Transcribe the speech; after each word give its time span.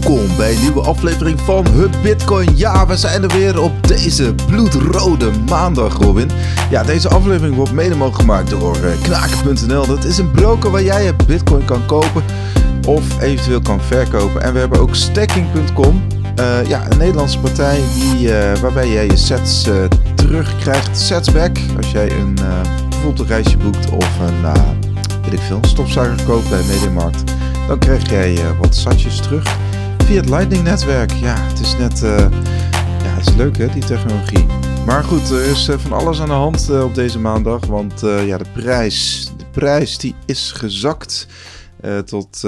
Welkom 0.00 0.36
bij 0.36 0.52
een 0.54 0.60
nieuwe 0.60 0.80
aflevering 0.80 1.40
van 1.40 1.66
Hub 1.66 1.94
Bitcoin. 2.02 2.56
Ja, 2.56 2.86
we 2.86 2.96
zijn 2.96 3.22
er 3.22 3.28
weer 3.28 3.60
op 3.60 3.88
deze 3.88 4.34
bloedrode 4.46 5.30
maandag, 5.48 5.96
Robin. 5.98 6.30
Ja, 6.70 6.82
deze 6.82 7.08
aflevering 7.08 7.56
wordt 7.56 7.72
mede 7.72 7.94
mogelijk 7.94 8.20
gemaakt 8.20 8.50
door 8.50 8.76
uh, 8.76 9.02
knaken.nl. 9.02 9.86
Dat 9.86 10.04
is 10.04 10.18
een 10.18 10.30
broker 10.30 10.70
waar 10.70 10.82
jij 10.82 11.04
je 11.04 11.14
Bitcoin 11.26 11.64
kan 11.64 11.86
kopen 11.86 12.22
of 12.86 13.20
eventueel 13.20 13.60
kan 13.60 13.80
verkopen. 13.80 14.42
En 14.42 14.52
we 14.52 14.58
hebben 14.58 14.80
ook 14.80 14.94
stacking.com. 14.94 16.06
Uh, 16.40 16.66
ja, 16.68 16.90
een 16.90 16.98
Nederlandse 16.98 17.38
partij 17.38 17.80
die, 17.94 18.28
uh, 18.28 18.56
waarbij 18.56 18.88
jij 18.88 19.06
je 19.06 19.16
sets 19.16 19.68
terugkrijgt. 20.14 20.98
Sets 20.98 21.32
back. 21.32 21.58
Als 21.76 21.90
jij 21.90 22.10
een, 22.10 22.38
bijvoorbeeld 22.88 23.28
reisje 23.28 23.56
boekt 23.56 23.90
of 23.90 24.08
een, 24.20 24.52
weet 25.22 25.32
ik 25.32 25.40
veel, 25.40 25.60
koopt 26.26 26.48
bij 26.48 26.62
Mediamarkt. 26.68 27.22
Dan 27.68 27.78
krijg 27.78 28.10
jij 28.10 28.38
wat 28.60 28.74
satjes 28.74 29.20
terug 29.20 29.56
via 30.06 30.20
het 30.20 30.28
Lightning-netwerk. 30.28 31.12
Ja, 31.12 31.34
het 31.38 31.60
is 31.60 31.76
net. 31.76 32.02
Uh, 32.02 32.18
ja, 33.02 33.14
het 33.16 33.28
is 33.28 33.34
leuk 33.34 33.56
hè, 33.56 33.68
die 33.68 33.84
technologie. 33.84 34.46
Maar 34.84 35.04
goed, 35.04 35.30
er 35.30 35.42
is 35.42 35.68
uh, 35.68 35.78
van 35.78 35.92
alles 35.92 36.20
aan 36.20 36.28
de 36.28 36.32
hand 36.32 36.68
uh, 36.70 36.84
op 36.84 36.94
deze 36.94 37.18
maandag. 37.18 37.66
Want 37.66 38.00
ja, 38.00 38.38
de 38.38 38.50
prijs, 38.52 39.30
de 39.36 39.44
prijs 39.50 39.98
die 39.98 40.14
is 40.26 40.52
gezakt 40.52 41.26
tot 42.04 42.40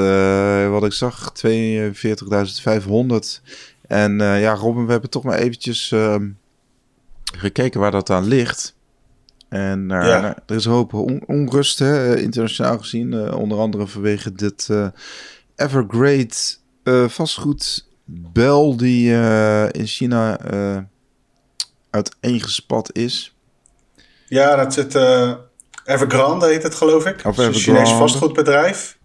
wat 0.71 0.85
ik 0.85 0.93
zag, 0.93 1.33
42.500. 1.47 1.47
En 3.87 4.19
ja, 4.19 4.55
Robin, 4.55 4.87
we 4.87 4.93
hebben 4.93 5.11
toch 5.11 5.25
maar 5.25 5.39
eventjes 5.39 5.93
ehm, 5.93 6.29
gekeken 7.39 7.81
waar 7.81 7.91
dat 7.91 8.11
aan 8.11 8.27
ligt. 8.27 8.75
En 9.49 9.85
ja. 9.89 10.21
nou, 10.21 10.35
er 10.47 10.57
is 10.57 10.65
een 10.65 10.73
hoop 10.73 10.93
on 10.93 11.23
onrust, 11.27 11.79
hè, 11.79 12.17
internationaal 12.17 12.79
gezien. 12.79 13.33
onder 13.33 13.59
andere 13.59 13.87
vanwege 13.87 14.33
dit 14.33 14.69
Evergrade 15.57 16.23
uh, 16.25 16.58
vastgoedbel 17.09 18.77
die 18.77 19.11
uh, 19.11 19.69
in 19.71 19.87
China 19.87 20.39
uh, 20.53 20.79
uiteengespat 21.91 22.91
is. 22.93 23.37
Ja, 24.29 24.57
dat 24.57 24.73
zit 24.73 24.99
Evergrande 25.85 26.47
heet 26.47 26.63
het 26.63 26.75
geloof 26.75 27.07
ik. 27.07 27.25
Of 27.25 27.39
een 27.39 27.55
Chinees 27.55 27.91
vastgoedbedrijf. 27.91 28.99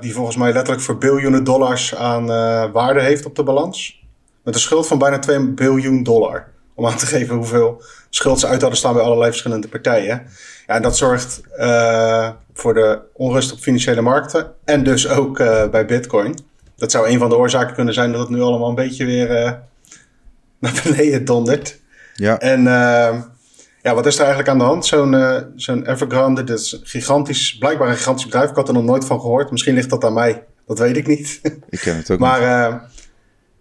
die 0.00 0.14
volgens 0.14 0.36
mij 0.36 0.52
letterlijk 0.52 0.82
voor 0.82 0.98
biljoenen 0.98 1.44
dollars 1.44 1.94
aan 1.94 2.26
waarde 2.72 3.00
heeft 3.00 3.26
op 3.26 3.36
de 3.36 3.42
balans. 3.42 4.02
Met 4.42 4.54
een 4.54 4.60
schuld 4.60 4.86
van 4.86 4.98
bijna 4.98 5.18
2 5.18 5.48
biljoen 5.48 6.02
dollar. 6.02 6.48
Om 6.78 6.86
aan 6.86 6.96
te 6.96 7.06
geven 7.06 7.34
hoeveel 7.36 7.82
schuld 8.10 8.40
ze 8.40 8.46
uit 8.46 8.60
hadden 8.60 8.78
staan 8.78 8.92
bij 8.92 9.02
allerlei 9.02 9.30
verschillende 9.30 9.68
partijen. 9.68 10.26
Ja, 10.66 10.74
en 10.74 10.82
dat 10.82 10.96
zorgt 10.96 11.40
uh, 11.58 12.30
voor 12.52 12.74
de 12.74 13.00
onrust 13.12 13.52
op 13.52 13.58
financiële 13.58 14.00
markten 14.00 14.52
en 14.64 14.84
dus 14.84 15.08
ook 15.08 15.38
uh, 15.38 15.68
bij 15.68 15.86
Bitcoin. 15.86 16.38
Dat 16.76 16.90
zou 16.90 17.08
een 17.08 17.18
van 17.18 17.28
de 17.28 17.36
oorzaken 17.36 17.74
kunnen 17.74 17.94
zijn 17.94 18.12
dat 18.12 18.20
het 18.20 18.28
nu 18.28 18.40
allemaal 18.40 18.68
een 18.68 18.74
beetje 18.74 19.04
weer 19.04 19.30
uh, 19.30 19.52
naar 20.60 20.80
beneden 20.84 21.24
dondert. 21.24 21.80
Ja. 22.14 22.38
En 22.38 22.62
ja, 23.82 23.94
wat 23.94 24.06
is 24.06 24.14
er 24.14 24.20
eigenlijk 24.20 24.48
aan 24.48 24.58
de 24.58 24.64
hand? 24.64 24.86
Zo'n 24.86 25.44
zo'n 25.56 25.86
Evergrande, 25.86 26.44
dit 26.44 26.58
is 26.58 26.80
gigantisch, 26.82 27.58
blijkbaar 27.58 27.88
een 27.88 27.96
gigantisch 27.96 28.24
bedrijf. 28.24 28.50
Ik 28.50 28.56
had 28.56 28.68
er 28.68 28.74
nog 28.74 28.84
nooit 28.84 29.04
van 29.04 29.20
gehoord. 29.20 29.50
Misschien 29.50 29.74
ligt 29.74 29.90
dat 29.90 30.04
aan 30.04 30.14
mij. 30.14 30.44
Dat 30.66 30.78
weet 30.78 30.96
ik 30.96 31.06
niet. 31.06 31.40
Ik 31.68 31.80
ken 31.80 31.96
het 31.96 32.10
ook 32.10 32.18
maar, 32.28 32.70
niet. 32.70 32.80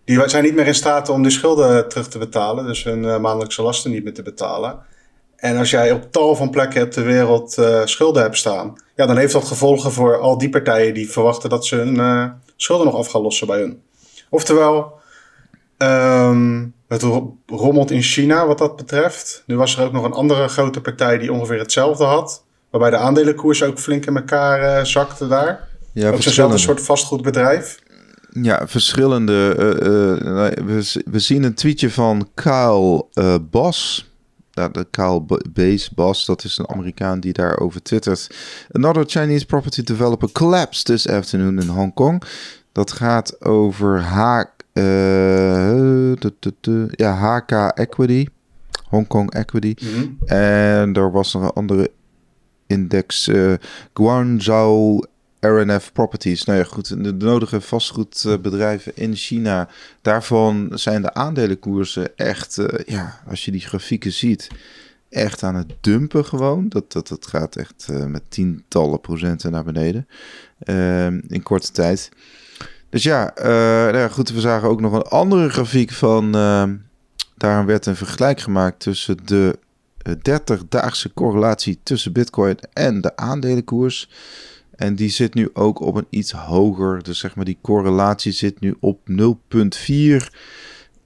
Die 0.07 0.29
zijn 0.29 0.43
niet 0.43 0.55
meer 0.55 0.67
in 0.67 0.75
staat 0.75 1.09
om 1.09 1.21
die 1.21 1.31
schulden 1.31 1.89
terug 1.89 2.07
te 2.07 2.17
betalen. 2.17 2.65
Dus 2.65 2.83
hun 2.83 3.01
maandelijkse 3.01 3.61
lasten 3.61 3.91
niet 3.91 4.03
meer 4.03 4.13
te 4.13 4.23
betalen. 4.23 4.79
En 5.35 5.57
als 5.57 5.69
jij 5.69 5.91
op 5.91 6.11
tal 6.11 6.35
van 6.35 6.49
plekken 6.49 6.83
op 6.83 6.91
de 6.91 7.01
wereld 7.01 7.57
uh, 7.57 7.85
schulden 7.85 8.21
hebt 8.21 8.37
staan, 8.37 8.73
ja, 8.95 9.05
dan 9.05 9.17
heeft 9.17 9.33
dat 9.33 9.45
gevolgen 9.45 9.91
voor 9.91 10.19
al 10.19 10.37
die 10.37 10.49
partijen 10.49 10.93
die 10.93 11.11
verwachten 11.11 11.49
dat 11.49 11.65
ze 11.65 11.75
hun 11.75 11.95
uh, 11.95 12.25
schulden 12.55 12.85
nog 12.85 12.95
af 12.95 13.07
gaan 13.07 13.21
lossen 13.21 13.47
bij 13.47 13.59
hun. 13.59 13.81
Oftewel, 14.29 14.93
um, 15.77 16.73
het 16.87 17.05
rommelt 17.45 17.91
in 17.91 18.01
China 18.01 18.47
wat 18.47 18.57
dat 18.57 18.75
betreft. 18.75 19.43
Nu 19.45 19.57
was 19.57 19.77
er 19.77 19.85
ook 19.85 19.91
nog 19.91 20.03
een 20.03 20.13
andere 20.13 20.47
grote 20.47 20.81
partij 20.81 21.17
die 21.17 21.31
ongeveer 21.31 21.59
hetzelfde 21.59 22.03
had, 22.03 22.43
waarbij 22.69 22.89
de 22.89 22.97
aandelenkoers 22.97 23.63
ook 23.63 23.79
flink 23.79 24.05
in 24.05 24.15
elkaar 24.15 24.61
uh, 24.61 24.83
zakte 24.83 25.27
daar. 25.27 25.67
Ja, 25.93 26.11
ook 26.11 26.21
zo'nzelfde 26.21 26.57
soort 26.57 26.81
vastgoedbedrijf. 26.81 27.79
Ja, 28.31 28.67
verschillende. 28.67 29.55
we, 30.65 31.01
we, 31.05 31.19
zien 31.19 31.43
een 31.43 31.53
tweetje 31.53 31.91
van 31.91 32.29
Kyle 32.33 33.05
Bos 33.49 34.07
de 34.65 34.87
Kyle 34.91 35.21
Base 35.53 35.89
Boss, 35.95 36.25
dat 36.25 36.43
is 36.43 36.57
een 36.57 36.69
Amerikaan 36.69 37.19
die 37.19 37.33
daarover 37.33 37.81
twittert. 37.81 38.29
Another 38.71 39.03
Chinese 39.07 39.45
property 39.45 39.83
developer 39.83 40.31
collapsed 40.31 40.85
this 40.85 41.07
afternoon 41.07 41.59
in 41.59 41.67
Hong 41.67 41.93
Kong. 41.93 42.23
Dat 42.71 42.91
gaat 42.91 43.45
over 43.45 44.01
H, 44.01 44.43
uh, 44.73 46.13
ja, 46.91 47.13
HK 47.13 47.51
Equity, 47.77 48.27
Hong 48.89 49.07
Kong 49.07 49.33
Equity. 49.33 49.75
Mm 49.79 50.17
En 50.25 50.93
er 50.93 51.11
was 51.11 51.33
nog 51.33 51.43
een 51.43 51.49
andere 51.49 51.91
index, 52.67 53.27
uh, 53.27 53.53
Guangzhou 53.93 55.05
RNF 55.39 55.91
Properties. 55.93 56.43
Nou 56.43 56.59
ja, 56.59 56.65
goed, 56.65 57.03
de, 57.03 57.13
nodige 57.13 57.61
vastgoedbedrijven 57.61 58.91
in 58.95 59.15
China. 59.15 59.69
Daarvan 60.01 60.69
zijn 60.73 61.01
de 61.01 61.13
aandelenkoersen 61.13 62.17
echt, 62.17 62.57
uh, 62.57 62.67
ja, 62.85 63.21
als 63.27 63.45
je 63.45 63.51
die 63.51 63.61
grafieken 63.61 64.11
ziet, 64.11 64.47
echt 65.09 65.43
aan 65.43 65.55
het 65.55 65.73
dumpen 65.81 66.25
gewoon. 66.25 66.69
Dat, 66.69 66.91
dat, 66.91 67.07
dat 67.07 67.27
gaat 67.27 67.55
echt 67.55 67.87
uh, 67.91 68.05
met 68.05 68.23
tientallen 68.29 69.01
procenten 69.01 69.51
naar 69.51 69.63
beneden 69.63 70.07
uh, 70.63 71.05
in 71.07 71.43
korte 71.43 71.71
tijd. 71.71 72.09
Dus 72.89 73.03
ja, 73.03 73.33
nou 73.91 74.09
goed, 74.09 74.29
we 74.29 74.39
zagen 74.39 74.69
ook 74.69 74.81
nog 74.81 74.93
een 74.93 75.01
andere 75.01 75.49
grafiek 75.49 75.91
van... 75.91 76.31
daarom 77.35 77.65
werd 77.65 77.85
een 77.85 77.95
vergelijk 77.95 78.39
gemaakt 78.39 78.79
tussen 78.79 79.17
de 79.25 79.59
30-daagse 80.09 81.13
correlatie 81.13 81.79
tussen 81.83 82.13
bitcoin 82.13 82.57
en 82.73 83.01
de 83.01 83.15
aandelenkoers... 83.15 84.09
En 84.77 84.95
die 84.95 85.09
zit 85.09 85.33
nu 85.33 85.49
ook 85.53 85.79
op 85.79 85.95
een 85.95 86.07
iets 86.09 86.31
hoger. 86.31 87.03
Dus 87.03 87.19
zeg 87.19 87.35
maar 87.35 87.45
die 87.45 87.57
correlatie 87.61 88.31
zit 88.31 88.59
nu 88.59 88.75
op 88.79 88.99
0,4. 89.11 89.15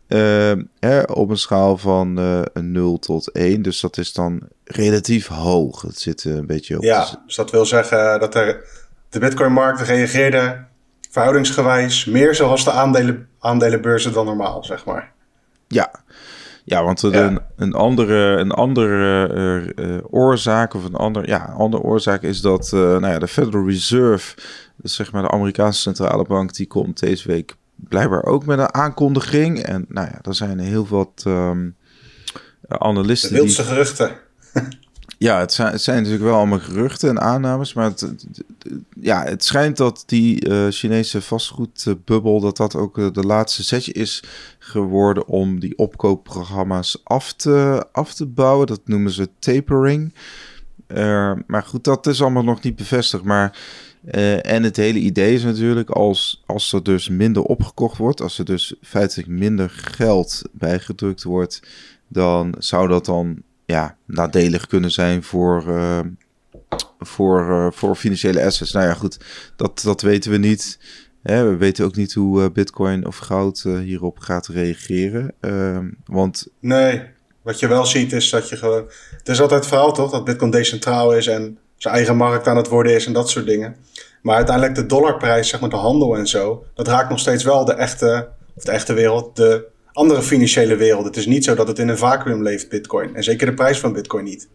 Uh, 0.07 0.51
eh, 0.51 1.03
op 1.05 1.29
een 1.29 1.37
schaal 1.37 1.77
van 1.77 2.19
uh, 2.19 2.41
een 2.53 2.71
0 2.71 2.99
tot 2.99 3.31
1. 3.31 3.61
Dus 3.61 3.81
dat 3.81 3.97
is 3.97 4.13
dan 4.13 4.41
relatief 4.63 5.27
hoog. 5.27 5.81
Het 5.81 5.99
zit 5.99 6.23
een 6.23 6.47
beetje 6.47 6.77
op. 6.77 6.83
Ja, 6.83 7.21
dus 7.25 7.35
dat 7.35 7.51
wil 7.51 7.65
zeggen 7.65 8.19
dat 8.19 8.35
er 8.35 8.65
de 9.09 9.19
Bitcoin-markt 9.19 9.81
reageerde 9.81 10.65
verhoudingsgewijs 11.11 12.05
meer 12.05 12.35
zoals 12.35 12.63
de 12.63 12.71
aandelen, 12.71 13.27
aandelenbeurzen 13.39 14.13
dan 14.13 14.25
normaal, 14.25 14.63
zeg 14.63 14.85
maar. 14.85 15.11
Ja, 15.67 15.91
ja, 16.63 16.83
want 16.83 17.03
Een, 17.03 17.39
een 17.55 17.73
andere, 17.73 18.37
een 18.37 18.51
andere 18.51 19.73
uh, 19.75 19.97
oorzaak 20.09 20.73
of 20.73 20.85
een 20.85 20.95
ander, 20.95 21.27
ja, 21.27 21.53
andere 21.57 21.83
oorzaak 21.83 22.21
is 22.21 22.41
dat 22.41 22.71
uh, 22.73 22.81
nou 22.81 23.07
ja, 23.07 23.19
de 23.19 23.27
Federal 23.27 23.65
Reserve, 23.65 24.35
dus 24.75 24.95
zeg 24.95 25.11
maar 25.11 25.21
de 25.21 25.31
Amerikaanse 25.31 25.79
centrale 25.79 26.23
bank, 26.23 26.53
die 26.53 26.67
komt 26.67 26.99
deze 26.99 27.27
week 27.27 27.55
blijkbaar 27.75 28.23
ook 28.23 28.45
met 28.45 28.59
een 28.59 28.73
aankondiging. 28.73 29.59
En 29.59 29.85
nou 29.87 30.07
ja, 30.07 30.19
er 30.21 30.35
zijn 30.35 30.59
heel 30.59 30.87
wat 30.87 31.23
um, 31.27 31.75
analisten. 32.67 33.29
De 33.29 33.35
wildste 33.35 33.61
die... 33.61 33.71
geruchten. 33.71 34.11
Ja, 35.21 35.39
het 35.39 35.53
zijn, 35.53 35.71
het 35.71 35.81
zijn 35.81 35.97
natuurlijk 35.97 36.23
wel 36.23 36.35
allemaal 36.35 36.59
geruchten 36.59 37.09
en 37.09 37.21
aannames, 37.21 37.73
maar 37.73 37.85
het, 37.85 38.15
ja, 38.99 39.23
het 39.23 39.43
schijnt 39.43 39.77
dat 39.77 40.03
die 40.05 40.47
uh, 40.47 40.67
Chinese 40.69 41.21
vastgoedbubbel, 41.21 42.39
dat 42.39 42.57
dat 42.57 42.75
ook 42.75 42.97
uh, 42.97 43.11
de 43.11 43.23
laatste 43.23 43.63
setje 43.63 43.91
is 43.91 44.23
geworden 44.59 45.27
om 45.27 45.59
die 45.59 45.77
opkoopprogramma's 45.77 47.01
af 47.03 47.33
te, 47.33 47.85
af 47.91 48.13
te 48.13 48.25
bouwen. 48.25 48.67
Dat 48.67 48.81
noemen 48.85 49.11
ze 49.11 49.29
tapering. 49.39 50.13
Maar 51.47 51.63
goed, 51.63 51.83
dat 51.83 52.07
is 52.07 52.21
allemaal 52.21 52.43
nog 52.43 52.61
niet 52.61 52.75
bevestigd. 52.75 53.23
Maar, 53.23 53.57
en 54.41 54.63
het 54.63 54.75
hele 54.75 54.99
idee 54.99 55.33
is 55.33 55.43
natuurlijk, 55.43 55.89
als, 55.89 56.43
als 56.45 56.73
er 56.73 56.83
dus 56.83 57.09
minder 57.09 57.43
opgekocht 57.43 57.97
wordt, 57.97 58.21
als 58.21 58.39
er 58.39 58.45
dus 58.45 58.75
feitelijk 58.81 59.29
minder 59.29 59.69
geld 59.69 60.41
bijgedrukt 60.51 61.23
wordt, 61.23 61.61
dan 62.07 62.55
zou 62.57 62.87
dat 62.87 63.05
dan 63.05 63.43
ja, 63.71 63.97
nadelig 64.05 64.67
kunnen 64.67 64.91
zijn 64.91 65.23
voor, 65.23 65.63
uh, 65.67 65.99
voor, 66.99 67.49
uh, 67.49 67.67
voor 67.71 67.95
financiële 67.95 68.43
assets. 68.43 68.71
Nou 68.71 68.85
ja, 68.85 68.93
goed, 68.93 69.17
dat, 69.55 69.81
dat 69.83 70.01
weten 70.01 70.31
we 70.31 70.37
niet. 70.37 70.79
Hè, 71.23 71.49
we 71.49 71.55
weten 71.55 71.85
ook 71.85 71.95
niet 71.95 72.13
hoe 72.13 72.41
uh, 72.41 72.49
Bitcoin 72.53 73.07
of 73.07 73.17
goud 73.17 73.61
hierop 73.61 74.19
gaat 74.19 74.47
reageren. 74.47 75.33
Ehm, 75.39 75.89
want... 76.05 76.47
Nee, 76.59 77.01
wat 77.41 77.59
je 77.59 77.67
wel 77.67 77.85
ziet 77.85 78.13
is 78.13 78.29
dat 78.29 78.49
je 78.49 78.57
gewoon. 78.57 78.89
Het 79.17 79.29
is 79.29 79.41
altijd 79.41 79.59
het 79.59 79.69
verhaal 79.69 79.93
toch 79.93 80.11
dat 80.11 80.25
Bitcoin 80.25 80.51
decentraal 80.51 81.15
is 81.15 81.27
en 81.27 81.57
zijn 81.77 81.95
eigen 81.95 82.15
markt 82.15 82.47
aan 82.47 82.57
het 82.57 82.67
worden 82.67 82.93
is 82.93 83.05
en 83.05 83.13
dat 83.13 83.29
soort 83.29 83.45
dingen. 83.45 83.75
Maar 84.21 84.35
uiteindelijk 84.35 84.75
de 84.75 84.85
dollarprijs, 84.85 85.49
zeg 85.49 85.59
maar 85.59 85.69
de 85.69 85.75
handel 85.75 86.17
en 86.17 86.27
zo, 86.27 86.65
dat 86.73 86.87
raakt 86.87 87.09
nog 87.09 87.19
steeds 87.19 87.43
wel 87.43 87.65
de 87.65 87.73
echte, 87.73 88.29
of 88.55 88.63
de 88.63 88.71
echte 88.71 88.93
wereld, 88.93 89.35
de 89.35 89.67
andere 89.93 90.21
financiële 90.21 90.75
wereld. 90.75 91.05
Het 91.05 91.17
is 91.17 91.25
niet 91.25 91.43
zo 91.43 91.55
dat 91.55 91.67
het 91.67 91.79
in 91.79 91.87
een 91.87 91.97
vacuüm 91.97 92.43
leeft, 92.43 92.69
Bitcoin. 92.69 93.15
En 93.15 93.23
zeker 93.23 93.45
de 93.45 93.53
prijs 93.53 93.79
van 93.79 93.93
Bitcoin 93.93 94.23
niet. 94.23 94.47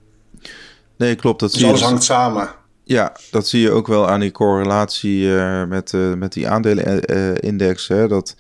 Nee, 0.97 1.15
klopt. 1.15 1.41
Dat 1.41 1.53
dus 1.53 1.65
alles 1.65 1.81
hangt 1.81 2.05
samen. 2.05 2.49
Ja, 2.85 3.17
dat 3.31 3.49
zie 3.49 3.61
je 3.61 3.71
ook 3.71 3.87
wel 3.87 4.09
aan 4.09 4.21
die 4.21 4.31
correlatie 4.31 5.29
met, 5.69 5.93
met 5.93 6.33
die 6.33 6.49
aandelenindex. 6.49 7.89
Hè, 7.89 8.09
dat 8.09 8.37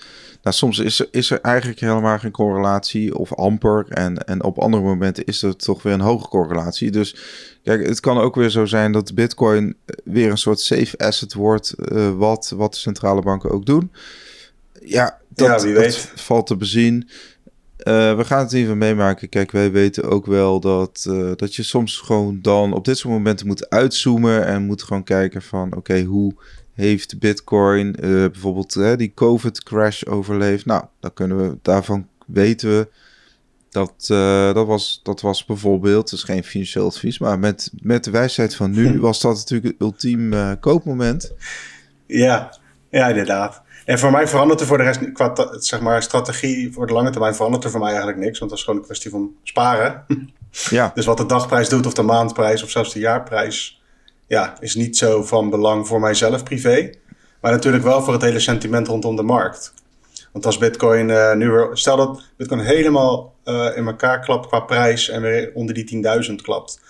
nou, 0.46 0.58
soms 0.58 0.78
is 0.78 1.00
er, 1.00 1.08
is 1.10 1.30
er 1.30 1.40
eigenlijk 1.40 1.80
helemaal 1.80 2.18
geen 2.18 2.30
correlatie 2.30 3.18
of 3.18 3.34
amper. 3.34 3.86
En, 3.88 4.26
en 4.26 4.42
op 4.42 4.58
andere 4.58 4.82
momenten 4.82 5.24
is 5.24 5.42
er 5.42 5.56
toch 5.56 5.82
weer 5.82 5.92
een 5.92 6.00
hoge 6.00 6.28
correlatie. 6.28 6.90
Dus 6.90 7.16
kijk, 7.62 7.86
het 7.86 8.00
kan 8.00 8.18
ook 8.18 8.34
weer 8.34 8.50
zo 8.50 8.64
zijn 8.64 8.92
dat 8.92 9.14
Bitcoin 9.14 9.76
weer 10.04 10.30
een 10.30 10.38
soort 10.38 10.60
safe 10.60 10.98
asset 10.98 11.34
wordt. 11.34 11.74
Uh, 11.92 12.10
wat, 12.16 12.52
wat 12.56 12.72
de 12.72 12.78
centrale 12.78 13.22
banken 13.22 13.50
ook 13.50 13.66
doen. 13.66 13.92
Ja, 14.82 15.18
dat, 15.36 15.60
ja, 15.60 15.66
wie 15.66 15.74
weet. 15.74 16.12
valt 16.14 16.46
te 16.46 16.56
bezien. 16.56 17.08
Uh, 17.78 18.16
we 18.16 18.24
gaan 18.24 18.38
het 18.38 18.52
even 18.52 18.78
meemaken. 18.78 19.28
Kijk, 19.28 19.50
wij 19.50 19.70
weten 19.72 20.04
ook 20.04 20.26
wel 20.26 20.60
dat, 20.60 21.06
uh, 21.08 21.30
dat 21.36 21.54
je 21.54 21.62
soms 21.62 21.98
gewoon 21.98 22.38
dan 22.42 22.72
op 22.72 22.84
dit 22.84 22.98
soort 22.98 23.14
momenten 23.14 23.46
moet 23.46 23.70
uitzoomen 23.70 24.46
en 24.46 24.62
moet 24.62 24.82
gewoon 24.82 25.04
kijken 25.04 25.42
van 25.42 25.76
oké, 25.76 26.02
hoe 26.02 26.34
heeft 26.74 27.18
Bitcoin 27.18 27.86
uh, 27.86 28.10
bijvoorbeeld 28.10 28.98
die 28.98 29.12
COVID-crash 29.14 30.04
overleefd? 30.04 30.66
Nou, 30.66 30.84
dan 31.00 31.12
kunnen 31.12 31.36
we 31.36 31.58
daarvan 31.62 32.08
weten 32.26 32.68
we 32.68 32.88
dat 33.70 34.06
dat, 34.54 34.66
was, 34.66 35.00
dat 35.02 35.20
was 35.20 35.44
bijvoorbeeld, 35.44 36.12
is 36.12 36.22
geen 36.22 36.44
financieel 36.44 36.86
advies, 36.86 37.18
maar 37.18 37.38
met, 37.38 37.70
met 37.82 38.04
de 38.04 38.10
wijsheid 38.10 38.54
van 38.54 38.70
nu 38.70 39.00
was 39.00 39.20
dat 39.20 39.34
natuurlijk 39.34 39.72
het 39.72 39.80
ultiem 39.80 40.34
koopmoment. 40.60 41.32
Ja, 42.06 42.58
ja, 42.90 43.08
inderdaad. 43.08 43.62
En 43.86 43.98
voor 43.98 44.10
mij 44.10 44.28
verandert 44.28 44.60
er 44.60 44.66
voor 44.66 44.78
de 44.78 44.84
rest, 44.84 45.12
qua 45.12 45.34
zeg 45.50 45.80
maar, 45.80 46.02
strategie 46.02 46.72
voor 46.72 46.86
de 46.86 46.92
lange 46.92 47.10
termijn, 47.10 47.34
verandert 47.34 47.64
er 47.64 47.70
voor 47.70 47.80
mij 47.80 47.88
eigenlijk 47.88 48.18
niks. 48.18 48.38
Want 48.38 48.50
dat 48.50 48.58
is 48.58 48.64
gewoon 48.64 48.80
een 48.80 48.86
kwestie 48.86 49.10
van 49.10 49.34
sparen. 49.42 50.04
Ja. 50.70 50.90
dus 50.94 51.06
wat 51.06 51.16
de 51.16 51.26
dagprijs 51.26 51.68
doet, 51.68 51.86
of 51.86 51.94
de 51.94 52.02
maandprijs, 52.02 52.62
of 52.62 52.70
zelfs 52.70 52.92
de 52.92 52.98
jaarprijs, 52.98 53.82
ja, 54.26 54.56
is 54.60 54.74
niet 54.74 54.96
zo 54.96 55.22
van 55.22 55.50
belang 55.50 55.86
voor 55.86 56.00
mijzelf 56.00 56.42
privé. 56.42 56.90
Maar 57.40 57.52
natuurlijk 57.52 57.84
wel 57.84 58.02
voor 58.02 58.12
het 58.12 58.22
hele 58.22 58.40
sentiment 58.40 58.86
rondom 58.86 59.16
de 59.16 59.22
markt. 59.22 59.74
Want 60.32 60.46
als 60.46 60.58
Bitcoin 60.58 61.08
uh, 61.08 61.34
nu 61.34 61.50
weer. 61.50 61.68
Stel 61.72 61.96
dat 61.96 62.22
Bitcoin 62.36 62.60
helemaal 62.60 63.34
uh, 63.44 63.76
in 63.76 63.86
elkaar 63.86 64.20
klapt 64.20 64.46
qua 64.46 64.60
prijs 64.60 65.08
en 65.08 65.22
weer 65.22 65.50
onder 65.54 65.74
die 65.74 66.04
10.000 66.28 66.34
klapt. 66.34 66.80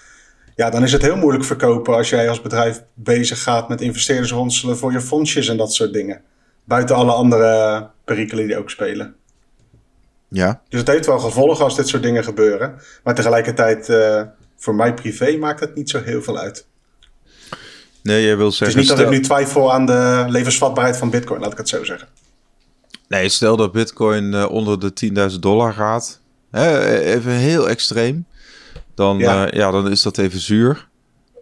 Ja, 0.55 0.71
dan 0.71 0.83
is 0.83 0.93
het 0.93 1.03
heel 1.03 1.17
moeilijk 1.17 1.45
verkopen 1.45 1.95
als 1.95 2.09
jij 2.09 2.29
als 2.29 2.43
bedrijf 2.43 2.83
bezig 2.95 3.43
gaat 3.43 3.69
met 3.69 3.81
investeerders 3.81 4.33
ronselen 4.33 4.77
voor 4.77 4.93
je 4.93 5.01
fondsjes 5.01 5.49
en 5.49 5.57
dat 5.57 5.75
soort 5.75 5.93
dingen. 5.93 6.23
Buiten 6.67 6.97
alle 6.97 7.13
andere 7.13 7.91
perikelen 8.05 8.47
die 8.47 8.59
ook 8.59 8.71
spelen. 8.71 9.15
Ja. 10.29 10.63
Dus 10.69 10.81
het 10.81 10.89
heeft 10.89 11.07
wel 11.07 11.19
gevolgen 11.19 11.65
als 11.65 11.77
dit 11.77 11.89
soort 11.89 12.03
dingen 12.03 12.25
gebeuren. 12.25 12.81
Maar 13.05 13.15
tegelijkertijd, 13.15 13.89
uh, 13.89 14.23
voor 14.57 14.75
mij 14.75 14.95
privé 14.95 15.37
maakt 15.37 15.61
het 15.61 15.75
niet 15.75 15.91
zo 15.91 16.03
heel 16.03 16.23
veel 16.23 16.39
uit. 16.39 16.67
Nee, 18.03 18.25
jij 18.25 18.37
wil 18.37 18.51
zeggen... 18.51 18.79
Het 18.79 18.85
is 18.85 18.91
niet 18.91 18.99
dat 18.99 19.13
ik 19.13 19.19
nu 19.19 19.25
twijfel 19.25 19.73
aan 19.73 19.87
de 19.87 20.25
levensvatbaarheid 20.29 20.97
van 20.97 21.11
bitcoin, 21.11 21.41
laat 21.41 21.53
ik 21.53 21.59
het 21.59 21.69
zo 21.69 21.85
zeggen. 21.85 22.09
Nee, 23.09 23.29
stel 23.29 23.57
dat 23.57 23.73
bitcoin 23.73 24.33
uh, 24.33 24.51
onder 24.51 24.81
de 24.81 25.31
10.000 25.33 25.39
dollar 25.39 25.73
gaat. 25.73 26.21
Hè, 26.51 27.01
even 27.01 27.33
heel 27.33 27.69
extreem. 27.69 28.27
Dan, 28.95 29.19
ja. 29.19 29.47
Uh, 29.47 29.53
ja. 29.53 29.71
dan 29.71 29.91
is 29.91 30.03
dat 30.03 30.19
even 30.19 30.41
zuur. 30.41 30.89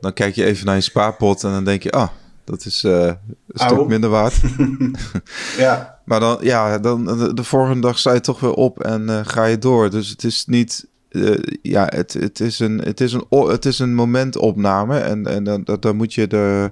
Dan 0.01 0.13
kijk 0.13 0.35
je 0.35 0.45
even 0.45 0.67
naar 0.67 0.75
je 0.75 0.81
spaarpot 0.81 1.45
en 1.45 1.51
dan 1.51 1.65
denk 1.65 1.83
je... 1.83 1.91
Ah, 1.91 2.09
dat 2.45 2.65
is 2.65 2.85
uh, 2.85 3.07
een 3.07 3.17
stuk 3.53 3.87
minder 3.87 4.11
waard. 4.11 4.41
ja. 5.59 5.99
Maar 6.05 6.21
dan, 6.21 6.39
ja, 6.41 6.79
dan 6.79 7.05
de, 7.05 7.35
de 7.35 7.45
volgende 7.45 7.81
dag 7.81 7.99
sta 7.99 8.13
je 8.13 8.21
toch 8.21 8.41
weer 8.41 8.55
op 8.55 8.81
en 8.81 9.27
ga 9.27 9.45
je 9.45 9.59
door. 9.59 9.91
Dus 9.91 10.09
het 10.09 10.25
is 10.25 10.45
niet 10.47 10.87
uh, 11.15 11.39
ja, 11.63 11.87
het, 11.89 12.13
het, 12.13 12.41
is 12.41 12.59
een, 12.59 12.79
het, 12.79 13.01
is 13.01 13.13
een, 13.13 13.27
het 13.31 13.65
is 13.65 13.79
een 13.79 13.95
momentopname 13.95 14.99
en, 14.99 15.27
en 15.27 15.45
dan, 15.45 15.67
dan 15.81 15.97
moet 15.97 16.15
je 16.15 16.27
de. 16.27 16.71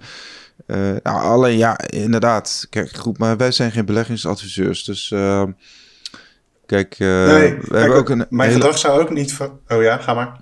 Uh, 0.66 0.76
nou, 1.02 1.22
alleen 1.22 1.56
ja, 1.56 1.78
inderdaad. 1.78 2.66
Kijk, 2.70 2.96
goed, 2.96 3.18
maar 3.18 3.36
wij 3.36 3.50
zijn 3.50 3.72
geen 3.72 3.84
beleggingsadviseurs. 3.84 4.84
Dus 4.84 5.10
uh, 5.10 5.44
kijk, 6.66 6.98
nee, 6.98 7.54
we 7.54 7.60
kijk, 7.60 7.80
hebben 7.80 7.98
ook 7.98 8.08
een. 8.08 8.26
Mijn 8.30 8.48
hele... 8.48 8.60
gedrag 8.60 8.78
zou 8.78 9.00
ook 9.00 9.10
niet. 9.10 9.32
Van... 9.32 9.60
Oh 9.68 9.82
ja, 9.82 9.96
ga 9.96 10.14
maar. 10.14 10.40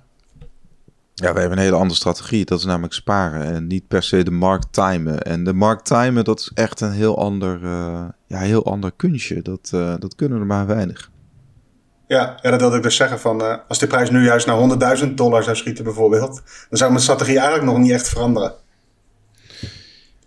Ja, 1.21 1.33
we 1.33 1.39
hebben 1.39 1.57
een 1.57 1.63
hele 1.63 1.75
andere 1.75 1.99
strategie. 1.99 2.45
Dat 2.45 2.59
is 2.59 2.65
namelijk 2.65 2.93
sparen 2.93 3.43
en 3.43 3.67
niet 3.67 3.87
per 3.87 4.03
se 4.03 4.23
de 4.23 4.31
markt 4.31 4.73
timen. 4.73 5.21
En 5.21 5.43
de 5.43 5.53
markt 5.53 5.85
timen, 5.85 6.23
dat 6.23 6.39
is 6.39 6.51
echt 6.53 6.81
een 6.81 6.91
heel 6.91 7.17
ander, 7.17 7.59
ja, 8.27 8.37
heel 8.39 8.65
ander 8.65 8.91
kunstje. 8.95 9.41
Dat, 9.41 9.69
dat 9.99 10.15
kunnen 10.15 10.39
er 10.39 10.45
maar 10.45 10.67
weinig. 10.67 11.11
Ja, 12.11 12.37
ja, 12.41 12.49
dat 12.49 12.59
wilde 12.59 12.77
ik 12.77 12.83
dus 12.83 12.95
zeggen. 12.95 13.19
Van, 13.19 13.41
uh, 13.41 13.55
als 13.67 13.79
de 13.79 13.87
prijs 13.87 14.09
nu 14.09 14.23
juist 14.23 14.45
naar 14.45 14.97
100.000 14.99 15.13
dollar 15.13 15.43
zou 15.43 15.55
schieten 15.55 15.83
bijvoorbeeld... 15.83 16.41
dan 16.69 16.77
zou 16.77 16.91
mijn 16.91 17.03
strategie 17.03 17.37
eigenlijk 17.37 17.65
nog 17.65 17.77
niet 17.77 17.91
echt 17.91 18.09
veranderen. 18.09 18.53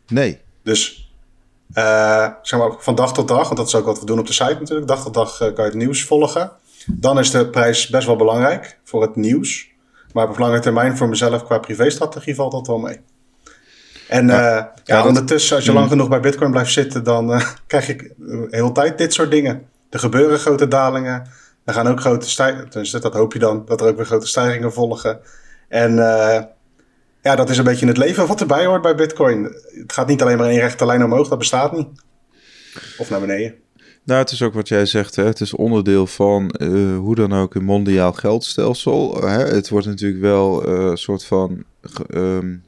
Nee. 0.06 0.40
Dus 0.62 1.12
zeg 2.42 2.58
maar, 2.58 2.72
van 2.78 2.94
dag 2.94 3.14
tot 3.14 3.28
dag, 3.28 3.44
want 3.44 3.56
dat 3.56 3.66
is 3.66 3.74
ook 3.74 3.84
wat 3.84 4.00
we 4.00 4.06
doen 4.06 4.18
op 4.18 4.26
de 4.26 4.32
site 4.32 4.56
natuurlijk. 4.58 4.88
Dag 4.88 5.02
tot 5.02 5.14
dag 5.14 5.38
kan 5.38 5.52
je 5.54 5.62
het 5.62 5.74
nieuws 5.74 6.04
volgen. 6.04 6.50
Dan 6.86 7.18
is 7.18 7.30
de 7.30 7.48
prijs 7.48 7.88
best 7.88 8.06
wel 8.06 8.16
belangrijk 8.16 8.78
voor 8.84 9.02
het 9.02 9.16
nieuws. 9.16 9.73
Maar 10.14 10.28
op 10.28 10.38
lange 10.38 10.60
termijn 10.60 10.96
voor 10.96 11.08
mezelf 11.08 11.44
qua 11.44 11.58
privéstrategie 11.58 12.34
valt 12.34 12.52
dat 12.52 12.66
wel 12.66 12.78
mee. 12.78 13.00
En 14.08 14.26
ja, 14.26 14.72
ja, 14.84 15.06
ondertussen, 15.06 15.56
als 15.56 15.64
je 15.64 15.72
lang 15.72 15.84
mm. 15.84 15.90
genoeg 15.90 16.08
bij 16.08 16.20
Bitcoin 16.20 16.50
blijft 16.50 16.72
zitten, 16.72 17.04
dan 17.04 17.42
krijg 17.66 17.88
ik 17.88 18.12
de 18.16 18.46
hele 18.50 18.72
tijd 18.72 18.98
dit 18.98 19.12
soort 19.12 19.30
dingen. 19.30 19.68
Er 19.90 19.98
gebeuren 19.98 20.38
grote 20.38 20.68
dalingen. 20.68 21.28
Er 21.64 21.74
gaan 21.74 21.88
ook 21.88 22.00
grote 22.00 22.30
stijgingen, 22.30 22.68
tenminste 22.68 23.00
dat 23.00 23.14
hoop 23.14 23.32
je 23.32 23.38
dan, 23.38 23.64
dat 23.66 23.80
er 23.80 23.86
ook 23.86 23.96
weer 23.96 24.06
grote 24.06 24.26
stijgingen 24.26 24.72
volgen. 24.72 25.20
En 25.68 25.92
uh, 25.92 26.42
ja, 27.22 27.36
dat 27.36 27.50
is 27.50 27.58
een 27.58 27.64
beetje 27.64 27.86
het 27.86 27.96
leven 27.96 28.26
wat 28.26 28.40
erbij 28.40 28.66
hoort 28.66 28.82
bij 28.82 28.94
Bitcoin. 28.94 29.42
Het 29.70 29.92
gaat 29.92 30.06
niet 30.06 30.22
alleen 30.22 30.38
maar 30.38 30.52
in 30.52 30.58
rechte 30.58 30.86
lijn 30.86 31.04
omhoog, 31.04 31.28
dat 31.28 31.38
bestaat 31.38 31.72
niet. 31.72 31.88
Of 32.98 33.10
naar 33.10 33.20
beneden. 33.20 33.54
Nou, 34.04 34.20
het 34.20 34.30
is 34.30 34.42
ook 34.42 34.54
wat 34.54 34.68
jij 34.68 34.86
zegt, 34.86 35.16
hè? 35.16 35.24
het 35.24 35.40
is 35.40 35.54
onderdeel 35.54 36.06
van 36.06 36.54
uh, 36.58 36.98
hoe 36.98 37.14
dan 37.14 37.32
ook 37.32 37.54
een 37.54 37.64
mondiaal 37.64 38.12
geldstelsel. 38.12 39.20
Hè? 39.20 39.44
Het 39.44 39.68
wordt 39.68 39.86
natuurlijk 39.86 40.20
wel 40.20 40.68
een 40.68 40.90
uh, 40.90 40.94
soort 40.94 41.24
van 41.24 41.64
um, 42.14 42.62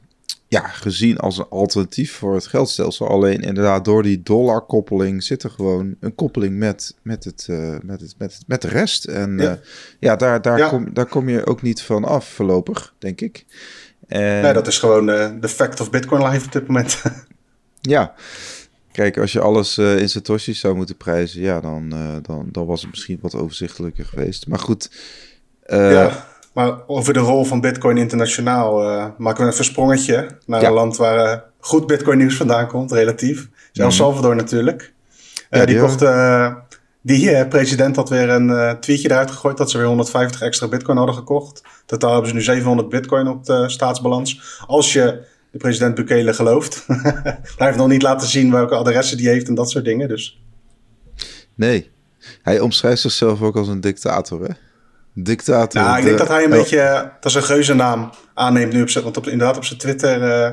ja, 0.47 0.67
gezien 0.67 1.17
als 1.17 1.37
een 1.37 1.49
alternatief 1.49 2.13
voor 2.13 2.33
het 2.33 2.47
geldstelsel. 2.47 3.07
Alleen 3.07 3.41
inderdaad, 3.41 3.85
door 3.85 4.03
die 4.03 4.23
dollarkoppeling 4.23 5.23
zit 5.23 5.43
er 5.43 5.49
gewoon 5.49 5.95
een 5.99 6.15
koppeling 6.15 6.57
met, 6.57 6.95
met, 7.01 7.23
het, 7.23 7.47
uh, 7.49 7.75
met, 7.81 8.01
het, 8.01 8.15
met, 8.17 8.33
het, 8.33 8.43
met 8.47 8.61
de 8.61 8.67
rest. 8.67 9.05
En 9.05 9.37
ja, 9.37 9.59
ja 9.99 10.15
daar, 10.15 10.41
daar, 10.41 10.57
ja. 10.57 10.69
Kom, 10.69 10.93
daar 10.93 11.05
kom 11.05 11.29
je 11.29 11.45
ook 11.45 11.61
niet 11.61 11.81
van 11.81 12.03
af 12.05 12.27
voorlopig, 12.27 12.93
denk 12.97 13.21
ik. 13.21 13.45
En... 14.07 14.41
Nee, 14.41 14.53
dat 14.53 14.67
is 14.67 14.79
gewoon 14.79 15.05
de 15.39 15.49
fact 15.49 15.79
of 15.79 15.89
Bitcoin 15.89 16.27
life 16.29 16.45
op 16.45 16.51
dit 16.51 16.67
moment. 16.67 17.01
ja. 17.81 18.13
Kijk, 18.97 19.17
als 19.17 19.31
je 19.31 19.41
alles 19.41 19.77
uh, 19.77 19.99
in 19.99 20.09
Satoshi's 20.09 20.59
zou 20.59 20.75
moeten 20.75 20.97
prijzen, 20.97 21.41
ja, 21.41 21.59
dan, 21.59 21.93
uh, 21.93 22.15
dan, 22.21 22.45
dan 22.51 22.65
was 22.65 22.81
het 22.81 22.89
misschien 22.89 23.19
wat 23.21 23.35
overzichtelijker 23.35 24.05
geweest. 24.05 24.47
Maar 24.47 24.59
goed. 24.59 24.91
Uh, 25.67 25.91
ja. 25.91 26.27
Maar 26.53 26.87
over 26.87 27.13
de 27.13 27.19
rol 27.19 27.43
van 27.43 27.61
Bitcoin 27.61 27.97
internationaal 27.97 28.73
maken 29.17 29.41
we 29.41 29.49
een 29.49 29.55
versprongetje 29.55 30.27
naar 30.45 30.61
ja. 30.61 30.67
een 30.67 30.73
land 30.73 30.97
waar 30.97 31.43
goed 31.59 31.87
Bitcoin 31.87 32.17
nieuws 32.17 32.35
vandaan 32.35 32.67
komt, 32.67 32.91
relatief. 32.91 33.47
Mm. 33.73 33.83
El 33.83 33.91
Salvador 33.91 34.35
natuurlijk. 34.35 34.93
Ja, 35.49 35.65
die 35.65 35.79
kocht, 35.79 36.05
die 37.01 37.47
president 37.47 37.95
had 37.95 38.09
weer 38.09 38.29
een 38.29 38.79
tweetje 38.79 39.09
eruit 39.09 39.31
gegooid 39.31 39.57
dat 39.57 39.71
ze 39.71 39.77
weer 39.77 39.87
150 39.87 40.41
extra 40.41 40.67
Bitcoin 40.67 40.97
hadden 40.97 41.15
gekocht. 41.15 41.61
Totaal 41.85 42.11
hebben 42.11 42.29
ze 42.29 42.35
nu 42.35 42.41
700 42.41 42.89
Bitcoin 42.89 43.27
op 43.27 43.45
de 43.45 43.69
staatsbalans. 43.69 44.59
Als 44.67 44.93
je 44.93 45.25
de 45.57 45.63
president 45.63 45.95
Bukele 45.95 46.33
gelooft. 46.33 46.83
Hij 47.57 47.67
heeft 47.67 47.77
nog 47.77 47.87
niet 47.87 48.01
laten 48.01 48.27
zien 48.27 48.51
welke 48.51 48.75
adressen 48.75 49.17
die 49.17 49.27
heeft 49.27 49.47
en 49.47 49.55
dat 49.55 49.69
soort 49.69 49.85
dingen. 49.85 50.07
Dus. 50.07 50.41
Nee, 51.55 51.91
hij 52.41 52.59
omschrijft 52.59 53.01
zichzelf 53.01 53.41
ook 53.41 53.55
als 53.55 53.67
een 53.67 53.81
dictator, 53.81 54.43
hè? 54.43 54.53
Dictator. 55.13 55.81
Nou, 55.81 55.97
ik 55.97 56.03
denk 56.03 56.17
dat 56.17 56.27
hij 56.27 56.43
een 56.43 56.49
beetje, 56.49 57.11
dat 57.19 57.31
is 57.31 57.37
een 57.37 57.43
geuzennaam 57.43 58.09
aanneemt 58.33 58.73
nu 58.73 58.81
op 58.81 58.89
zijn, 58.89 59.03
want 59.03 59.17
op, 59.17 59.27
inderdaad 59.27 59.57
op 59.57 59.65
zijn 59.65 59.79
Twitter, 59.79 60.21
uh, 60.21 60.51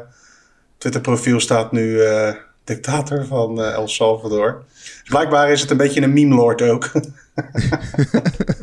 Twitter 0.78 1.00
profiel 1.00 1.40
staat 1.40 1.72
nu 1.72 1.82
uh, 1.82 2.32
dictator 2.64 3.26
van 3.26 3.60
uh, 3.60 3.72
El 3.72 3.88
Salvador. 3.88 4.64
Dus 4.82 5.02
blijkbaar 5.08 5.50
is 5.50 5.60
het 5.60 5.70
een 5.70 5.76
beetje 5.76 6.02
een 6.02 6.12
meme 6.12 6.34
lord 6.34 6.62
ook. 6.62 6.90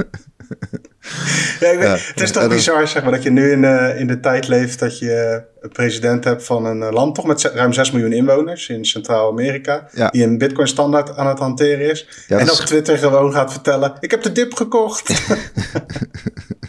ja, 1.65 1.71
ja, 1.71 1.97
het 1.97 2.21
is 2.21 2.31
toch 2.31 2.47
bizar, 2.47 2.87
zeg 2.87 3.03
maar, 3.03 3.11
dat 3.11 3.23
je 3.23 3.31
nu 3.31 3.51
in, 3.51 3.63
uh, 3.63 3.99
in 3.99 4.07
de 4.07 4.19
tijd 4.19 4.47
leeft 4.47 4.79
dat 4.79 4.99
je 4.99 5.43
een 5.59 5.69
president 5.69 6.23
hebt 6.23 6.43
van 6.43 6.65
een 6.65 6.93
land, 6.93 7.15
toch 7.15 7.25
met 7.25 7.41
ruim 7.43 7.73
6 7.73 7.91
miljoen 7.91 8.13
inwoners 8.13 8.69
in 8.69 8.85
Centraal-Amerika, 8.85 9.87
ja. 9.93 10.09
die 10.09 10.23
een 10.23 10.37
Bitcoin-standaard 10.37 11.15
aan 11.15 11.27
het 11.27 11.39
hanteren 11.39 11.89
is. 11.89 12.25
en 12.27 12.51
op 12.51 12.57
Twitter 12.57 12.97
gewoon 12.97 13.33
gaat 13.33 13.51
vertellen: 13.51 13.93
Ik 13.99 14.11
heb 14.11 14.21
de 14.21 14.31
dip 14.31 14.53
gekocht. 14.53 15.13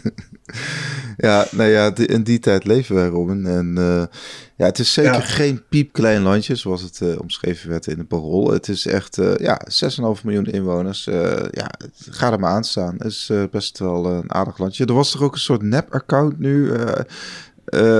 ja, 1.17 1.45
nou 1.51 1.69
ja, 1.69 1.95
in 1.95 2.23
die 2.23 2.39
tijd 2.39 2.65
leven 2.65 2.95
wij, 2.95 3.07
Robin. 3.07 3.45
En 3.45 3.75
uh, 3.77 4.03
ja, 4.55 4.65
het 4.65 4.79
is 4.79 4.93
zeker 4.93 5.13
ja. 5.13 5.19
geen 5.19 5.63
piepklein 5.69 6.21
landje, 6.21 6.55
zoals 6.55 6.81
het 6.81 6.99
uh, 7.03 7.19
omschreven 7.19 7.69
werd 7.69 7.87
in 7.87 7.97
het 7.97 8.07
parool. 8.07 8.51
Het 8.51 8.67
is 8.67 8.85
echt, 8.85 9.17
uh, 9.17 9.35
ja, 9.35 9.61
6,5 10.17 10.23
miljoen 10.23 10.45
inwoners. 10.45 11.03
ja, 11.51 11.71
ga 12.09 12.31
er 12.31 12.39
maar 12.39 12.51
aan 12.51 12.63
staan. 12.63 12.95
Het 12.97 13.07
is 13.07 13.31
best 13.51 13.79
wel 13.79 14.05
een 14.05 14.33
aardig 14.33 14.57
landje. 14.57 14.85
Er 14.85 14.93
was 14.93 15.11
toch 15.11 15.21
ook 15.21 15.33
een 15.33 15.39
soort 15.39 15.61
nep-account 15.61 16.39
nu 16.39 16.71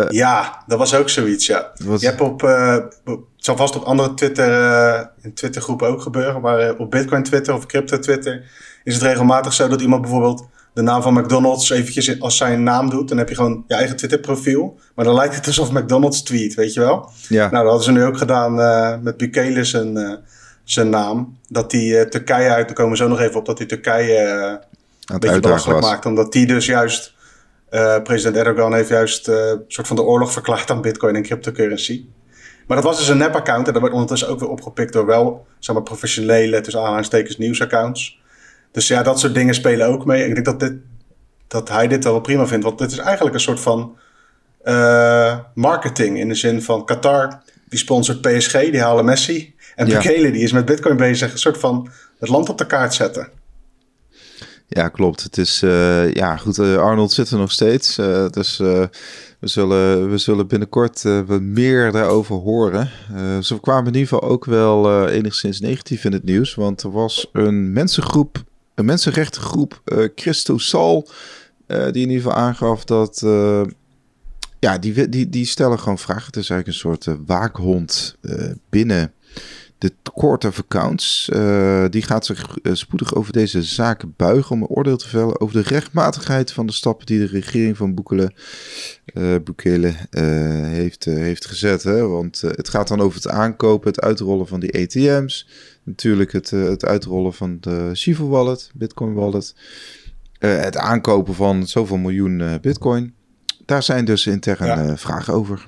ja, 0.10 0.64
dat 0.68 0.78
was 0.78 0.96
ook 0.96 1.10
zoiets, 1.10 1.46
ja. 1.46 1.72
Je 2.00 2.06
hebt 2.06 2.22
op, 2.22 2.42
het 2.42 3.20
zal 3.36 3.58
vast 3.58 3.76
op 3.76 3.84
andere 3.84 4.14
Twitter, 4.14 5.12
in 5.22 5.34
Twittergroepen 5.34 5.88
ook 5.88 6.02
gebeuren, 6.02 6.42
maar 6.42 6.76
op 6.76 6.92
Bitcoin 6.92 7.24
Twitter 7.24 7.54
of 7.54 7.66
Crypto 7.66 8.00
Twitter 8.00 8.44
is 8.84 8.94
het 8.94 9.04
regelmatig 9.04 9.54
zo 9.54 9.68
dat 9.68 9.82
iemand 9.82 10.02
bijvoorbeeld 10.02 10.48
de 10.74 10.82
naam 10.82 11.01
van 11.01 11.13
McDonald's 11.13 11.70
eventjes 11.70 12.22
als 12.22 12.38
zijn 12.38 12.63
naam 12.63 12.89
doet. 12.89 13.10
Dan 13.10 13.18
heb 13.18 13.30
je 13.30 13.36
gewoon 13.36 13.63
je 13.68 13.74
eigen 13.74 13.96
Twitter 13.96 14.20
profiel. 14.20 14.80
Maar 14.96 15.06
dan 15.06 15.13
lijkt 15.13 15.36
het 15.36 15.48
alsof 15.48 15.72
McDonald's 15.72 16.24
tweet, 16.24 16.53
weet 16.53 16.74
je 16.74 16.80
wel? 16.80 17.10
Ja. 17.27 17.50
Nou, 17.50 17.63
dat 17.63 17.74
hadden 17.74 17.84
ze 17.84 17.92
nu 17.92 18.03
ook 18.03 18.18
gedaan 18.18 18.60
uh, 18.60 18.96
met 19.01 19.18
Bukele 19.18 19.63
zijn, 19.63 19.98
uh, 19.98 20.13
zijn 20.63 20.89
naam. 20.89 21.38
Dat 21.48 21.72
die 21.72 21.94
uh, 21.94 22.01
Turkije 22.01 22.50
uit, 22.50 22.68
daar 22.68 22.75
komen 22.75 22.92
we 22.92 22.98
zo 22.98 23.08
nog 23.08 23.20
even 23.20 23.39
op, 23.39 23.46
dat 23.46 23.58
die 23.58 23.68
Turkije 23.68 24.18
een 25.06 25.20
beetje 25.20 25.39
belachelijk 25.39 25.82
maakt. 25.82 26.06
Omdat 26.06 26.32
die 26.32 26.46
dus 26.46 26.65
juist, 26.65 27.13
president 28.03 28.36
Erdogan 28.36 28.74
heeft 28.74 28.89
juist 28.89 29.27
een 29.27 29.63
soort 29.68 29.88
van 29.88 29.96
de 29.96 30.03
oorlog 30.03 30.32
verklaard 30.32 30.72
aan 30.72 30.82
bitcoin 30.82 31.15
en 31.15 31.24
cryptocurrency. 31.24 32.06
Maar 32.68 32.77
dat 32.77 32.86
was 32.86 32.98
dus 32.98 33.08
een 33.08 33.18
nep-account 33.18 33.68
en 33.68 33.74
dat 33.74 33.82
werd 33.82 33.94
ondertussen 33.94 34.27
ook 34.27 34.39
weer 34.39 34.50
opgepikt 34.50 34.94
door 34.94 35.06
wel, 35.06 35.46
zeg 35.60 35.75
maar, 35.75 35.84
professionele, 35.84 36.62
tussen 36.62 36.82
aanhalingstekens, 36.82 37.38
nieuwsaccounts. 37.38 38.22
Dus 38.74 38.88
ja, 38.88 39.03
dat 39.03 39.20
soort 39.20 39.34
dingen 39.34 39.53
spelen 39.53 39.88
ook 39.88 40.06
mee. 40.06 40.25
Ik 40.25 40.34
denk 40.34 40.46
dat, 40.46 40.60
dit, 40.60 40.74
dat 41.48 41.70
hij 41.70 41.88
dit 41.88 42.03
wel 42.03 42.22
prima 42.22 42.48
vindt. 42.48 42.65
Want 42.65 42.77
dit 42.77 42.92
is 42.92 42.98
eigenlijk 42.98 43.36
een 43.36 43.42
soort 43.42 43.60
van 43.60 43.98
uh, 44.63 45.38
marketing. 45.53 46.20
In 46.20 46.27
de 46.27 46.36
zin 46.36 46.62
van 46.62 46.86
Qatar, 46.86 47.42
die 47.70 47.80
sponsort 47.80 48.22
PSG, 48.22 48.51
die 48.51 48.82
halen 48.82 49.06
Messi. 49.06 49.56
En 49.75 49.88
ja. 49.88 49.98
Bekele, 49.98 50.32
die 50.32 50.42
is 50.42 50.51
met 50.51 50.65
Bitcoin 50.65 50.98
bezig. 50.98 51.32
Een 51.32 51.38
soort 51.38 51.58
van 51.58 51.89
het 52.20 52.30
land 52.30 52.50
op 52.50 52.58
de 52.58 52.65
kaart 52.65 52.94
zetten. 52.94 53.27
Ja, 54.68 54.89
klopt. 54.89 55.24
Het 55.24 55.38
is, 55.38 55.63
uh, 55.63 56.13
ja 56.13 56.38
goed, 56.38 56.58
uh, 56.58 56.77
Arnold 56.77 57.12
zit 57.12 57.30
er 57.30 57.38
nog 57.38 57.51
steeds. 57.51 57.96
dus 58.32 58.58
we, 58.58 58.89
zullen, 59.39 60.10
we 60.10 60.18
zullen 60.18 60.48
binnenkort 60.48 61.03
wat 61.25 61.42
meer 61.42 61.92
daarover 61.92 62.36
horen. 62.36 62.89
ze 63.42 63.60
kwamen 63.60 63.88
in 63.88 64.00
ieder 64.00 64.08
geval 64.08 64.30
ook 64.30 64.46
wel 64.46 65.08
enigszins 65.08 65.60
negatief 65.60 66.03
in 66.03 66.13
het 66.13 66.24
nieuws. 66.24 66.56
Want 66.56 66.84
er 66.84 66.92
was 66.92 67.30
een 67.32 67.74
mensengroep 67.74 68.44
een 68.75 68.86
mensenrechtengroep, 68.86 69.82
uh, 69.86 70.10
Christo 70.15 70.58
Sal, 70.58 71.08
uh, 71.68 71.77
die 71.77 72.03
in 72.03 72.10
ieder 72.10 72.24
geval 72.24 72.34
aangaf 72.38 72.84
dat. 72.84 73.22
Uh, 73.25 73.62
ja, 74.60 74.77
die, 74.77 75.10
die, 75.10 75.30
die 75.30 75.46
stellen 75.46 75.80
gewoon 75.80 75.98
vragen. 75.98 76.25
Het 76.25 76.38
is 76.38 76.50
eigenlijk 76.50 76.68
een 76.68 76.92
soort 76.92 77.18
waakhond 77.25 78.18
binnen 78.70 79.13
de 79.84 80.12
Court 80.16 80.46
of 80.46 80.60
Accounts. 80.60 81.30
die 81.90 82.02
gaat 82.02 82.25
zich 82.25 82.58
spoedig 82.63 83.16
over 83.16 83.34
deze 83.34 83.63
zaken 83.63 84.13
buigen 84.18 84.52
om 84.56 84.62
een 84.62 84.68
oordeel 84.68 84.98
te 84.98 85.08
vellen 85.08 85.42
over 85.42 85.63
de 85.63 85.70
rechtmatigheid 85.70 86.52
van 86.52 86.66
de 86.66 86.74
stappen 86.74 87.06
die 87.06 87.20
de 87.20 87.25
regering 87.25 87.78
van 87.78 87.94
Boekele, 87.94 88.32
Boekele 89.44 89.94
heeft, 90.68 91.06
heeft 91.06 91.46
gezet. 91.46 91.84
Hè? 91.84 92.08
Want 92.08 92.42
het 92.42 92.70
gaat 92.70 92.88
dan 92.88 93.02
over 93.02 93.16
het 93.16 93.30
aankopen, 93.30 93.88
het 93.88 94.02
uitrollen 94.02 94.48
van 94.48 94.60
die 94.60 94.82
ATM's. 94.82 95.48
Natuurlijk 95.84 96.32
het, 96.32 96.52
uh, 96.52 96.70
het 96.70 96.86
uitrollen 96.86 97.34
van 97.34 97.58
de 97.60 97.92
Shiva 97.94 98.24
wallet, 98.24 98.72
Bitcoin 98.74 99.13
wallet. 99.13 99.56
Uh, 100.40 100.60
het 100.60 100.78
aankopen 100.78 101.34
van 101.34 101.68
zoveel 101.68 101.98
miljoen 101.98 102.40
uh, 102.40 102.54
Bitcoin. 102.62 103.13
Daar 103.66 103.84
zijn 103.84 104.06
dus 104.06 104.28
interne 104.28 104.98
vragen 104.98 105.34
over. 105.34 105.68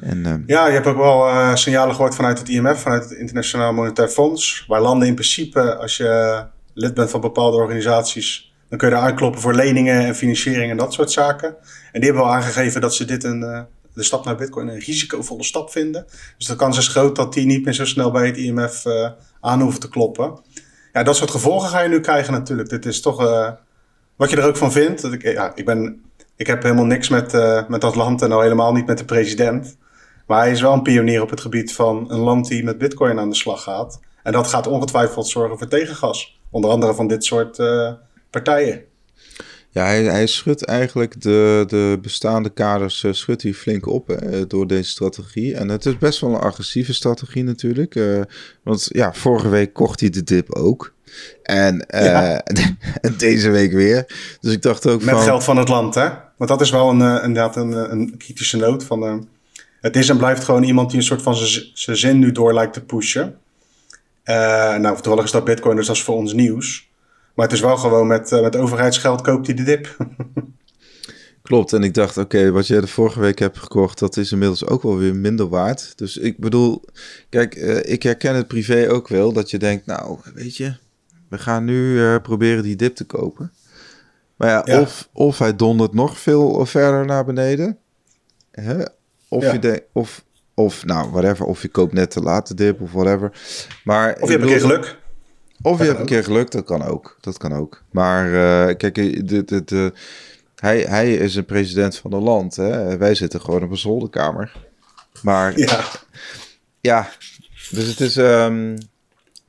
En, 0.00 0.44
ja, 0.46 0.66
je 0.66 0.72
hebt 0.72 0.86
ook 0.86 0.96
wel 0.96 1.56
signalen 1.56 1.94
gehoord 1.94 2.14
vanuit 2.14 2.38
het 2.38 2.48
IMF, 2.48 2.80
vanuit 2.80 3.02
het 3.02 3.12
Internationaal 3.12 3.72
Monetair 3.72 4.08
Fonds. 4.08 4.64
Waar 4.68 4.80
landen 4.80 5.08
in 5.08 5.14
principe, 5.14 5.76
als 5.76 5.96
je 5.96 6.44
lid 6.74 6.94
bent 6.94 7.10
van 7.10 7.20
bepaalde 7.20 7.56
organisaties, 7.56 8.54
dan 8.68 8.78
kun 8.78 8.88
je 8.88 8.94
daar 8.94 9.04
aankloppen 9.04 9.40
voor 9.40 9.54
leningen 9.54 10.04
en 10.04 10.14
financiering 10.14 10.70
en 10.70 10.76
dat 10.76 10.92
soort 10.92 11.12
zaken. 11.12 11.48
En 11.92 12.00
die 12.00 12.04
hebben 12.04 12.22
wel 12.22 12.34
aangegeven 12.34 12.80
dat 12.80 12.94
ze 12.94 13.04
dit 13.04 13.24
een 13.24 13.66
de 13.98 14.04
stap 14.04 14.24
naar 14.24 14.36
Bitcoin 14.36 14.68
een 14.68 14.78
risicovolle 14.78 15.44
stap 15.44 15.70
vinden. 15.70 16.06
Dus 16.38 16.46
de 16.46 16.56
kans 16.56 16.78
is 16.78 16.88
groot 16.88 17.16
dat 17.16 17.32
die 17.32 17.46
niet 17.46 17.64
meer 17.64 17.74
zo 17.74 17.84
snel 17.84 18.10
bij 18.10 18.26
het 18.26 18.36
IMF 18.36 18.84
eh, 18.84 19.10
aan 19.40 19.60
hoeven 19.60 19.80
te 19.80 19.88
kloppen. 19.88 20.40
Ja, 20.92 21.02
dat 21.02 21.16
soort 21.16 21.30
gevolgen 21.30 21.68
ga 21.68 21.80
je 21.80 21.88
nu 21.88 22.00
krijgen 22.00 22.32
natuurlijk. 22.32 22.68
Dit 22.68 22.86
is 22.86 23.00
toch 23.00 23.16
wat 24.16 24.30
je 24.30 24.36
er 24.36 24.46
ook 24.46 24.56
van 24.56 24.72
vindt. 24.72 25.02
Dat 25.02 25.12
ik, 25.12 25.22
ja, 25.22 25.52
ik, 25.54 25.64
ben, 25.64 26.02
ik 26.36 26.46
heb 26.46 26.62
helemaal 26.62 26.84
niks 26.84 27.08
met, 27.08 27.32
met 27.68 27.80
dat 27.80 27.94
land 27.94 28.22
en 28.22 28.28
nou 28.28 28.42
helemaal 28.42 28.72
niet 28.72 28.86
met 28.86 28.98
de 28.98 29.04
president. 29.04 29.76
Maar 30.28 30.40
hij 30.40 30.50
is 30.50 30.60
wel 30.60 30.72
een 30.72 30.82
pionier 30.82 31.22
op 31.22 31.30
het 31.30 31.40
gebied 31.40 31.72
van 31.72 32.12
een 32.12 32.18
land 32.18 32.48
die 32.48 32.64
met 32.64 32.78
Bitcoin 32.78 33.18
aan 33.18 33.30
de 33.30 33.36
slag 33.36 33.62
gaat. 33.62 34.00
En 34.22 34.32
dat 34.32 34.46
gaat 34.46 34.66
ongetwijfeld 34.66 35.28
zorgen 35.28 35.58
voor 35.58 35.68
tegengas. 35.68 36.40
Onder 36.50 36.70
andere 36.70 36.94
van 36.94 37.06
dit 37.06 37.24
soort 37.24 37.62
partijen. 38.30 38.84
Ja, 39.70 39.84
hij, 39.84 40.02
hij 40.02 40.26
schudt 40.26 40.64
eigenlijk 40.64 41.20
de, 41.20 41.64
de 41.66 41.98
bestaande 42.02 42.50
kaders 42.50 43.02
uh, 43.02 43.12
schudt 43.12 43.42
hij 43.42 43.52
flink 43.52 43.86
op 43.86 44.18
door 44.48 44.66
deze 44.66 44.90
strategie. 44.90 45.54
En 45.54 45.68
het 45.68 45.86
is 45.86 45.98
best 45.98 46.20
wel 46.20 46.30
een 46.30 46.40
agressieve 46.40 46.94
strategie 46.94 47.44
natuurlijk. 47.44 47.94
Uh, 47.94 48.20
want 48.62 48.86
ja, 48.88 49.12
vorige 49.12 49.48
week 49.48 49.72
kocht 49.72 50.00
hij 50.00 50.10
de 50.10 50.24
dip 50.24 50.54
ook. 50.54 50.94
En 51.42 51.84
ja. 51.88 52.42
deze 53.16 53.50
week 53.50 53.72
weer. 53.72 54.04
Dus 54.40 54.52
ik 54.52 54.62
dacht 54.62 54.86
ook 54.86 55.02
Met 55.02 55.14
van... 55.14 55.22
geld 55.22 55.44
van 55.44 55.56
het 55.56 55.68
land, 55.68 55.94
hè? 55.94 56.08
Want 56.36 56.50
dat 56.50 56.60
is 56.60 56.70
wel 56.70 56.90
een, 56.90 57.22
inderdaad 57.22 57.56
een, 57.56 57.92
een 57.92 58.14
kritische 58.18 58.56
noot 58.56 58.84
van... 58.84 59.28
het 59.88 59.96
is 59.96 60.08
en 60.08 60.16
blijft 60.16 60.44
gewoon 60.44 60.62
iemand 60.62 60.90
die 60.90 60.98
een 60.98 61.04
soort 61.04 61.22
van 61.22 61.36
zijn 61.74 61.96
zin 61.96 62.18
nu 62.18 62.32
door 62.32 62.54
lijkt 62.54 62.72
te 62.72 62.84
pushen. 62.84 63.38
nou, 64.24 64.94
toevallig 64.94 65.24
is 65.24 65.30
dat 65.30 65.44
bitcoin, 65.44 65.76
dus 65.76 65.86
dat 65.86 65.96
is 65.96 66.02
voor 66.02 66.16
ons 66.16 66.32
nieuws. 66.32 66.88
Maar 67.38 67.46
het 67.46 67.56
is 67.56 67.62
wel 67.62 67.76
gewoon 67.76 68.06
met, 68.06 68.32
uh, 68.32 68.40
met 68.40 68.56
overheidsgeld 68.56 69.20
koopt 69.20 69.46
hij 69.46 69.56
de 69.56 69.62
dip. 69.62 69.96
Klopt, 71.42 71.72
en 71.72 71.82
ik 71.82 71.94
dacht, 71.94 72.16
oké, 72.16 72.50
wat 72.50 72.66
jij 72.66 72.80
de 72.80 72.86
vorige 72.86 73.20
week 73.20 73.38
hebt 73.38 73.58
gekocht, 73.58 73.98
dat 73.98 74.16
is 74.16 74.32
inmiddels 74.32 74.66
ook 74.66 74.82
wel 74.82 74.98
weer 74.98 75.14
minder 75.14 75.48
waard. 75.48 75.92
Dus 75.98 76.16
ik 76.16 76.38
bedoel, 76.38 76.84
kijk, 77.28 77.56
uh, 77.56 77.84
ik 77.84 78.02
herken 78.02 78.34
het 78.34 78.46
privé 78.46 78.90
ook 78.90 79.08
wel, 79.08 79.32
dat 79.32 79.50
je 79.50 79.58
denkt, 79.58 79.86
nou, 79.86 80.18
weet 80.34 80.56
je, 80.56 80.74
we 81.28 81.38
gaan 81.38 81.64
nu 81.64 82.18
proberen 82.18 82.62
die 82.62 82.76
dip 82.76 82.96
te 82.96 83.04
kopen. 83.04 83.52
Maar 84.36 84.48
ja, 84.48 84.62
ja, 84.64 84.80
Of, 84.80 85.08
of 85.12 85.38
hij 85.38 85.56
dondert 85.56 85.94
nog 85.94 86.18
veel 86.18 86.66
verder 86.66 87.06
naar 87.06 87.24
beneden. 87.24 87.78
Hè? 88.50 88.84
Of, 89.28 89.42
ja. 89.42 89.52
je 89.52 89.58
denkt, 89.58 89.84
of, 89.92 90.24
of, 90.54 90.84
nou, 90.84 91.10
whatever, 91.10 91.46
of 91.46 91.62
je 91.62 91.68
koopt 91.68 91.92
net 91.92 92.10
te 92.10 92.20
laat 92.20 92.48
de 92.48 92.54
dip 92.54 92.80
of 92.80 92.92
whatever. 92.92 93.32
Maar, 93.84 94.16
of 94.20 94.28
je 94.28 94.30
hebt 94.30 94.42
een 94.42 94.48
keer 94.48 94.60
geluk. 94.60 94.98
Of 95.62 95.78
je 95.78 95.84
hebt 95.84 95.98
een 95.98 96.06
keer 96.06 96.24
geluk, 96.24 96.50
dat 96.50 96.64
kan 96.64 96.82
ook. 96.82 97.16
Dat 97.20 97.38
kan 97.38 97.52
ook. 97.52 97.82
Maar 97.90 98.26
uh, 98.26 98.76
kijk, 98.76 98.94
de, 99.28 99.44
de, 99.44 99.64
de, 99.64 99.92
hij, 100.54 100.80
hij 100.80 101.14
is 101.14 101.34
een 101.34 101.44
president 101.44 101.96
van 101.96 102.12
een 102.12 102.22
land. 102.22 102.56
Hè? 102.56 102.96
Wij 102.96 103.14
zitten 103.14 103.40
gewoon 103.40 103.62
op 103.62 103.70
een 103.70 103.76
zolderkamer. 103.76 104.52
Maar 105.22 105.58
ja, 105.58 105.84
ja 106.80 107.08
dus 107.70 107.86
het 107.86 108.00
is. 108.00 108.16
Um, 108.16 108.76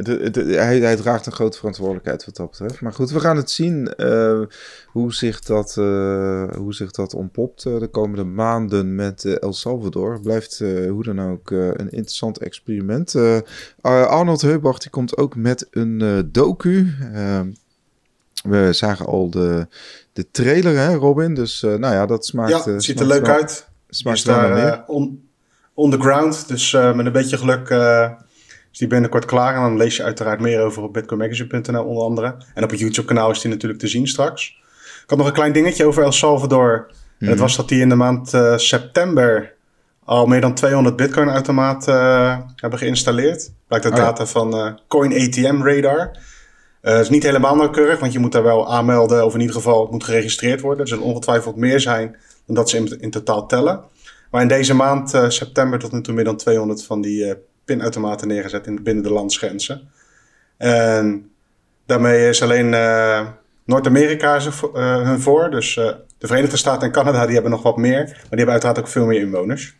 de, 0.04 0.30
de, 0.30 0.44
hij, 0.44 0.80
hij, 0.80 0.96
draagt 0.96 1.26
een 1.26 1.32
grote 1.32 1.58
verantwoordelijkheid 1.58 2.26
wat 2.26 2.36
dat 2.36 2.50
betreft. 2.50 2.82
Maar 2.82 2.94
goed, 2.94 3.12
we 3.12 3.20
gaan 3.20 3.38
het 3.38 3.52
zien 3.52 3.94
uh, 3.98 4.42
hoe, 4.88 5.14
zich 5.14 5.40
dat, 5.40 5.76
uh, 5.80 6.44
hoe 6.56 6.74
zich 6.74 6.92
dat 6.92 7.14
ontpopt 7.14 7.66
uh, 7.66 7.80
de 7.80 7.88
komende 7.88 8.24
maanden 8.24 8.96
met 8.96 9.26
El 9.26 9.54
Salvador. 9.54 10.20
Blijft 10.22 10.60
hoe 10.90 11.04
dan 11.04 11.22
ook 11.22 11.52
een 11.52 11.90
interessant 11.90 12.38
experiment. 12.38 13.16
Arnold 13.82 14.42
Heubach 14.42 14.78
die 14.78 14.92
komt 14.92 15.18
ook 15.18 15.36
met 15.36 15.68
een 15.72 16.30
docu. 16.32 16.94
Ehm, 17.14 17.48
we 18.44 18.74
zagen 18.74 19.06
al 19.06 19.30
de, 19.30 19.68
de 20.14 20.32
trailer, 20.32 20.78
hè, 20.78 20.94
Robin? 20.94 21.34
Dus 21.34 21.62
nou 21.62 21.94
ja, 21.94 22.06
dat 22.06 22.26
smaakt... 22.26 22.66
Ja, 22.66 22.72
het 22.72 22.84
ziet 22.84 23.00
er 23.00 23.06
leuk 23.06 23.28
uit. 23.28 23.68
Smaakt 23.90 24.26
daar 24.26 24.84
on, 24.88 25.30
on 25.74 25.92
the 25.92 26.00
ground, 26.00 26.48
dus 26.48 26.72
met 26.72 27.06
een 27.06 27.12
beetje 27.12 27.38
geluk 27.38 27.70
is 27.70 28.29
die 28.80 28.88
binnenkort 28.88 29.26
klaar. 29.26 29.56
En 29.56 29.62
dan 29.62 29.78
lees 29.78 29.98
je 29.98 30.04
uiteraard 30.04 30.40
meer 30.40 30.62
over 30.62 30.84
op 30.84 30.94
bitcoinmagazine.nl 30.94 31.84
onder 31.84 32.04
andere. 32.04 32.36
En 32.54 32.64
op 32.64 32.70
het 32.70 32.80
YouTube 32.80 33.08
kanaal 33.08 33.32
is 33.32 33.42
die 33.42 33.52
natuurlijk 33.52 33.80
te 33.80 33.88
zien 33.88 34.08
straks. 34.08 34.58
Ik 35.04 35.04
had 35.06 35.18
nog 35.18 35.28
een 35.28 35.34
klein 35.34 35.54
dingetje 35.54 35.86
over 35.86 36.04
El 36.04 36.12
Salvador. 36.12 36.86
En 36.88 37.26
het 37.26 37.30
mhm. 37.30 37.40
was 37.40 37.56
dat 37.56 37.70
die 37.70 37.82
in 37.82 37.90
de 37.90 37.96
maand 37.96 38.34
uh, 38.34 38.58
september 38.58 39.54
al 40.04 40.26
meer 40.26 40.42
dan 40.42 40.54
200 40.54 40.96
bitcoin 40.96 41.30
automaten 41.30 41.94
uh, 41.94 42.38
hebben 42.56 42.80
geïnstalleerd. 42.80 43.52
Blijkt 43.68 43.86
uit 43.86 43.94
oh, 43.94 44.00
data 44.00 44.26
van 44.26 44.56
uh, 44.56 44.74
Coin 44.88 45.14
ATM 45.14 45.62
Radar. 45.62 46.18
Het 46.82 47.02
is 47.02 47.10
niet 47.10 47.24
helemaal 47.24 47.56
nauwkeurig, 47.56 48.00
want 48.00 48.14
je 48.14 48.20
moet 48.20 48.32
daar 48.32 48.44
wel 48.44 48.72
aanmelden. 48.72 49.26
Of 49.26 49.34
in 49.34 49.40
ieder 49.40 49.56
geval 49.56 49.82
het 49.82 49.92
moet 49.92 50.04
geregistreerd 50.04 50.62
worden. 50.62 50.82
Er 50.82 50.88
zullen 50.88 51.04
ongetwijfeld 51.04 51.56
meer 51.56 51.80
zijn 51.80 52.18
dan 52.46 52.56
dat 52.56 52.70
ze 52.70 52.78
in, 52.78 53.00
in 53.00 53.12
totaal 53.12 53.48
tellen. 53.48 53.84
Maar 54.32 54.42
in 54.42 54.48
deze 54.48 54.74
maand, 54.74 55.18
september, 55.28 55.80
tot 55.80 55.92
nu 55.92 56.02
toe 56.02 56.14
meer 56.14 56.24
dan 56.24 56.38
200 56.38 56.84
van 56.84 57.02
die 57.02 57.36
pinautomaten 57.70 58.28
neergezet 58.28 58.68
in, 58.68 58.84
binnen 58.84 59.04
de 59.04 59.12
landsgrenzen. 59.12 59.90
En 60.58 61.32
daarmee 61.86 62.30
is 62.30 62.42
alleen 62.42 62.74
uh, 62.74 63.28
Noord-Amerika 63.66 64.40
uh, 64.40 65.02
hun 65.02 65.20
voor. 65.20 65.52
Dus 65.52 65.76
uh, 65.76 65.86
de 66.18 66.28
Verenigde 66.28 66.58
Staten 66.58 66.88
en 66.88 66.94
Canada 66.94 67.26
die 67.26 67.34
hebben 67.34 67.52
nog 67.52 67.64
wat 67.64 67.78
meer. 67.78 68.04
Maar 68.04 68.14
die 68.14 68.28
hebben 68.30 68.52
uiteraard 68.52 68.80
ook 68.80 68.88
veel 68.88 69.06
meer 69.06 69.20
inwoners. 69.20 69.76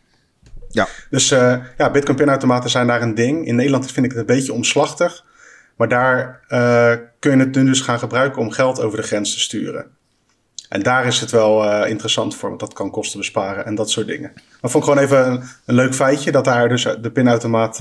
Ja. 0.70 0.88
Dus 1.10 1.30
ja, 1.78 1.92
Bitcoin 1.92 2.18
pinautomaten 2.18 2.70
zijn 2.70 2.88
daar 2.88 3.02
een 3.02 3.16
ding. 3.16 3.48
In 3.48 3.56
Nederland 3.56 3.92
vind 3.92 4.06
ik 4.06 4.12
het 4.12 4.20
een 4.20 4.36
beetje 4.36 4.54
omslachtig. 4.54 5.26
Maar 5.76 5.88
daar 5.88 6.42
kun 7.20 7.32
je 7.32 7.38
het 7.38 7.56
nu 7.56 7.66
dus 7.66 7.82
gaan 7.82 8.00
gebruiken 8.00 8.42
om 8.42 8.52
geld 8.52 8.82
over 8.82 8.98
de 8.98 9.08
grens 9.08 9.34
te 9.34 9.40
sturen. 9.40 9.98
En 10.70 10.84
daar 10.84 11.06
is 11.06 11.20
het 11.20 11.32
wel 11.32 11.86
interessant 11.86 12.36
voor, 12.36 12.50
want 12.50 12.62
dat 12.62 12.74
kan 12.74 12.92
kosten 12.92 13.20
besparen 13.20 13.66
en 13.66 13.76
dat 13.76 13.90
soort 13.90 14.08
dingen. 14.08 14.32
Maar 14.62 14.72
vond 14.72 14.84
ik 14.84 14.90
gewoon 14.90 15.06
even 15.06 15.32
een, 15.32 15.44
een 15.66 15.76
leuk 15.76 15.96
feitje 15.96 16.32
dat 16.32 16.46
daar 16.46 16.70
dus 16.70 16.84
de 17.02 17.12
pinautomaat 17.12 17.80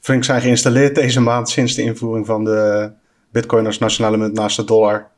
flink 0.00 0.24
zijn 0.24 0.40
geïnstalleerd 0.40 0.94
deze 0.94 1.20
maand 1.20 1.48
sinds 1.48 1.74
de 1.74 1.82
invoering 1.82 2.26
van 2.26 2.44
de 2.44 2.90
bitcoin 3.30 3.66
als 3.66 3.78
nationale 3.78 4.16
munt 4.16 4.34
naast 4.34 4.56
de 4.56 4.64
dollar. 4.64 5.10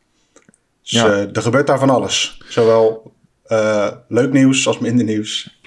Dus 0.83 0.91
ja. 0.91 1.27
er 1.33 1.43
gebeurt 1.43 1.67
daar 1.67 1.79
van 1.79 1.91
alles. 1.91 2.43
Zowel 2.49 3.13
leuk 4.09 4.33
nieuws 4.33 4.67
als 4.67 4.79
minder 4.79 5.05
nieuws. 5.05 5.58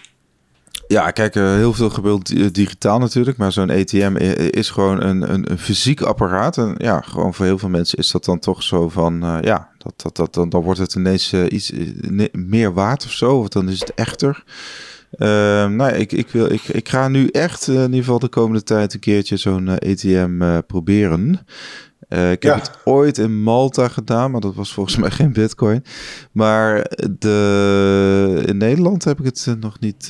Ja, 0.92 1.12
kijk, 1.12 1.36
uh, 1.36 1.54
heel 1.54 1.74
veel 1.74 1.90
gebeurt 1.90 2.56
digitaal 2.56 3.00
natuurlijk, 3.00 3.38
maar 3.38 3.52
zo'n 3.52 3.70
ATM 3.70 4.16
is 4.50 4.70
gewoon 4.70 5.02
een, 5.02 5.34
een, 5.34 5.52
een, 5.52 5.58
fysiek 5.58 6.02
apparaat. 6.02 6.58
En 6.58 6.76
ja, 6.78 7.02
gewoon 7.02 7.34
voor 7.34 7.46
heel 7.46 7.58
veel 7.58 7.70
mensen 7.70 7.98
is 7.98 8.12
dat 8.12 8.26
dan 8.26 8.40
toch 8.40 8.64
zo 8.64 8.90
van, 8.90 9.26
uh, 9.26 9.38
ja, 9.42 9.70
dat, 9.78 9.94
dat, 10.02 10.16
dat, 10.16 10.34
dan, 10.34 10.50
dan 10.50 10.62
wordt 10.62 10.80
het 10.80 10.96
ineens 10.96 11.34
uh, 11.34 11.46
iets 11.50 11.72
meer 12.32 12.74
waard 12.74 13.06
of 13.06 13.12
zo, 13.12 13.38
of 13.38 13.48
dan 13.48 13.70
is 13.70 13.80
het 13.80 13.94
echter. 13.94 14.44
Ehm, 15.12 15.76
nou, 15.76 15.92
ik, 15.92 16.12
ik, 16.12 16.30
wil, 16.30 16.52
ik, 16.52 16.64
ik 16.64 16.90
ga 16.90 17.08
nu 17.08 17.28
echt 17.28 17.68
in 17.68 17.82
ieder 17.82 17.98
geval 17.98 18.20
de 18.20 18.28
komende 18.28 18.64
tijd 18.64 18.94
een 18.94 19.00
keertje 19.00 19.38
zo'n 19.38 19.70
ATM 19.70 20.62
proberen. 20.68 21.40
ik 22.10 22.44
heb 22.44 22.56
het 22.56 22.72
ooit 22.84 23.18
in 23.18 23.44
Malta 23.44 23.88
gedaan, 23.88 24.32
maar 24.32 24.42
dat 24.42 24.56
was 24.56 24.74
volgens 24.74 24.98
mij 24.98 25.12
geen 25.12 25.34
bitcoin. 25.34 25.84
Maar 26.32 26.92
de, 27.20 28.44
in 28.46 28.58
Nederland 28.58 29.04
heb 29.04 29.20
ik 29.20 29.26
het 29.26 29.56
nog 29.60 29.80
niet 29.80 30.10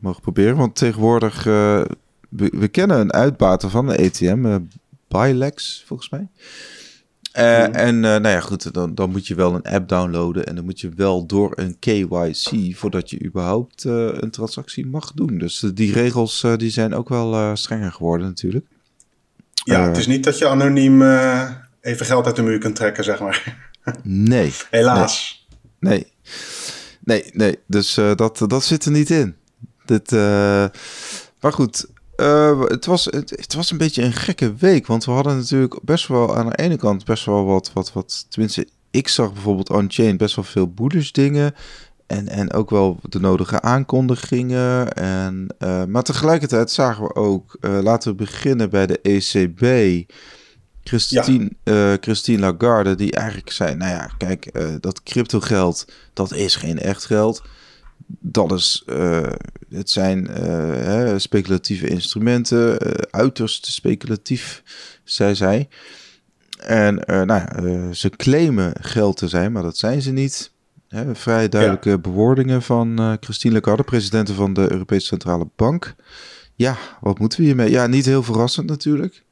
mogen 0.00 0.20
proberen. 0.20 0.56
Want 0.56 0.76
tegenwoordig, 0.76 1.46
uh, 1.46 1.82
we, 2.28 2.68
kennen 2.68 3.00
een 3.00 3.12
uitbater 3.12 3.70
van 3.70 3.86
de 3.86 3.98
ATM, 3.98 4.46
uh, 4.46 4.56
Bilex 5.08 5.84
volgens 5.86 6.10
mij. 6.10 6.28
Uh, 7.38 7.76
En 7.76 8.00
nou 8.00 8.28
ja, 8.28 8.40
goed, 8.40 8.72
dan, 8.72 8.94
dan 8.94 9.10
moet 9.10 9.26
je 9.26 9.34
wel 9.34 9.54
een 9.54 9.62
app 9.62 9.88
downloaden 9.88 10.46
en 10.46 10.54
dan 10.54 10.64
moet 10.64 10.80
je 10.80 10.90
wel 10.96 11.26
door 11.26 11.52
een 11.54 11.78
KYC 11.78 12.76
voordat 12.76 13.10
je 13.10 13.24
überhaupt 13.24 13.84
een 13.84 14.30
transactie 14.30 14.86
mag 14.86 15.12
doen. 15.12 15.38
Dus 15.38 15.58
die 15.74 15.92
regels 15.92 16.46
die 16.56 16.70
zijn 16.70 16.94
ook 16.94 17.08
wel 17.08 17.56
strenger 17.56 17.92
geworden 17.92 18.26
natuurlijk. 18.26 18.66
Ja, 19.64 19.88
het 19.88 19.96
is 19.96 20.06
niet 20.06 20.24
dat 20.24 20.38
je 20.38 20.48
anoniem 20.48 21.02
even 21.80 22.06
geld 22.06 22.26
uit 22.26 22.36
de 22.36 22.42
muur 22.42 22.58
kunt 22.58 22.76
trekken, 22.76 23.04
zeg 23.04 23.20
maar. 23.20 23.68
Nee. 24.02 24.52
Helaas. 24.70 25.46
Nee. 25.78 26.12
Nee, 27.00 27.24
nee. 27.32 27.58
Dus 27.66 27.94
dat, 27.94 28.44
dat 28.46 28.64
zit 28.64 28.84
er 28.84 28.90
niet 28.90 29.10
in. 29.10 29.36
Dit, 29.90 30.12
uh, 30.12 30.20
maar 31.40 31.52
goed, 31.52 31.86
uh, 32.16 32.62
het, 32.64 32.86
was, 32.86 33.04
het, 33.04 33.30
het, 33.30 33.54
was 33.54 33.70
een 33.70 33.78
beetje 33.78 34.02
een 34.02 34.12
gekke 34.12 34.54
week. 34.54 34.86
Want 34.86 35.04
we 35.04 35.10
hadden 35.10 35.36
natuurlijk 35.36 35.78
best 35.82 36.06
wel 36.06 36.36
aan 36.36 36.48
de 36.48 36.56
ene 36.56 36.76
kant 36.76 37.04
best 37.04 37.24
wel 37.24 37.44
wat, 37.44 37.70
wat, 37.72 37.92
wat 37.92 38.26
tenminste, 38.28 38.68
ik 38.90 39.08
zag 39.08 39.32
bijvoorbeeld 39.32 39.70
on-chain 39.70 40.16
best 40.16 40.36
wel 40.36 40.44
veel 40.44 40.68
bullish 40.68 41.10
dingen. 41.10 41.54
En, 42.06 42.28
en 42.28 42.52
ook 42.52 42.70
wel 42.70 42.98
de 43.08 43.20
nodige 43.20 43.60
aankondigingen. 43.60 44.92
En, 44.92 45.54
uh, 45.58 45.84
maar 45.84 46.02
tegelijkertijd 46.02 46.70
zagen 46.70 47.02
we 47.02 47.14
ook, 47.14 47.56
laten 47.60 48.10
we 48.10 48.16
beginnen 48.16 48.70
bij 48.70 48.86
de 48.86 49.00
ECB. 49.02 49.64
Christine, 50.84 51.50
ja. 51.64 51.96
Christine 52.00 52.38
Lagarde, 52.38 52.94
die 52.94 53.12
eigenlijk 53.12 53.50
zei: 53.50 53.74
Nou 53.74 53.90
ja, 53.90 54.10
kijk, 54.18 54.50
dat 54.80 55.02
crypto 55.02 55.40
geld, 55.40 55.84
dat 56.12 56.32
is 56.32 56.56
geen 56.56 56.78
echt 56.78 57.04
geld 57.04 57.42
dat 58.06 58.52
is, 58.52 58.82
uh, 58.86 59.32
het 59.70 59.90
zijn 59.90 60.30
uh, 60.30 60.36
hè, 60.74 61.18
speculatieve 61.18 61.88
instrumenten, 61.88 62.86
uh, 62.86 62.92
uiterst 63.10 63.66
speculatief, 63.66 64.62
zei 65.04 65.34
zij. 65.34 65.68
En 66.60 66.94
nou, 67.26 67.94
ze 67.94 68.10
claimen 68.10 68.72
geld 68.80 69.16
te 69.16 69.28
zijn, 69.28 69.52
maar 69.52 69.62
dat 69.62 69.76
zijn 69.76 70.02
ze 70.02 70.12
niet. 70.12 70.52
Hè, 70.88 71.14
vrij 71.14 71.48
duidelijke 71.48 71.98
bewoordingen 71.98 72.62
van 72.62 73.16
Christine 73.20 73.54
Lagarde, 73.54 73.82
president 73.82 74.30
van 74.30 74.52
de 74.52 74.72
Europese 74.72 75.06
Centrale 75.06 75.48
Bank. 75.56 75.94
Ja, 76.54 76.76
wat 77.00 77.18
moeten 77.18 77.40
we 77.40 77.44
hiermee? 77.44 77.70
Ja, 77.70 77.86
niet 77.86 78.04
heel 78.04 78.22
verrassend 78.22 78.66
natuurlijk. 78.66 79.24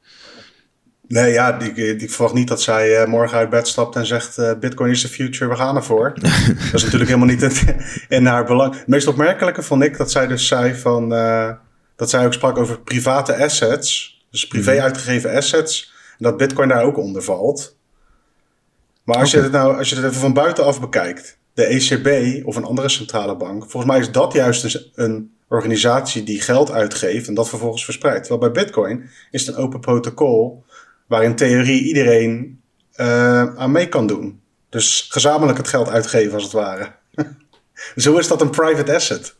Nee, 1.09 1.31
ja, 1.31 1.59
ik, 1.59 1.77
ik 1.77 2.11
verwacht 2.11 2.33
niet 2.33 2.47
dat 2.47 2.61
zij 2.61 3.01
uh, 3.01 3.07
morgen 3.07 3.37
uit 3.37 3.49
bed 3.49 3.67
stapt 3.67 3.95
en 3.95 4.05
zegt: 4.05 4.37
uh, 4.37 4.51
Bitcoin 4.59 4.91
is 4.91 5.01
the 5.01 5.07
future, 5.07 5.49
we 5.49 5.55
gaan 5.55 5.75
ervoor. 5.75 6.13
dat 6.71 6.73
is 6.73 6.83
natuurlijk 6.83 7.09
helemaal 7.09 7.35
niet 7.35 7.41
in, 7.41 7.75
in, 8.09 8.25
haar 8.25 8.45
belang. 8.45 8.77
Het 8.77 8.87
meest 8.87 9.07
opmerkelijke 9.07 9.61
vond 9.63 9.83
ik 9.83 9.97
dat 9.97 10.11
zij 10.11 10.27
dus 10.27 10.47
zei 10.47 10.75
van. 10.75 11.13
Uh, 11.13 11.51
dat 11.95 12.09
zij 12.09 12.25
ook 12.25 12.33
sprak 12.33 12.57
over 12.57 12.79
private 12.79 13.35
assets, 13.35 14.19
dus 14.31 14.47
privé 14.47 14.73
mhm. 14.73 14.81
uitgegeven 14.81 15.35
assets, 15.35 15.93
en 16.17 16.23
dat 16.23 16.37
Bitcoin 16.37 16.69
daar 16.69 16.83
ook 16.83 16.97
onder 16.97 17.23
valt. 17.23 17.77
Maar 19.03 19.17
als 19.17 19.31
je 19.31 19.41
het 19.41 19.51
nou, 19.51 19.77
als 19.77 19.89
je 19.89 19.95
het 19.95 20.05
even 20.05 20.19
van 20.19 20.33
buitenaf 20.33 20.79
bekijkt, 20.79 21.37
de 21.53 21.65
ECB 21.65 22.45
of 22.45 22.55
een 22.55 22.63
andere 22.63 22.89
centrale 22.89 23.35
bank, 23.37 23.61
volgens 23.61 23.91
mij 23.91 24.01
is 24.01 24.11
dat 24.11 24.33
juist 24.33 24.91
een 24.95 25.31
organisatie 25.47 26.23
die 26.23 26.41
geld 26.41 26.71
uitgeeft 26.71 27.27
en 27.27 27.33
dat 27.33 27.49
vervolgens 27.49 27.85
verspreidt. 27.85 28.25
Terwijl 28.25 28.51
bij 28.51 28.63
Bitcoin 28.63 29.09
is 29.31 29.45
het 29.45 29.55
een 29.55 29.63
open 29.63 29.79
protocol 29.79 30.63
waar 31.09 31.23
in 31.23 31.35
theorie 31.35 31.83
iedereen 31.83 32.61
uh, 32.95 33.55
aan 33.55 33.71
mee 33.71 33.89
kan 33.89 34.07
doen. 34.07 34.41
Dus 34.69 35.07
gezamenlijk 35.09 35.57
het 35.57 35.67
geld 35.67 35.89
uitgeven 35.89 36.33
als 36.33 36.43
het 36.43 36.51
ware. 36.51 36.91
Zo 37.95 38.17
is 38.17 38.27
dat 38.27 38.41
een 38.41 38.49
private 38.49 38.95
asset. 38.95 39.35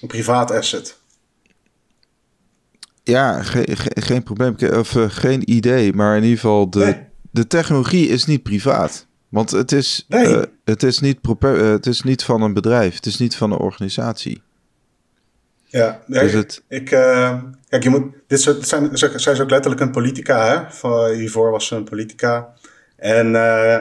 Een 0.00 0.08
privaat 0.08 0.50
asset. 0.50 0.98
Ja, 3.02 3.42
ge 3.42 3.76
ge 3.76 3.90
geen 4.00 4.22
probleem. 4.22 4.56
Of 4.72 4.94
uh, 4.94 5.04
geen 5.08 5.50
idee. 5.50 5.92
Maar 5.92 6.16
in 6.16 6.22
ieder 6.22 6.38
geval, 6.38 6.70
de, 6.70 6.96
de 7.30 7.46
technologie 7.46 8.08
is 8.08 8.24
niet 8.24 8.42
privaat. 8.42 9.06
Want 9.28 9.50
het 9.50 9.72
is, 9.72 10.04
nee. 10.08 10.26
uh, 10.26 10.42
het, 10.64 10.82
is 10.82 10.98
niet 10.98 11.18
het 11.50 11.86
is 11.86 12.02
niet 12.02 12.24
van 12.24 12.42
een 12.42 12.52
bedrijf. 12.52 12.94
Het 12.94 13.06
is 13.06 13.18
niet 13.18 13.36
van 13.36 13.52
een 13.52 13.58
organisatie. 13.58 14.42
Ja, 15.72 16.00
dus 16.06 16.32
het... 16.32 16.62
ik, 16.68 16.90
uh, 16.90 17.42
kijk, 17.68 17.82
je 17.82 17.88
moet, 17.88 18.12
dit 18.26 18.40
soort, 18.40 18.68
zijn, 18.68 18.90
zij 18.98 19.32
is 19.32 19.40
ook 19.40 19.50
letterlijk 19.50 19.80
een 19.80 19.90
politica, 19.90 20.46
hè? 20.46 21.14
Hiervoor 21.14 21.50
was 21.50 21.66
ze 21.66 21.76
een 21.76 21.84
politica. 21.84 22.48
En 22.96 23.26
uh, 23.26 23.78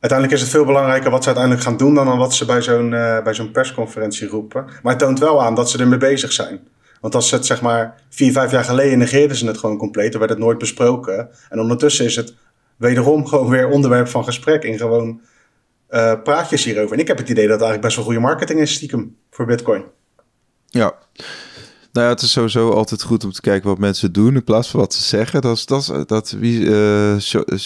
uiteindelijk 0.00 0.32
is 0.32 0.40
het 0.40 0.50
veel 0.50 0.64
belangrijker 0.64 1.10
wat 1.10 1.22
ze 1.22 1.26
uiteindelijk 1.26 1.66
gaan 1.66 1.76
doen 1.76 1.94
dan 1.94 2.18
wat 2.18 2.34
ze 2.34 2.44
bij 2.44 2.62
zo'n 2.62 2.92
uh, 2.92 3.22
bij 3.22 3.34
zo'n 3.34 3.50
persconferentie 3.50 4.28
roepen. 4.28 4.64
Maar 4.82 4.92
het 4.92 5.02
toont 5.02 5.18
wel 5.18 5.42
aan 5.42 5.54
dat 5.54 5.70
ze 5.70 5.78
ermee 5.78 5.98
bezig 5.98 6.32
zijn. 6.32 6.68
Want 7.00 7.14
als 7.14 7.28
ze 7.28 7.34
het 7.34 7.46
zeg 7.46 7.60
maar 7.60 7.94
vier, 8.08 8.32
vijf 8.32 8.50
jaar 8.50 8.64
geleden 8.64 8.98
negeerden 8.98 9.36
ze 9.36 9.46
het 9.46 9.58
gewoon 9.58 9.78
compleet, 9.78 10.10
dan 10.10 10.20
werd 10.20 10.32
het 10.32 10.40
nooit 10.40 10.58
besproken. 10.58 11.28
En 11.48 11.60
ondertussen 11.60 12.04
is 12.04 12.16
het 12.16 12.34
wederom 12.76 13.26
gewoon 13.26 13.48
weer 13.48 13.68
onderwerp 13.68 14.08
van 14.08 14.24
gesprek 14.24 14.62
in 14.62 14.78
gewoon 14.78 15.20
praatjes 16.22 16.64
hierover. 16.64 16.92
En 16.92 17.00
ik 17.00 17.08
heb 17.08 17.18
het 17.18 17.28
idee 17.28 17.48
dat 17.48 17.60
het 17.60 17.62
eigenlijk 17.62 17.82
best 17.82 17.96
wel 17.96 18.04
goede 18.04 18.20
marketing 18.20 18.60
is 18.60 18.74
stiekem 18.74 19.16
voor 19.30 19.46
Bitcoin. 19.46 19.84
Ja. 20.68 20.94
Nou 21.96 22.08
ja, 22.08 22.14
het 22.14 22.22
is 22.22 22.32
sowieso 22.32 22.70
altijd 22.70 23.02
goed 23.02 23.24
om 23.24 23.32
te 23.32 23.40
kijken 23.40 23.68
wat 23.68 23.78
mensen 23.78 24.12
doen 24.12 24.34
in 24.34 24.44
plaats 24.44 24.68
van 24.68 24.80
wat 24.80 24.94
ze 24.94 25.02
zeggen. 25.02 25.40
Dat 25.40 25.56
is, 25.56 25.66
dat, 25.66 25.80
is, 25.80 25.90
dat 26.06 26.30
wie, 26.30 26.60
uh, 26.60 27.16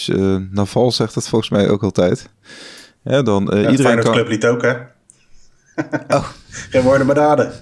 uh, 0.07 0.37
Naval 0.51 0.91
zegt 0.91 1.13
dat 1.13 1.27
volgens 1.27 1.51
mij 1.51 1.69
ook 1.69 1.83
altijd. 1.83 2.29
Ja, 3.03 3.21
dan 3.21 3.53
uh, 3.53 3.63
ja, 3.63 3.69
iedereen 3.69 3.99
kan. 3.99 4.11
Club 4.11 4.27
liet 4.27 4.45
ook, 4.45 4.61
hè? 4.61 4.73
oh. 6.17 6.27
Geen 6.69 6.81
woorden 6.81 7.05
maar 7.05 7.15
daden. 7.15 7.53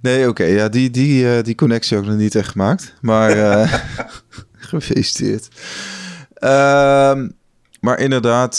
Nee, 0.00 0.28
oké. 0.28 0.44
ja, 0.44 0.68
die, 0.68 0.90
die, 0.90 1.42
die 1.42 1.54
connectie 1.54 1.96
ook 1.96 2.06
nog 2.06 2.16
niet 2.16 2.34
echt 2.34 2.48
gemaakt. 2.48 2.94
Maar 3.00 3.30
gefeliciteerd. 4.52 5.48
Ehm, 6.34 7.28
maar 7.80 7.98
inderdaad, 7.98 8.58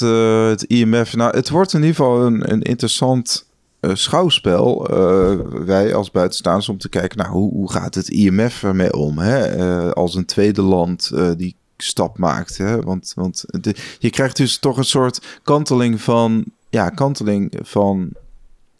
het 0.49 0.63
IMF. 0.63 1.15
Nou, 1.15 1.35
het 1.35 1.49
wordt 1.49 1.73
in 1.73 1.79
ieder 1.79 1.95
geval 1.95 2.25
een, 2.25 2.51
een 2.51 2.61
interessant 2.61 3.48
uh, 3.81 3.95
schouwspel, 3.95 4.91
uh, 4.91 5.39
wij 5.65 5.93
als 5.93 6.11
buitenstaanders, 6.11 6.69
om 6.69 6.77
te 6.77 6.89
kijken, 6.89 7.17
nou, 7.17 7.29
hoe, 7.31 7.51
hoe 7.51 7.71
gaat 7.71 7.95
het 7.95 8.09
IMF 8.09 8.63
ermee 8.63 8.93
om? 8.93 9.17
Hè? 9.17 9.57
Uh, 9.57 9.91
als 9.91 10.15
een 10.15 10.25
tweede 10.25 10.61
land 10.61 11.11
die 11.37 11.55
stap 11.77 12.17
maakt. 12.17 12.57
Hè? 12.57 12.81
Want, 12.81 13.11
want 13.15 13.45
je 13.99 14.09
krijgt 14.09 14.37
dus 14.37 14.57
toch 14.57 14.77
een 14.77 14.83
soort 14.83 15.39
kanteling 15.43 16.01
van, 16.01 16.45
ja, 16.69 16.89
kanteling 16.89 17.53
van, 17.61 18.09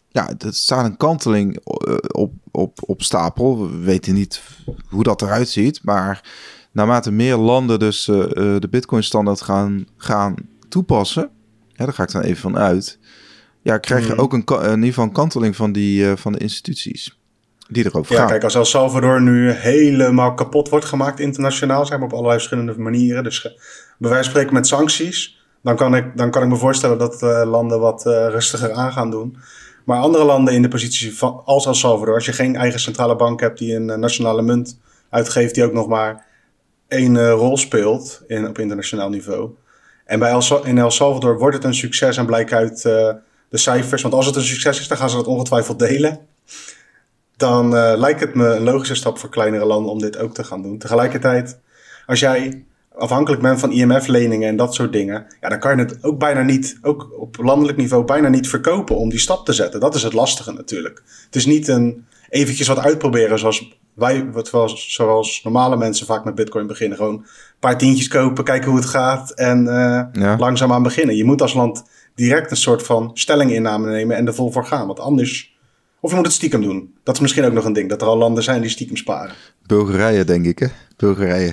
ja, 0.08 0.34
er 0.38 0.54
staat 0.54 0.84
een 0.84 0.96
kanteling 0.96 1.66
op, 2.12 2.32
op, 2.50 2.78
op 2.86 3.02
stapel. 3.02 3.70
We 3.70 3.78
weten 3.78 4.14
niet 4.14 4.42
hoe 4.88 5.02
dat 5.02 5.22
eruit 5.22 5.48
ziet, 5.48 5.80
maar 5.82 6.30
naarmate 6.72 7.10
meer 7.10 7.36
landen 7.36 7.78
dus 7.78 8.04
de 8.04 8.68
Bitcoin-standaard 8.70 9.40
gaan, 9.40 9.86
gaan 9.96 10.34
toepassen, 10.68 11.30
hè, 11.72 11.84
daar 11.84 11.94
ga 11.94 12.02
ik 12.02 12.12
dan 12.12 12.22
even 12.22 12.40
van 12.40 12.58
uit 12.58 12.98
ja, 13.62 13.78
krijg 13.78 14.06
je 14.06 14.12
hmm. 14.12 14.20
ook 14.20 14.32
een, 14.32 14.44
in 14.46 14.74
ieder 14.74 14.88
geval 14.88 15.04
een 15.04 15.12
kanteling 15.12 15.56
van, 15.56 15.72
die, 15.72 16.02
uh, 16.02 16.12
van 16.16 16.32
de 16.32 16.38
instituties 16.38 17.18
die 17.68 17.86
erover 17.86 18.14
ja, 18.14 18.20
gaan. 18.20 18.28
kijk, 18.28 18.44
als 18.44 18.54
El 18.54 18.64
Salvador 18.64 19.22
nu 19.22 19.50
helemaal 19.50 20.34
kapot 20.34 20.68
wordt 20.68 20.84
gemaakt 20.84 21.20
internationaal, 21.20 21.86
zijn 21.86 22.02
op 22.02 22.12
allerlei 22.12 22.36
verschillende 22.36 22.78
manieren. 22.78 23.24
Dus 23.24 23.42
bij 23.98 24.10
wijze 24.10 24.14
van 24.14 24.24
spreken 24.24 24.54
met 24.54 24.66
sancties, 24.66 25.44
dan 25.62 25.76
kan 25.76 25.94
ik, 25.94 26.16
dan 26.16 26.30
kan 26.30 26.42
ik 26.42 26.48
me 26.48 26.56
voorstellen 26.56 26.98
dat 26.98 27.22
uh, 27.22 27.42
landen 27.44 27.80
wat 27.80 28.04
rustiger 28.04 28.72
aan 28.72 28.92
gaan 28.92 29.10
doen. 29.10 29.36
Maar 29.84 30.00
andere 30.00 30.24
landen 30.24 30.54
in 30.54 30.62
de 30.62 30.68
positie 30.68 31.16
van, 31.16 31.42
als 31.44 31.66
El 31.66 31.74
Salvador, 31.74 32.14
als 32.14 32.24
je 32.26 32.32
geen 32.32 32.56
eigen 32.56 32.80
centrale 32.80 33.16
bank 33.16 33.40
hebt 33.40 33.58
die 33.58 33.74
een 33.74 34.00
nationale 34.00 34.42
munt 34.42 34.78
uitgeeft, 35.10 35.54
die 35.54 35.64
ook 35.64 35.72
nog 35.72 35.88
maar 35.88 36.26
één 36.88 37.30
rol 37.30 37.56
speelt 37.56 38.22
in, 38.26 38.48
op 38.48 38.58
internationaal 38.58 39.08
niveau 39.08 39.50
En 40.04 40.18
bij 40.18 40.30
El, 40.30 40.64
in 40.64 40.78
El 40.78 40.90
Salvador 40.90 41.38
wordt 41.38 41.56
het 41.56 41.64
een 41.64 41.74
succes 41.74 42.16
en 42.16 42.26
blijkt 42.26 42.52
uit 42.52 42.88
de 43.50 43.58
cijfers. 43.58 44.02
Want 44.02 44.14
als 44.14 44.26
het 44.26 44.36
een 44.36 44.42
succes 44.42 44.80
is, 44.80 44.88
dan 44.88 44.96
gaan 44.96 45.10
ze 45.10 45.16
dat 45.16 45.26
ongetwijfeld 45.26 45.78
delen. 45.78 46.18
Dan 47.36 47.70
lijkt 47.98 48.20
het 48.20 48.34
me 48.34 48.46
een 48.46 48.62
logische 48.62 48.94
stap 48.94 49.18
voor 49.18 49.28
kleinere 49.28 49.64
landen 49.64 49.92
om 49.92 49.98
dit 49.98 50.18
ook 50.18 50.34
te 50.34 50.44
gaan 50.44 50.62
doen. 50.62 50.78
Tegelijkertijd, 50.78 51.58
als 52.06 52.20
jij 52.20 52.64
afhankelijk 53.00 53.42
bent 53.42 53.60
van 53.60 53.72
IMF-leningen 53.72 54.48
en 54.48 54.56
dat 54.56 54.74
soort 54.74 54.92
dingen, 54.92 55.26
ja, 55.40 55.48
dan 55.48 55.58
kan 55.58 55.76
je 55.76 55.82
het 55.82 56.04
ook 56.04 56.18
bijna 56.18 56.42
niet, 56.42 56.78
ook 56.82 57.10
op 57.18 57.36
landelijk 57.36 57.78
niveau, 57.78 58.04
bijna 58.04 58.28
niet 58.28 58.48
verkopen 58.48 58.96
om 58.96 59.08
die 59.08 59.18
stap 59.18 59.44
te 59.44 59.52
zetten. 59.52 59.80
Dat 59.80 59.94
is 59.94 60.02
het 60.02 60.12
lastige 60.12 60.52
natuurlijk. 60.52 61.02
Het 61.24 61.36
is 61.36 61.46
niet 61.46 61.68
een 61.68 62.06
eventjes 62.28 62.66
wat 62.66 62.78
uitproberen 62.78 63.38
zoals 63.38 63.78
wij, 63.94 64.30
wat 64.30 64.48
zoals, 64.48 64.94
zoals 64.94 65.40
normale 65.44 65.76
mensen 65.76 66.06
vaak 66.06 66.24
met 66.24 66.34
Bitcoin 66.34 66.66
beginnen. 66.66 66.98
Gewoon 66.98 67.14
een 67.14 67.26
paar 67.58 67.78
tientjes 67.78 68.08
kopen, 68.08 68.44
kijken 68.44 68.68
hoe 68.70 68.78
het 68.78 68.88
gaat 68.88 69.30
en 69.30 69.64
uh, 69.64 70.02
ja. 70.12 70.36
langzaam 70.38 70.72
aan 70.72 70.82
beginnen. 70.82 71.16
Je 71.16 71.24
moet 71.24 71.42
als 71.42 71.54
land 71.54 71.84
direct 72.14 72.50
een 72.50 72.56
soort 72.56 72.82
van 72.82 73.10
stelling 73.14 73.52
inname 73.52 73.90
nemen 73.90 74.16
en 74.16 74.26
er 74.26 74.34
vol 74.34 74.52
voor 74.52 74.64
gaan. 74.64 74.86
Want 74.86 75.00
anders. 75.00 75.58
Of 76.00 76.10
je 76.10 76.16
moet 76.16 76.26
het 76.26 76.34
stiekem 76.34 76.62
doen. 76.62 76.94
Dat 77.02 77.14
is 77.14 77.20
misschien 77.20 77.44
ook 77.44 77.52
nog 77.52 77.64
een 77.64 77.72
ding. 77.72 77.88
Dat 77.88 78.02
er 78.02 78.08
al 78.08 78.16
landen 78.16 78.42
zijn 78.42 78.60
die 78.60 78.70
stiekem 78.70 78.96
sparen. 78.96 79.34
Bulgarije, 79.66 80.24
denk 80.24 80.46
ik, 80.46 80.58
hè? 80.58 80.66
Bulgarije. 80.96 81.52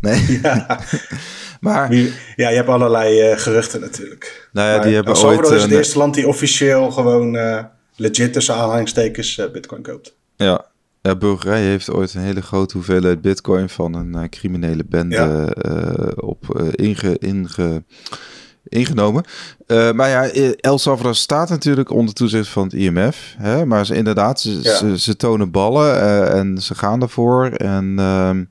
Nee. 0.00 0.38
Ja. 0.42 0.80
maar, 1.60 1.94
ja, 2.36 2.48
je 2.48 2.56
hebt 2.56 2.68
allerlei 2.68 3.30
uh, 3.30 3.38
geruchten 3.38 3.80
natuurlijk. 3.80 4.48
Nou 4.52 4.68
ja, 4.68 4.78
die 4.78 4.94
hebben 4.94 5.16
Salvador 5.16 5.54
is 5.54 5.62
het 5.62 5.70
eerste 5.70 5.98
land 5.98 6.14
die 6.14 6.28
officieel 6.28 6.90
gewoon 6.90 7.34
uh, 7.34 7.64
legit 7.96 8.32
tussen 8.32 8.54
aanhalingstekens 8.54 9.38
uh, 9.38 9.50
bitcoin 9.50 9.82
koopt. 9.82 10.16
Ja. 10.36 10.66
ja, 11.02 11.16
Bulgarije 11.16 11.68
heeft 11.68 11.90
ooit 11.90 12.14
een 12.14 12.20
hele 12.20 12.42
grote 12.42 12.76
hoeveelheid 12.76 13.20
bitcoin 13.20 13.68
van 13.68 13.94
een 13.94 14.28
criminele 14.28 14.84
bende 14.84 15.14
ja. 15.14 16.12
op 16.16 16.70
inge, 16.74 17.18
inge, 17.18 17.82
ingenomen. 18.64 19.24
maar 19.66 20.08
ja, 20.08 20.28
El 20.60 20.78
Salvador 20.78 21.14
staat 21.14 21.48
natuurlijk 21.48 21.90
onder 21.90 22.14
toezicht 22.14 22.48
van 22.48 22.62
het 22.62 22.72
IMF. 22.72 23.34
Hè? 23.38 23.66
Maar 23.66 23.86
ze, 23.86 23.94
inderdaad, 23.94 24.40
ze, 24.40 24.62
ja. 24.62 24.76
ze, 24.76 24.98
ze, 24.98 25.16
tonen 25.16 25.50
ballen 25.50 26.00
en 26.32 26.62
ze 26.62 26.74
gaan 26.74 27.02
ervoor. 27.02 27.46
En... 27.46 27.94
Ehm, 27.98 28.44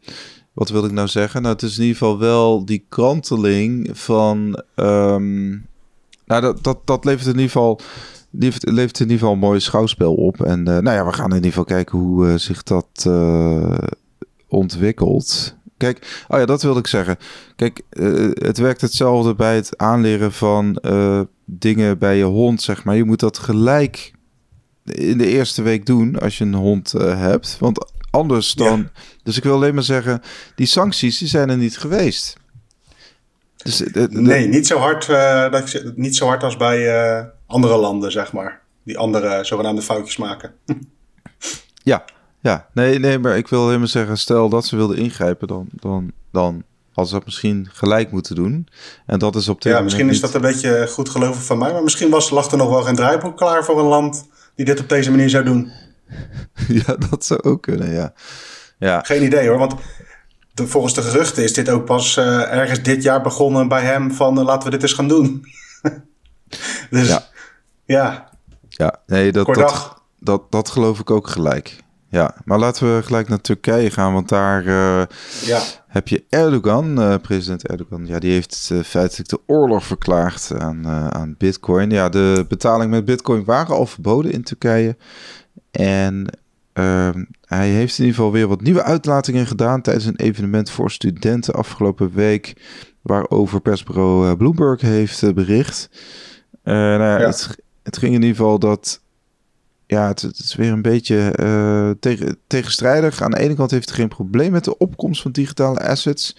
wat 0.58 0.70
wil 0.70 0.86
ik 0.86 0.92
nou 0.92 1.08
zeggen? 1.08 1.42
Nou, 1.42 1.54
het 1.54 1.64
is 1.64 1.78
in 1.78 1.84
ieder 1.84 1.98
geval 1.98 2.20
wel 2.20 2.66
die 2.66 2.86
kanteling 2.90 3.90
van. 3.94 4.64
Um, 4.76 5.68
nou, 6.26 6.42
dat, 6.42 6.64
dat, 6.64 6.80
dat 6.86 7.06
levert 7.06 7.26
in 7.26 7.32
ieder 7.32 7.46
geval. 7.46 7.80
Levert, 8.30 8.70
levert 8.72 9.00
in 9.00 9.06
ieder 9.06 9.18
geval 9.18 9.34
een 9.34 9.40
mooi 9.40 9.60
schouwspel 9.60 10.14
op. 10.14 10.42
En 10.42 10.60
uh, 10.60 10.66
nou 10.66 10.90
ja, 10.90 11.06
we 11.06 11.14
gaan 11.14 11.30
in 11.30 11.36
ieder 11.36 11.50
geval 11.50 11.64
kijken 11.64 12.00
hoe 12.00 12.38
zich 12.38 12.64
dat 12.64 13.10
ontwikkelt. 14.48 15.56
Kijk, 15.78 16.26
oh 16.28 16.40
ja, 16.40 16.46
dat 16.46 16.62
wilde 16.62 16.80
ik 16.80 16.88
zeggen. 16.88 17.18
Kijk, 17.56 17.82
het 18.34 18.58
werkt 18.58 18.82
hetzelfde 18.82 19.36
bij 19.36 19.56
het 19.56 19.78
aanleren 19.78 20.32
van 20.32 20.82
dingen 21.46 21.98
bij 21.98 22.18
je 22.18 22.24
hond, 22.24 22.62
zeg 22.62 22.84
maar. 22.84 22.96
Je 22.96 23.04
moet 23.04 23.20
dat 23.20 23.38
gelijk 23.38 24.14
in 24.84 25.18
de 25.18 25.28
eerste 25.28 25.62
week 25.62 25.86
doen 25.86 26.20
als 26.20 26.38
je 26.38 26.44
een 26.44 26.54
hond 26.54 26.92
hebt. 26.98 27.58
Want 27.60 27.92
anders 28.10 28.54
dan. 28.54 28.90
Dus 29.24 29.38
ik 29.38 29.44
wil 29.44 29.54
alleen 29.54 29.74
maar 29.74 29.84
zeggen, 29.84 30.22
die 30.56 30.68
sancties 30.68 31.18
die 31.18 31.28
zijn 31.28 31.50
er 31.50 31.58
niet 31.58 31.78
geweest. 31.78 32.38
Dus, 33.58 33.84
eh, 33.84 34.06
nee, 34.08 34.48
niet 34.48 34.68
zo, 34.68 34.78
hard, 34.78 35.08
dat 35.52 35.74
ik, 35.74 35.92
niet 35.96 36.16
zo 36.16 36.28
hard 36.28 36.44
als 36.44 36.58
bij 36.58 37.32
andere 37.46 37.78
landen, 37.78 38.12
zeg 38.12 38.34
maar. 38.34 38.62
Die 38.84 38.98
andere 38.98 39.44
zogenaamde 39.44 39.82
foutjes 39.82 40.18
maken. 40.18 40.54
ja, 41.84 42.06
ja. 42.40 42.68
Nee, 42.74 43.00
nee, 43.00 43.20
maar 43.20 43.38
ik 43.38 43.48
wil 43.48 43.62
alleen 43.64 43.80
maar 43.80 43.88
zeggen, 43.88 44.18
stel 44.18 44.50
dat 44.50 44.66
ze 44.66 44.76
wilden 44.76 44.98
ingrijpen, 44.98 45.48
dan, 45.48 45.68
dan, 45.72 46.12
dan 46.32 46.64
als 46.98 47.10
ze 47.10 47.14
dat 47.16 47.26
misschien 47.26 47.70
gelijk 47.74 48.12
moeten 48.12 48.36
doen. 48.36 48.68
En 49.06 49.20
dat 49.20 49.36
is 49.36 49.50
op 49.50 49.62
Ja, 49.62 49.82
misschien 49.82 50.10
is 50.10 50.20
dat 50.20 50.34
een 50.34 50.42
beetje 50.42 50.88
goed 50.88 51.10
geloven 51.10 51.42
van 51.42 51.58
mij. 51.58 51.72
Maar 51.72 51.84
misschien 51.84 52.10
was, 52.10 52.30
lag 52.30 52.52
er 52.52 52.58
nog 52.58 52.70
wel 52.70 52.82
geen 52.82 52.96
draaiboek 52.96 53.38
klaar 53.38 53.64
voor 53.64 53.80
een 53.80 53.86
land 53.86 54.28
die 54.56 54.66
dit 54.66 54.80
op 54.80 54.90
deze 54.90 55.10
manier 55.10 55.30
zou 55.30 55.44
doen. 55.44 55.72
ja, 56.86 56.96
dat 57.10 57.26
zou 57.26 57.42
ook 57.42 57.62
kunnen, 57.62 57.92
ja. 57.92 58.14
ja. 58.80 59.02
Geen 59.02 59.24
idee 59.24 59.48
hoor, 59.48 59.58
want 59.58 59.76
de, 60.54 60.68
volgens 60.68 60.94
de 60.94 61.02
geruchten 61.02 61.44
is 61.44 61.54
dit 61.54 61.70
ook 61.70 61.86
pas 61.86 62.18
uh, 62.18 62.54
ergens 62.54 62.82
dit 62.82 63.04
jaar 63.04 63.22
begonnen 63.22 63.68
bij 63.68 63.82
hem 63.82 64.12
van 64.12 64.40
uh, 64.40 64.46
laten 64.46 64.64
we 64.64 64.70
dit 64.70 64.82
eens 64.82 64.94
gaan 64.94 65.08
doen. 65.08 65.46
dus 66.90 67.08
ja. 67.08 67.24
ja. 67.86 68.30
Ja, 68.70 69.00
nee, 69.06 69.32
dat, 69.32 69.54
dat, 69.54 70.04
dat, 70.20 70.52
dat 70.52 70.70
geloof 70.70 71.00
ik 71.00 71.12
ook 71.12 71.28
gelijk. 71.28 71.84
Ja, 72.10 72.36
maar 72.46 72.60
laten 72.60 72.96
we 72.96 73.04
gelijk 73.04 73.28
naar 73.28 73.42
Turkije 73.42 73.90
gaan, 73.90 74.14
want 74.14 74.30
daar 74.30 74.66
uh, 74.66 75.04
ja. 75.46 75.62
heb 75.88 76.08
je 76.08 76.24
Erdogan, 76.30 77.20
president 77.22 77.68
Erdogan. 77.68 78.06
Ja, 78.06 78.20
die 78.20 78.32
heeft 78.32 78.72
feitelijk 78.86 79.30
de 79.30 79.40
oorlog 79.46 79.86
verklaard 79.86 80.52
aan, 80.58 80.88
aan 80.88 81.36
Bitcoin. 81.38 81.90
Ja, 81.90 82.10
de 82.10 82.46
betaling 82.48 82.92
met 82.92 83.06
Bitcoin 83.06 83.44
waren 83.44 83.76
al 83.76 83.86
verboden 83.86 84.32
in 84.32 84.44
Turkije. 84.44 84.96
En 85.72 86.28
uh, 86.74 87.10
hij 87.46 87.70
heeft 87.70 87.98
in 87.98 88.06
ieder 88.06 88.16
geval 88.16 88.32
weer 88.32 88.48
wat 88.48 88.62
nieuwe 88.62 88.84
uitlatingen 88.84 89.48
gedaan 89.48 89.82
tijdens 89.82 90.06
een 90.06 90.16
evenement 90.16 90.70
voor 90.70 90.92
studenten 90.92 91.54
afgelopen 91.54 92.12
week, 92.14 92.54
waarover 93.02 93.62
persbureau 93.62 94.36
Bloomberg 94.36 94.82
heeft 94.82 95.34
bericht. 95.34 95.90
Nou 96.64 97.02
ja, 97.02 97.20
ja. 97.20 97.26
Het, 97.26 97.58
het, 97.84 97.98
ging 97.98 98.14
in 98.14 98.22
ieder 98.22 98.36
geval 98.36 98.60
dat, 98.60 99.02
ja, 99.88 100.08
het, 100.08 100.22
het 100.22 100.40
is 100.40 100.56
weer 100.56 100.72
een 100.72 100.82
beetje 100.82 101.96
tegen, 102.00 102.38
tegenstrijdig. 102.48 103.22
Aan 103.22 103.32
de 103.32 103.40
ene 103.40 103.56
kant 103.56 103.72
heeft 103.72 103.90
hij 103.90 103.98
geen 103.98 104.08
probleem 104.08 104.52
met 104.52 104.64
de 104.64 104.78
opkomst 104.78 105.22
van 105.22 105.32
digitale 105.32 105.80
assets, 105.80 106.38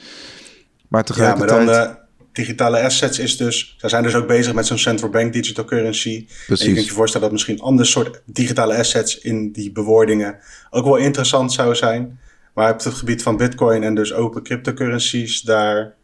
maar 0.89 1.05
tegelijkertijd... 1.05 1.61
Ja, 1.61 1.67
maar 1.67 1.87
dan 1.87 1.97
digitale 2.33 2.83
assets 2.83 3.19
is 3.19 3.37
dus, 3.37 3.75
zij 3.79 3.89
zijn 3.89 4.03
dus 4.03 4.15
ook 4.15 4.27
bezig 4.27 4.55
met 4.55 4.67
zo'n 4.67 4.79
central 4.79 5.11
bank 5.11 5.33
digital 5.33 5.65
currency. 5.65 6.27
Precies. 6.47 6.65
En 6.65 6.69
je 6.69 6.75
kunt 6.75 6.87
je 6.87 6.93
voorstellen 6.93 7.27
dat 7.27 7.33
misschien 7.37 7.61
ander 7.61 7.87
soort 7.87 8.23
digitale 8.25 8.77
assets 8.77 9.19
in 9.19 9.53
die 9.53 9.73
bewoordingen 9.73 10.39
ook 10.71 10.85
wel 10.85 10.97
interessant 10.97 11.53
zou 11.53 11.75
zijn. 11.75 12.21
Maar 12.55 12.73
op 12.73 12.85
het 12.85 12.95
gebied 12.95 13.23
van 13.23 13.37
bitcoin 13.37 13.83
en 13.83 13.95
dus 13.95 14.13
open 14.13 14.43
cryptocurrencies, 14.43 15.41
daar 15.41 15.95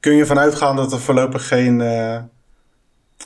kun 0.00 0.14
je 0.14 0.26
vanuit 0.26 0.54
gaan 0.54 0.76
dat 0.76 0.92
er 0.92 1.00
voorlopig 1.00 1.48
geen 1.48 1.80
uh, 1.80 2.18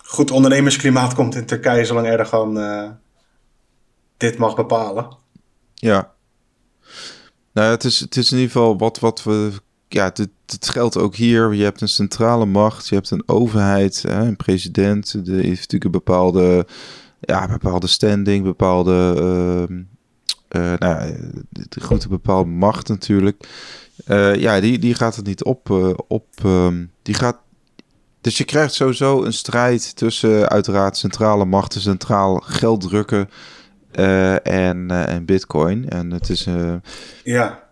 goed 0.05 0.31
ondernemersklimaat 0.31 1.15
komt 1.15 1.35
in 1.35 1.47
Turkije, 1.47 1.85
zolang 1.85 2.07
Erdogan 2.07 2.59
dit 4.23 4.39
mag 4.39 4.55
bepalen. 4.55 5.17
Ja. 5.75 6.13
Nou, 7.53 7.71
het 7.71 7.85
is, 7.85 8.01
het 8.01 8.17
is 8.17 8.33
in 8.33 8.39
ieder 8.39 8.53
geval 8.53 8.79
wat, 8.79 8.99
wat 8.99 9.23
we 9.23 9.53
ja, 9.89 10.05
het, 10.05 10.29
het, 10.47 10.69
geldt 10.69 10.97
ook 10.97 11.15
hier. 11.15 11.55
Je 11.55 11.63
hebt 11.63 11.81
een 11.81 11.89
centrale 11.89 12.47
macht, 12.47 12.89
je 12.89 12.95
hebt 12.95 13.11
een 13.11 13.29
overheid, 13.29 14.03
hè, 14.03 14.27
een 14.27 14.37
president. 14.37 15.13
Er 15.13 15.35
heeft 15.35 15.47
natuurlijk 15.47 15.85
een 15.85 15.91
bepaalde, 15.91 16.67
ja, 17.21 17.47
bepaalde 17.49 17.87
standing, 17.87 18.45
bepaalde, 18.45 19.15
uh, 19.71 19.77
uh, 20.63 20.79
nou, 20.79 21.15
de 21.51 21.81
grote 21.81 22.09
bepaalde 22.09 22.51
macht 22.51 22.89
natuurlijk. 22.89 23.49
Uh, 24.07 24.35
ja, 24.35 24.61
die, 24.61 24.79
die 24.79 24.95
gaat 24.95 25.17
het 25.17 25.27
niet 25.27 25.45
op. 25.45 25.69
Uh, 25.69 25.91
op 26.09 26.27
um, 26.45 26.91
die 27.03 27.15
gaat, 27.15 27.39
dus 28.21 28.39
je 28.39 28.45
krijgt 28.45 28.75
sowieso 28.75 29.25
een 29.25 29.33
strijd 29.33 29.97
tussen 29.97 30.49
uiteraard 30.49 30.97
centrale 30.97 31.45
machten, 31.45 31.81
centraal 31.81 32.37
geld 32.37 32.81
drukken 32.81 33.29
en, 33.93 34.91
en 34.91 35.25
bitcoin. 35.25 35.89
En 35.89 36.11
het 36.11 36.29
is... 36.29 36.47
ja. 37.25 37.63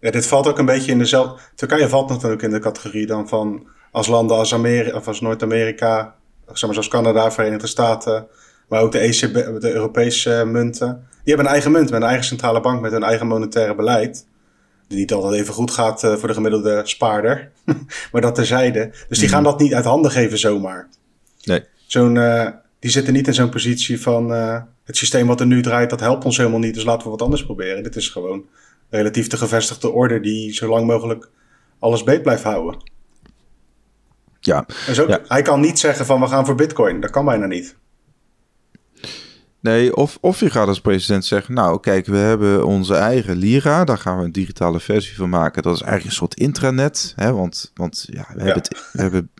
Ja, 0.00 0.10
dit 0.10 0.26
valt 0.26 0.48
ook 0.48 0.58
een 0.58 0.64
beetje 0.64 0.92
in 0.92 0.98
dezelfde. 0.98 1.40
Turkije 1.54 1.88
valt 1.88 2.08
natuurlijk 2.08 2.42
in 2.42 2.50
de 2.50 2.58
categorie 2.58 3.06
dan 3.06 3.28
van 3.28 3.66
als 3.90 4.06
landen 4.06 4.36
als 4.36 4.54
Amerika 4.54 4.96
of 4.96 5.06
als 5.06 5.20
Noord-Amerika, 5.20 6.14
zeg 6.46 6.62
maar 6.62 6.72
zoals 6.72 6.88
Canada, 6.88 7.30
Verenigde 7.30 7.66
Staten, 7.66 8.26
maar 8.68 8.80
ook 8.80 8.92
de 8.92 8.98
ECB, 8.98 9.60
de 9.60 9.72
Europese 9.72 10.44
munten. 10.46 11.08
Die 11.10 11.34
hebben 11.34 11.46
een 11.46 11.52
eigen 11.52 11.70
munt 11.70 11.90
met 11.90 12.00
een 12.00 12.08
eigen 12.08 12.24
centrale 12.24 12.60
bank 12.60 12.80
met 12.80 12.92
een 12.92 13.02
eigen 13.02 13.26
monetaire 13.26 13.74
beleid. 13.74 14.26
Die 14.88 14.98
niet 14.98 15.12
altijd 15.12 15.40
even 15.40 15.54
goed 15.54 15.70
gaat 15.70 16.00
voor 16.00 16.28
de 16.28 16.34
gemiddelde 16.34 16.80
spaarder. 16.84 17.50
maar 18.12 18.20
dat 18.20 18.34
terzijde. 18.34 18.90
Dus 19.08 19.18
die 19.18 19.28
gaan 19.28 19.42
mhm. 19.42 19.50
dat 19.50 19.60
niet 19.60 19.74
uit 19.74 19.84
handen 19.84 20.10
geven 20.10 20.38
zomaar. 20.38 20.88
Nee. 21.44 21.64
Zo'n, 21.86 22.14
uh, 22.14 22.48
die 22.80 22.90
zitten 22.90 23.12
niet 23.12 23.26
in 23.26 23.34
zo'n 23.34 23.48
positie 23.48 24.00
van 24.00 24.32
uh, 24.32 24.60
het 24.84 24.96
systeem 24.96 25.26
wat 25.26 25.40
er 25.40 25.46
nu 25.46 25.62
draait, 25.62 25.90
dat 25.90 26.00
helpt 26.00 26.24
ons 26.24 26.36
helemaal 26.36 26.58
niet. 26.58 26.74
Dus 26.74 26.84
laten 26.84 27.04
we 27.04 27.10
wat 27.10 27.22
anders 27.22 27.44
proberen. 27.44 27.82
Dit 27.82 27.96
is 27.96 28.08
gewoon 28.08 28.44
relatief 28.90 29.26
de 29.26 29.36
gevestigde 29.36 29.90
orde 29.90 30.20
die 30.20 30.52
zo 30.52 30.68
lang 30.68 30.86
mogelijk 30.86 31.28
alles 31.78 32.04
beet 32.04 32.22
blijft 32.22 32.42
houden. 32.42 32.82
Ja. 34.40 34.66
Dus 34.86 35.00
ook, 35.00 35.20
Hij 35.28 35.42
kan 35.42 35.60
niet 35.60 35.78
zeggen 35.78 36.06
van 36.06 36.20
we 36.20 36.26
gaan 36.26 36.46
voor 36.46 36.54
bitcoin. 36.54 37.00
Dat 37.00 37.10
kan 37.10 37.24
bijna 37.24 37.46
niet. 37.46 37.76
Nee, 39.60 39.96
of, 39.96 40.18
of 40.20 40.40
je 40.40 40.50
gaat 40.50 40.68
als 40.68 40.80
president 40.80 41.24
zeggen, 41.24 41.54
nou 41.54 41.80
kijk, 41.80 42.06
we 42.06 42.16
hebben 42.16 42.66
onze 42.66 42.94
eigen 42.94 43.36
Lira, 43.36 43.84
daar 43.84 43.98
gaan 43.98 44.18
we 44.18 44.24
een 44.24 44.32
digitale 44.32 44.80
versie 44.80 45.16
van 45.16 45.28
maken. 45.28 45.62
Dat 45.62 45.74
is 45.74 45.80
eigenlijk 45.80 46.10
een 46.10 46.16
soort 46.16 46.34
intranet, 46.34 47.12
hè, 47.16 47.32
want, 47.32 47.70
want 47.74 48.06
ja, 48.10 48.26
we 48.34 48.42
hebben, 48.42 48.62
het, 48.62 48.90
we 48.92 49.02
hebben 49.02 49.30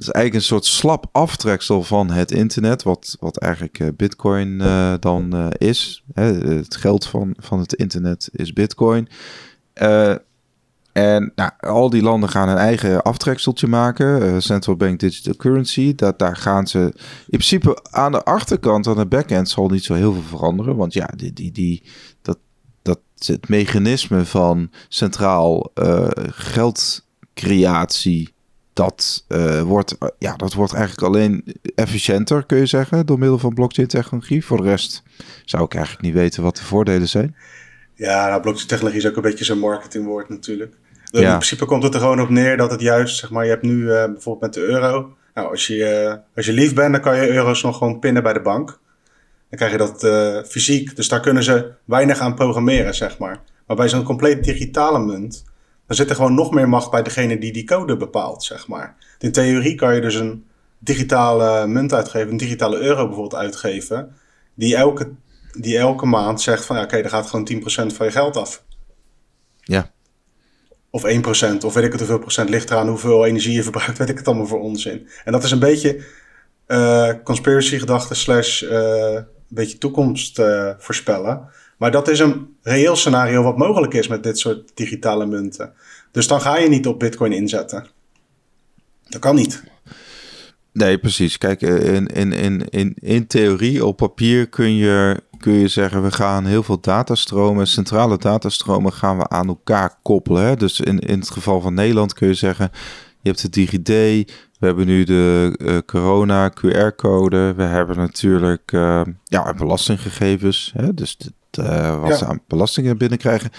is 0.00 0.10
eigenlijk 0.10 0.34
een 0.34 0.48
soort 0.48 0.64
slap 0.64 1.06
aftreksel 1.12 1.82
van 1.82 2.10
het 2.10 2.30
internet, 2.30 2.82
wat, 2.82 3.16
wat 3.20 3.36
eigenlijk 3.36 3.78
uh, 3.78 3.88
Bitcoin 3.96 4.48
uh, 4.48 4.94
dan 5.00 5.36
uh, 5.36 5.46
is. 5.50 6.04
Hè, 6.14 6.32
het 6.32 6.76
geld 6.76 7.06
van, 7.06 7.34
van 7.38 7.58
het 7.58 7.74
internet 7.74 8.28
is 8.32 8.52
Bitcoin. 8.52 9.08
En 10.92 11.32
nou, 11.34 11.50
al 11.58 11.90
die 11.90 12.02
landen 12.02 12.28
gaan 12.28 12.48
een 12.48 12.56
eigen 12.56 13.02
aftrekseltje 13.02 13.66
maken. 13.66 14.42
Central 14.42 14.76
Bank 14.76 15.00
Digital 15.00 15.36
Currency. 15.36 15.94
Dat, 15.94 16.18
daar 16.18 16.36
gaan 16.36 16.66
ze 16.66 16.78
in 16.78 16.92
principe 17.26 17.86
aan 17.90 18.12
de 18.12 18.24
achterkant, 18.24 18.86
aan 18.86 18.96
de 18.96 19.06
backend, 19.06 19.48
zal 19.48 19.68
niet 19.68 19.84
zo 19.84 19.94
heel 19.94 20.12
veel 20.12 20.22
veranderen. 20.22 20.76
Want 20.76 20.92
ja, 20.92 21.10
die, 21.16 21.32
die, 21.32 21.52
die, 21.52 21.82
dat, 22.22 22.38
dat, 22.82 23.00
het 23.26 23.48
mechanisme 23.48 24.24
van 24.24 24.70
centraal 24.88 25.72
geldcreatie. 26.30 28.34
Dat, 28.80 29.24
uh, 29.28 29.62
wordt, 29.62 29.96
ja, 30.18 30.36
dat 30.36 30.52
wordt 30.52 30.72
eigenlijk 30.72 31.06
alleen 31.06 31.44
efficiënter, 31.74 32.46
kun 32.46 32.58
je 32.58 32.66
zeggen, 32.66 33.06
door 33.06 33.18
middel 33.18 33.38
van 33.38 33.54
blockchain-technologie. 33.54 34.44
Voor 34.44 34.56
de 34.56 34.62
rest 34.62 35.02
zou 35.44 35.64
ik 35.64 35.74
eigenlijk 35.74 36.04
niet 36.04 36.14
weten 36.14 36.42
wat 36.42 36.56
de 36.56 36.62
voordelen 36.62 37.08
zijn. 37.08 37.36
Ja, 37.94 38.28
nou, 38.28 38.40
blockchain-technologie 38.40 39.00
is 39.00 39.06
ook 39.06 39.16
een 39.16 39.22
beetje 39.22 39.44
zo'n 39.44 39.58
marketingwoord 39.58 40.28
natuurlijk. 40.28 40.74
In 41.10 41.20
principe 41.20 41.64
komt 41.64 41.82
het 41.82 41.94
er 41.94 42.00
gewoon 42.00 42.20
op 42.20 42.28
neer 42.28 42.56
dat 42.56 42.70
het 42.70 42.80
juist, 42.80 43.16
zeg 43.18 43.30
maar, 43.30 43.44
je 43.44 43.50
hebt 43.50 43.62
nu 43.62 43.82
uh, 43.82 44.04
bijvoorbeeld 44.04 44.40
met 44.40 44.54
de 44.54 44.60
euro. 44.60 45.16
Nou, 45.34 45.50
als 45.50 45.66
je, 45.66 46.20
als 46.36 46.46
je 46.46 46.52
lief 46.52 46.74
bent, 46.74 46.92
dan 46.92 47.00
kan 47.00 47.16
je 47.16 47.30
euro's 47.30 47.62
nog 47.62 47.78
gewoon 47.78 47.98
pinnen 47.98 48.22
bij 48.22 48.32
de 48.32 48.42
bank. 48.42 48.78
Dan 49.48 49.58
krijg 49.58 49.72
je 49.72 49.78
dat 49.78 50.06
fysiek. 50.48 50.96
Dus 50.96 51.08
daar 51.08 51.20
kunnen 51.20 51.42
ze 51.42 51.72
weinig 51.84 52.18
aan 52.18 52.34
programmeren, 52.34 52.94
zeg 52.94 53.18
maar. 53.18 53.40
Maar 53.66 53.76
bij 53.76 53.88
zo'n 53.88 54.02
compleet 54.02 54.44
digitale 54.44 54.98
munt, 54.98 55.44
dan 55.90 55.98
zit 55.98 56.10
er 56.10 56.16
gewoon 56.16 56.34
nog 56.34 56.50
meer 56.50 56.68
macht 56.68 56.90
bij 56.90 57.02
degene 57.02 57.38
die 57.38 57.52
die 57.52 57.64
code 57.64 57.96
bepaalt, 57.96 58.44
zeg 58.44 58.68
maar. 58.68 58.96
In 59.18 59.32
theorie 59.32 59.74
kan 59.74 59.94
je 59.94 60.00
dus 60.00 60.14
een 60.14 60.44
digitale 60.78 61.66
munt 61.66 61.92
uitgeven, 61.92 62.30
een 62.30 62.36
digitale 62.36 62.78
euro 62.78 63.06
bijvoorbeeld 63.06 63.42
uitgeven, 63.42 64.16
die 64.54 64.76
elke, 64.76 65.10
die 65.52 65.78
elke 65.78 66.06
maand 66.06 66.40
zegt 66.40 66.64
van, 66.64 66.76
ja, 66.76 66.82
oké, 66.82 66.90
okay, 66.92 67.04
er 67.04 67.10
gaat 67.10 67.26
gewoon 67.26 67.48
10% 67.92 67.94
van 67.94 68.06
je 68.06 68.12
geld 68.12 68.36
af. 68.36 68.64
Ja. 69.60 69.90
Of 70.90 71.02
1%, 71.02 71.64
of 71.64 71.74
weet 71.74 71.84
ik 71.84 71.90
het 71.90 72.00
hoeveel 72.00 72.18
procent, 72.18 72.48
ligt 72.48 72.70
eraan 72.70 72.88
hoeveel 72.88 73.26
energie 73.26 73.54
je 73.54 73.62
verbruikt, 73.62 73.98
weet 73.98 74.08
ik 74.08 74.18
het 74.18 74.26
allemaal 74.26 74.46
voor 74.46 74.60
onzin. 74.60 75.08
En 75.24 75.32
dat 75.32 75.44
is 75.44 75.50
een 75.50 75.58
beetje 75.58 76.04
uh, 76.66 77.12
conspiracy 77.24 77.78
gedachte 77.78 78.14
slash 78.14 78.62
uh, 78.62 78.70
een 78.70 79.26
beetje 79.48 79.78
toekomst 79.78 80.38
uh, 80.38 80.70
voorspellen. 80.78 81.48
Maar 81.78 81.90
dat 81.90 82.08
is 82.08 82.18
een 82.18 82.49
reëel 82.62 82.96
scenario 82.96 83.42
wat 83.42 83.56
mogelijk 83.56 83.94
is 83.94 84.08
met 84.08 84.22
dit 84.22 84.38
soort 84.38 84.70
digitale 84.74 85.26
munten. 85.26 85.72
Dus 86.10 86.26
dan 86.26 86.40
ga 86.40 86.58
je 86.58 86.68
niet 86.68 86.86
op 86.86 86.98
bitcoin 86.98 87.32
inzetten. 87.32 87.86
Dat 89.08 89.20
kan 89.20 89.34
niet. 89.34 89.62
Nee, 90.72 90.98
precies. 90.98 91.38
Kijk, 91.38 91.60
in, 91.62 92.06
in, 92.06 92.32
in, 92.32 92.68
in, 92.68 92.96
in 93.00 93.26
theorie, 93.26 93.86
op 93.86 93.96
papier 93.96 94.48
kun 94.48 94.74
je 94.74 95.22
kun 95.40 95.52
je 95.52 95.68
zeggen, 95.68 96.02
we 96.02 96.12
gaan 96.12 96.46
heel 96.46 96.62
veel 96.62 96.80
datastromen, 96.80 97.66
centrale 97.66 98.18
datastromen 98.18 98.92
gaan 98.92 99.18
we 99.18 99.28
aan 99.28 99.48
elkaar 99.48 99.98
koppelen. 100.02 100.44
Hè? 100.44 100.56
Dus 100.56 100.80
in, 100.80 100.98
in 100.98 101.18
het 101.18 101.30
geval 101.30 101.60
van 101.60 101.74
Nederland 101.74 102.14
kun 102.14 102.28
je 102.28 102.34
zeggen, 102.34 102.70
je 103.20 103.28
hebt 103.28 103.42
de 103.42 103.48
DigiD, 103.48 103.88
we 104.58 104.66
hebben 104.66 104.86
nu 104.86 105.04
de 105.04 105.54
uh, 105.58 105.78
corona 105.86 106.50
QR-code, 106.50 107.54
we 107.56 107.62
hebben 107.62 107.96
natuurlijk 107.96 108.72
uh, 108.72 109.00
ja, 109.24 109.54
belastinggegevens, 109.54 110.72
hè? 110.76 110.94
dus 110.94 111.16
uh, 111.58 112.00
wat 112.00 112.18
ze 112.18 112.24
aan 112.24 112.40
belastingen 112.46 112.98
binnenkrijgen. 112.98 113.50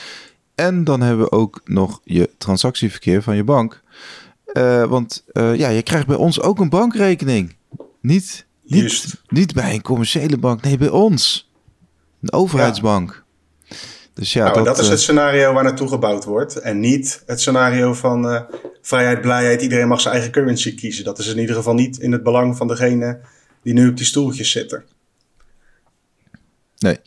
En 0.56 0.84
dan 0.84 1.02
hebben 1.02 1.26
we 1.26 1.32
ook 1.32 1.62
nog 1.66 2.02
je 2.04 2.30
transactieverkeer 2.38 3.24
van 3.24 3.36
je 3.36 3.44
bank. 3.44 3.82
want 4.88 5.24
ja, 5.34 5.70
je 5.70 5.82
krijgt 5.84 6.08
bij 6.08 6.16
ons 6.16 6.42
ook 6.42 6.60
een 6.60 6.70
bankrekening. 6.70 7.56
Niet, 8.02 8.46
niet, 8.64 9.22
niet 9.28 9.54
bij 9.54 9.74
een 9.74 9.82
commerciële 9.82 10.38
bank, 10.38 10.62
nee, 10.62 10.78
bij 10.78 10.90
ons. 10.90 11.52
Een 12.22 12.34
overheidsbank. 12.34 13.24
Dus 14.14 14.34
ja, 14.34 14.44
nou, 14.44 14.56
dat, 14.56 14.66
dat, 14.66 14.80
is 14.80 14.86
het 14.86 14.96
eh, 14.96 15.02
scenario 15.02 15.54
waar 15.54 15.64
naartoe 15.64 15.88
gebouwd 15.88 16.26
wordt. 16.26 16.56
En 16.56 16.80
niet 16.80 17.24
het 17.26 17.40
scenario 17.40 17.94
van 17.94 18.46
vrijheid, 18.82 19.22
blijheid, 19.22 19.62
iedereen 19.62 19.88
mag 19.88 20.02
zijn 20.02 20.14
eigen 20.14 20.32
currency 20.32 20.76
kiezen. 20.76 21.04
Dat 21.04 21.20
is 21.20 21.28
in 21.28 21.40
ieder 21.40 21.56
geval 21.56 21.74
niet 21.74 22.00
in 22.00 22.12
het 22.12 22.24
belang 22.24 22.58
van 22.58 22.68
degene 22.68 23.20
die 23.64 23.74
nu 23.74 23.90
op 23.90 23.98
die 23.98 24.06
stoeltjes 24.06 24.52
zitten. 24.52 24.84
Nee. 26.78 27.00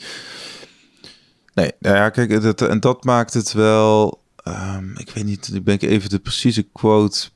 Nee, 1.54 1.72
nou 1.78 1.96
ja, 1.96 2.10
kijk, 2.10 2.42
dat, 2.42 2.62
en 2.62 2.80
dat 2.80 3.04
maakt 3.04 3.34
het 3.34 3.52
wel. 3.52 4.22
Um, 4.48 4.98
ik 4.98 5.10
weet 5.10 5.24
niet, 5.24 5.50
ik 5.54 5.64
ben 5.64 5.78
even 5.78 6.10
de 6.10 6.18
precieze 6.18 6.62
quote. 6.62 7.28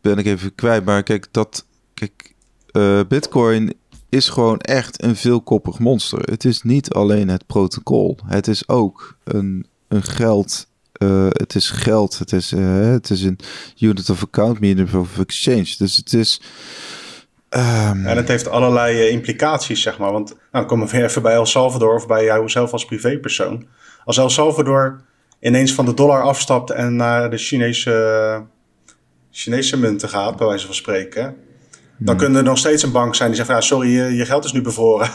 Ben 0.00 0.18
ik 0.18 0.26
even 0.26 0.54
kwijt. 0.54 0.84
Maar 0.84 1.02
kijk, 1.02 1.26
dat. 1.30 1.66
Kijk, 1.94 2.34
uh, 2.72 3.00
Bitcoin 3.08 3.74
is 4.08 4.28
gewoon 4.28 4.58
echt 4.58 5.02
een 5.02 5.16
veelkoppig 5.16 5.78
monster. 5.78 6.18
Het 6.18 6.44
is 6.44 6.62
niet 6.62 6.90
alleen 6.90 7.28
het 7.28 7.46
protocol. 7.46 8.18
Het 8.24 8.48
is 8.48 8.68
ook 8.68 9.16
een, 9.24 9.66
een 9.88 10.02
geld. 10.02 10.66
Uh, 11.02 11.26
het 11.28 11.54
is 11.54 11.70
geld. 11.70 12.18
Het 12.18 12.32
is, 12.32 12.52
uh, 12.52 12.90
het 12.90 13.10
is 13.10 13.22
een 13.22 13.38
unit 13.78 14.10
of 14.10 14.22
account, 14.22 14.60
medium 14.60 14.94
of 14.94 15.18
exchange. 15.18 15.74
Dus 15.78 15.96
het 15.96 16.14
is. 16.14 16.40
Um... 17.50 18.06
En 18.06 18.16
het 18.16 18.28
heeft 18.28 18.48
allerlei 18.48 18.96
uh, 18.96 19.10
implicaties, 19.10 19.82
zeg 19.82 19.98
maar. 19.98 20.12
Want 20.12 20.28
nou, 20.28 20.40
dan 20.50 20.66
komen 20.66 20.86
we 20.86 20.92
weer 20.92 21.04
even 21.04 21.22
bij 21.22 21.34
El 21.34 21.46
Salvador 21.46 21.94
of 21.94 22.06
bij 22.06 22.24
jou 22.24 22.48
zelf 22.48 22.72
als 22.72 22.84
privépersoon. 22.84 23.66
Als 24.04 24.18
El 24.18 24.30
Salvador 24.30 25.00
ineens 25.40 25.74
van 25.74 25.84
de 25.84 25.94
dollar 25.94 26.22
afstapt 26.22 26.70
en 26.70 26.96
naar 26.96 27.30
de 27.30 27.38
Chinese, 27.38 28.42
Chinese 29.30 29.78
munten 29.78 30.08
gaat, 30.08 30.36
bij 30.36 30.46
wijze 30.46 30.66
van 30.66 30.74
spreken 30.74 31.36
dan 31.98 32.14
hmm. 32.14 32.16
kunnen 32.16 32.38
er 32.38 32.48
nog 32.48 32.58
steeds 32.58 32.82
een 32.82 32.92
bank 32.92 33.14
zijn 33.14 33.28
die 33.28 33.36
zegt: 33.36 33.48
ja, 33.48 33.60
sorry, 33.60 33.88
je, 33.88 34.14
je 34.14 34.24
geld 34.24 34.44
is 34.44 34.52
nu 34.52 34.62
bevroren. 34.62 35.10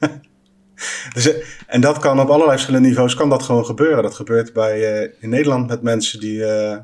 dus, 1.14 1.32
eh, 1.32 1.44
en 1.66 1.80
dat 1.80 1.98
kan 1.98 2.20
op 2.20 2.28
allerlei 2.28 2.50
verschillende 2.50 2.88
niveaus 2.88 3.14
kan 3.14 3.28
dat 3.28 3.42
gewoon 3.42 3.64
gebeuren. 3.64 4.02
Dat 4.02 4.14
gebeurt 4.14 4.52
bij, 4.52 5.02
uh, 5.02 5.10
in 5.20 5.28
Nederland 5.28 5.68
met 5.68 5.82
mensen 5.82 6.20
die 6.20 6.38
uh, 6.38 6.76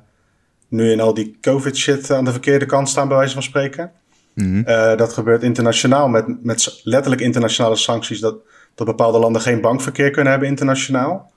nu 0.68 0.90
in 0.90 1.00
al 1.00 1.14
die 1.14 1.38
COVID-shit 1.40 2.10
aan 2.10 2.24
de 2.24 2.30
verkeerde 2.30 2.66
kant 2.66 2.88
staan, 2.88 3.08
bij 3.08 3.16
wijze 3.16 3.34
van 3.34 3.42
spreken. 3.42 3.92
Mm 4.34 4.64
dat 4.96 5.12
gebeurt 5.12 5.42
internationaal 5.42 6.08
met, 6.08 6.44
met 6.44 6.80
letterlijk 6.82 7.22
internationale 7.22 7.76
sancties. 7.76 8.20
Dat, 8.20 8.36
dat 8.74 8.86
bepaalde 8.86 9.18
landen 9.18 9.42
geen 9.42 9.60
bankverkeer 9.60 10.10
kunnen 10.10 10.30
hebben 10.30 10.48
internationaal. 10.48 11.32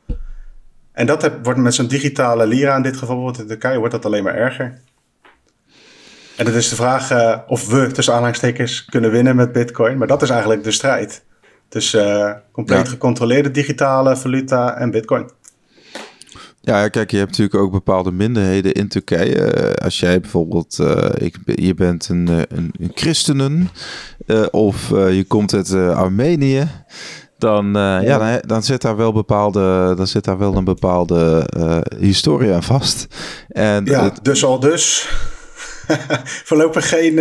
En 0.92 1.06
dat 1.06 1.22
heb, 1.22 1.44
wordt 1.44 1.60
met 1.60 1.74
zo'n 1.74 1.88
digitale 1.88 2.48
lira 2.48 2.76
in 2.76 2.82
dit 2.82 2.98
geval, 2.98 3.16
bijvoorbeeld 3.16 3.42
in 3.42 3.48
Turkije, 3.48 3.78
wordt 3.78 3.94
dat 3.94 4.06
alleen 4.06 4.24
maar 4.24 4.36
erger. 4.36 4.80
En 6.38 6.46
het 6.46 6.56
is 6.56 6.70
de 6.70 6.76
vraag 6.76 7.12
uh, 7.12 7.38
of 7.48 7.68
we 7.68 7.92
tussen 7.92 8.14
aanhalingstekens 8.14 8.86
kunnen 8.86 9.12
winnen 9.12 9.36
met 9.36 9.52
Bitcoin. 9.52 9.98
Maar 9.98 10.08
dat 10.08 10.22
is 10.22 10.30
eigenlijk 10.30 10.64
de 10.64 10.72
strijd. 10.72 11.24
Tussen 11.70 12.20
uh, 12.20 12.34
compleet 12.52 12.90
gecontroleerde 12.90 13.52
digitale 13.52 14.18
valuta 14.18 14.78
en 14.78 14.92
Bitcoin. 14.92 15.30
Ja, 16.68 16.88
kijk, 16.88 17.12
je 17.12 17.18
hebt 17.18 17.30
natuurlijk 17.30 17.64
ook 17.64 17.72
bepaalde 17.72 18.12
minderheden 18.12 18.74
in 18.74 18.88
Turkije. 18.88 19.42
Eh, 19.42 19.86
als 19.86 20.00
jij 20.00 20.20
bijvoorbeeld, 20.20 20.80
ik, 21.18 21.38
je 21.46 21.74
bent 21.74 22.10
een, 22.10 22.28
een, 22.28 22.74
een 22.80 22.92
christenen 22.94 23.70
of 24.52 24.90
je 24.90 25.26
komt 25.28 25.54
uit 25.54 25.74
Armenië, 25.74 26.68
dan, 27.38 27.72
ja. 27.74 28.00
ja 28.00 28.18
dan, 28.18 28.42
dan, 28.46 28.64
zit 28.64 28.82
daar 28.82 28.96
wel 28.96 29.14
bepaalde, 29.14 29.94
dan 29.98 30.08
zit 30.08 30.24
daar 30.24 30.38
wel 30.38 30.56
een 30.56 30.64
bepaalde 30.64 31.48
historie 32.00 32.54
aan 32.54 32.64
vast. 32.64 33.08
En 33.48 33.86
ja, 33.86 34.14
dus 34.22 34.44
al 34.44 34.60
dus. 34.60 35.10
Voorlopig 36.48 36.90
geen 36.90 37.16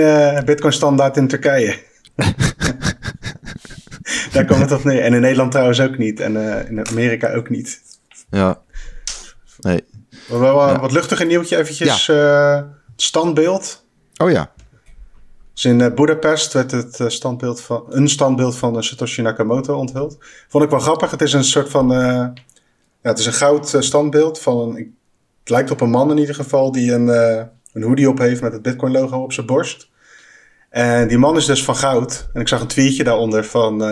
Bitcoin-standaard 0.44 1.16
in 1.16 1.28
Turkije. 1.28 1.74
Daar 4.32 4.44
komt 4.44 4.60
het 4.60 4.72
op 4.72 4.84
neer. 4.84 5.02
En 5.02 5.14
in 5.14 5.20
Nederland 5.20 5.50
trouwens 5.50 5.80
ook 5.80 5.98
niet. 5.98 6.20
En 6.20 6.36
in 6.68 6.88
Amerika 6.88 7.34
ook 7.34 7.50
niet. 7.50 7.80
Ja. 8.30 8.64
Nee. 9.66 9.84
Wel, 10.28 10.68
ja. 10.68 10.80
Wat 10.80 10.92
luchtige 10.92 11.24
nieuwtje 11.24 11.56
eventjes. 11.56 12.06
Ja. 12.06 12.56
Uh, 12.56 12.62
standbeeld. 12.96 13.84
Oh 14.16 14.30
ja. 14.30 14.52
Dus 15.52 15.64
in 15.64 15.94
Budapest 15.94 16.52
werd 16.52 16.70
het 16.70 17.04
standbeeld 17.06 17.60
van, 17.60 17.84
een 17.88 18.08
standbeeld 18.08 18.56
van 18.56 18.82
Satoshi 18.82 19.22
Nakamoto 19.22 19.76
onthuld. 19.78 20.18
Vond 20.48 20.64
ik 20.64 20.70
wel 20.70 20.80
grappig. 20.80 21.10
Het 21.10 21.22
is 21.22 21.32
een 21.32 21.44
soort 21.44 21.68
van... 21.68 21.88
ja, 21.88 22.32
het 23.02 23.18
is 23.18 23.26
een 23.26 23.32
goud 23.32 23.76
standbeeld 23.78 24.40
van... 24.40 24.58
Een, 24.58 24.96
het 25.40 25.50
lijkt 25.50 25.70
op 25.70 25.80
een 25.80 25.90
man 25.90 26.10
in 26.10 26.18
ieder 26.18 26.34
geval 26.34 26.72
die 26.72 26.92
een 26.92 27.08
een 27.76 27.82
hoodie 27.82 28.08
op 28.08 28.18
heeft 28.18 28.40
met 28.40 28.52
het 28.52 28.62
Bitcoin 28.62 28.92
logo 28.92 29.18
op 29.18 29.32
zijn 29.32 29.46
borst. 29.46 29.88
En 30.70 31.08
die 31.08 31.18
man 31.18 31.36
is 31.36 31.44
dus 31.44 31.64
van 31.64 31.76
goud. 31.76 32.28
En 32.32 32.40
ik 32.40 32.48
zag 32.48 32.60
een 32.60 32.66
tweetje 32.66 33.04
daaronder 33.04 33.44
van... 33.44 33.82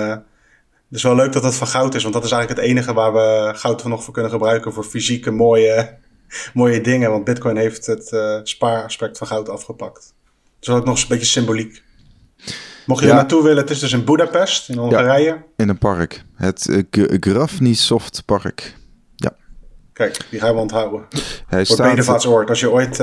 Het 0.94 1.02
is 1.02 1.09
wel 1.09 1.18
leuk 1.18 1.33
dat 1.33 1.42
dat 1.42 1.54
van 1.54 1.66
goud 1.66 1.94
is, 1.94 2.02
want 2.02 2.14
dat 2.14 2.24
is 2.24 2.30
eigenlijk 2.30 2.61
het 2.61 2.70
enige 2.70 2.92
waar 2.92 3.12
we 3.12 3.52
goud 3.54 3.83
van 3.83 3.90
nog 3.90 4.04
voor 4.04 4.12
kunnen 4.12 4.30
gebruiken 4.30 4.72
voor 4.72 4.85
fysieke 4.85 5.30
mooie, 5.30 5.96
mooie 6.54 6.80
dingen. 6.80 7.11
Want 7.11 7.24
Bitcoin 7.24 7.57
heeft 7.57 7.87
het 7.87 8.12
uh, 8.12 8.40
spaaraspect 8.42 9.18
van 9.18 9.26
goud 9.26 9.48
afgepakt. 9.48 10.14
Dus 10.59 10.68
dat 10.68 10.68
is 10.68 10.80
ook 10.80 10.85
nog 10.85 10.94
eens 10.94 11.02
een 11.02 11.09
beetje 11.09 11.24
symboliek. 11.24 11.83
Mocht 12.87 13.02
je 13.02 13.09
er 13.09 13.14
naartoe 13.14 13.42
willen, 13.42 13.62
het 13.62 13.70
is 13.70 13.78
dus 13.78 13.92
in 13.92 14.04
Budapest, 14.04 14.68
in 14.68 14.78
Hongarije. 14.78 15.24
Ja, 15.24 15.42
in 15.57 15.68
een 15.68 15.78
park. 15.78 16.24
Het 16.35 16.66
uh, 16.70 16.83
Grafnisoft 17.20 18.22
Park. 18.24 18.76
Ja. 19.16 19.33
Kijk, 19.92 20.26
die 20.30 20.40
gaan 20.40 20.54
we 20.54 20.61
onthouden. 20.61 21.07
Hij 21.46 21.66
Voor 21.66 21.76
staat... 21.76 22.48
Als 22.48 22.61
je 22.61 22.70
ooit 22.70 22.96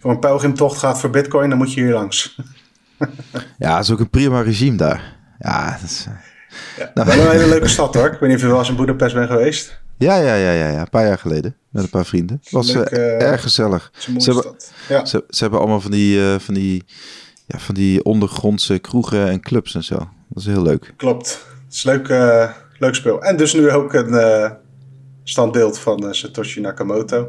voor 0.00 0.10
een 0.10 0.18
pelgrimtocht 0.18 0.78
gaat 0.78 1.00
voor 1.00 1.10
bitcoin, 1.10 1.48
dan 1.48 1.58
moet 1.58 1.72
je 1.72 1.80
hier 1.80 1.92
langs. 1.92 2.40
ja, 3.58 3.74
dat 3.74 3.84
is 3.84 3.90
ook 3.90 4.00
een 4.00 4.10
prima 4.10 4.40
regime 4.40 4.76
daar. 4.76 5.16
Ja, 5.38 5.70
dat 5.70 5.90
is... 5.90 6.06
Ja, 6.78 6.90
nou. 6.94 7.06
Wel 7.06 7.24
een 7.24 7.30
hele 7.38 7.48
leuke 7.48 7.68
stad 7.68 7.94
hoor. 7.94 8.06
Ik 8.06 8.18
weet 8.20 8.28
niet 8.28 8.38
of 8.38 8.42
je 8.42 8.48
wel 8.48 8.58
eens 8.58 8.68
in 8.68 8.76
Boedapest 8.76 9.14
bent 9.14 9.30
geweest. 9.30 9.80
Ja, 9.98 10.16
ja, 10.16 10.34
ja, 10.34 10.50
ja, 10.52 10.68
ja. 10.68 10.80
Een 10.80 10.90
paar 10.90 11.06
jaar 11.06 11.18
geleden. 11.18 11.56
Met 11.70 11.82
een 11.82 11.90
paar 11.90 12.06
vrienden. 12.06 12.42
Was 12.50 12.72
Leuk, 12.72 12.86
erg 12.86 13.42
gezellig. 13.42 13.90
Ze 13.96 14.32
hebben, 14.32 14.54
ja. 14.88 15.04
ze, 15.04 15.24
ze, 15.28 15.42
hebben 15.42 15.58
allemaal 15.58 15.80
van 15.80 15.90
die, 15.90 16.20
van 16.38 16.54
die 16.54 16.84
ja, 17.46 17.58
van 17.58 17.74
die 17.74 18.04
ondergrondse 18.04 18.78
kroegen 18.78 19.28
en 19.28 19.40
clubs 19.40 19.74
en 19.74 19.84
zo. 19.84 19.96
Dat 20.28 20.38
is 20.38 20.46
heel 20.46 20.62
leuk. 20.62 20.94
Klopt. 20.96 21.46
Het 21.64 21.74
is 21.74 21.82
leuk, 21.82 22.08
uh, 22.08 22.50
leuk 22.78 22.94
speel. 22.94 23.22
En 23.22 23.36
dus 23.36 23.52
nu 23.54 23.70
ook 23.70 23.92
een 23.92 24.56
standbeeld 25.24 25.78
van 25.78 26.14
Satoshi 26.14 26.60
Nakamoto. 26.60 27.28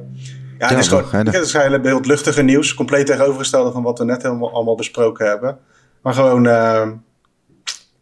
Ja, 0.60 0.68
het 0.68 0.78
is 0.78 0.88
gewoon 0.88 1.26
het 1.26 1.34
is 1.36 1.54
eigenlijk 1.54 1.86
heel 1.86 2.02
luchtige 2.02 2.42
nieuws. 2.42 2.74
Compleet 2.74 3.06
tegenovergestelde 3.06 3.72
van 3.72 3.84
wat 3.84 4.00
we 4.00 4.06
net 4.06 4.24
helemaal 4.24 4.54
allemaal 4.54 4.76
besproken 4.76 5.28
hebben. 5.28 5.58
Maar 6.02 6.14
gewoon 6.14 6.48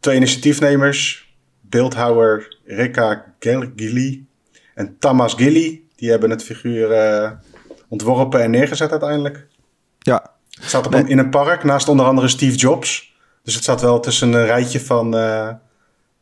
twee 0.07 0.19
initiatiefnemers. 0.19 1.29
Beeldhouwer 1.61 2.57
Rika 2.65 3.33
Gili 3.75 4.27
en 4.75 4.95
Tamas 4.99 5.33
Gili. 5.33 5.87
Die 5.95 6.09
hebben 6.09 6.29
het 6.29 6.43
figuur 6.43 7.39
ontworpen 7.87 8.41
en 8.41 8.51
neergezet 8.51 8.91
uiteindelijk. 8.91 9.47
Ja, 9.99 10.31
het 10.49 10.67
staat 10.67 10.85
op 10.85 10.95
in 10.95 11.17
een 11.17 11.29
park 11.29 11.63
naast 11.63 11.89
onder 11.89 12.05
andere 12.05 12.27
Steve 12.27 12.57
Jobs. 12.57 13.15
Dus 13.43 13.53
het 13.53 13.63
staat 13.63 13.81
wel 13.81 13.99
tussen 13.99 14.33
een 14.33 14.45
rijtje 14.45 14.79
van 14.79 15.15
uh, 15.15 15.49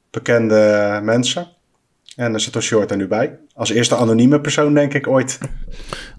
bekende 0.09 0.99
mensen. 1.03 1.47
En 2.15 2.39
Satoshi 2.39 2.75
hoort 2.75 2.91
er 2.91 2.97
nu 2.97 3.07
bij. 3.07 3.39
Als 3.53 3.69
eerste 3.69 3.95
anonieme 3.95 4.41
persoon, 4.41 4.73
denk 4.73 4.93
ik, 4.93 5.07
ooit. 5.07 5.37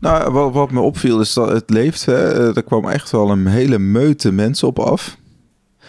Nou, 0.01 0.33
wat, 0.33 0.53
wat 0.53 0.71
me 0.71 0.81
opviel 0.81 1.21
is 1.21 1.33
dat 1.33 1.49
het 1.49 1.71
leeft. 1.71 2.05
Hè? 2.05 2.55
Er 2.55 2.65
kwam 2.65 2.89
echt 2.89 3.11
wel 3.11 3.31
een 3.31 3.47
hele 3.47 3.79
meute 3.79 4.33
mensen 4.33 4.69
op 4.69 4.79
af. 4.79 5.17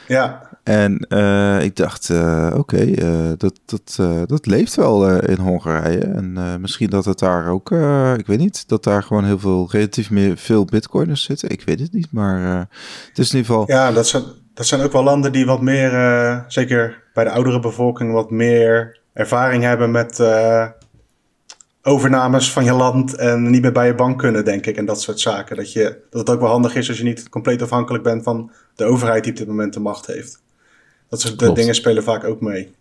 Ja. 0.08 0.47
En 0.68 1.06
uh, 1.10 1.64
ik 1.64 1.76
dacht, 1.76 2.10
uh, 2.10 2.54
oké, 2.58 2.84
uh, 2.86 3.32
dat, 3.38 3.60
dat, 3.66 4.00
dat 4.26 4.46
leeft 4.46 4.76
wel 4.76 5.20
in 5.20 5.40
Hongarije. 5.40 6.00
En 6.00 6.58
misschien 6.62 6.90
dat 6.90 7.06
het 7.06 7.20
daar 7.20 7.48
ook, 7.48 7.72
ik 8.18 8.28
weet 8.28 8.38
niet, 8.38 8.68
dat 8.68 8.84
daar 8.84 9.04
gewoon 9.04 9.26
heel 9.26 9.40
veel, 9.40 9.68
relatief 9.72 10.10
meer 10.10 10.38
veel 10.38 10.66
bitcoiners 10.66 11.24
zitten. 11.24 11.50
Ik 11.50 11.62
weet 11.66 11.80
het 11.80 11.94
niet, 11.94 12.12
maar 12.12 12.68
het 13.08 13.18
is 13.18 13.32
in 13.32 13.38
ieder 13.38 13.52
geval... 13.54 13.64
Ja, 13.68 13.92
dat 13.92 14.08
zijn, 14.08 14.24
dat 14.54 14.66
zijn 14.66 14.82
ook 14.82 14.92
wel 14.92 15.04
landen 15.04 15.32
die 15.32 15.46
wat 15.46 15.62
meer, 15.62 15.92
zeker 16.48 17.04
bij 17.14 17.24
de 17.24 17.32
oudere 17.32 17.60
bevolking, 17.60 18.12
wat 18.14 18.32
meer 18.32 19.00
ervaring 19.14 19.64
hebben 19.64 19.92
met 19.92 20.22
overnames 21.82 22.52
van 22.52 22.64
je 22.64 22.74
land 22.74 23.16
en 23.16 23.50
niet 23.50 23.62
meer 23.62 23.72
bij 23.72 23.88
je 23.88 23.96
bank 23.96 24.20
kunnen, 24.20 24.46
denk 24.46 24.66
ik. 24.66 24.78
En 24.78 24.86
dat 24.86 25.02
soort 25.02 25.20
zaken. 25.20 25.56
Dat, 25.56 25.74
je, 25.74 25.98
dat 26.10 26.20
het 26.20 26.30
ook 26.30 26.42
wel 26.42 26.50
handig 26.50 26.76
is 26.76 26.88
als 26.90 26.98
je 26.98 27.04
niet 27.04 27.30
compleet 27.30 27.62
afhankelijk 27.62 28.04
bent 28.04 28.24
van 28.24 28.52
de 28.76 28.84
overheid 28.84 29.24
die 29.24 29.32
op 29.32 29.38
dit 29.38 29.48
moment 29.48 29.74
de 29.74 29.80
macht 29.80 30.06
heeft. 30.06 30.46
Dat 31.10 31.22
soort 31.22 31.56
dingen 31.56 31.76
spelen 31.76 32.04
vaak 32.04 32.24
ook 32.24 32.42
mee. 32.42 32.72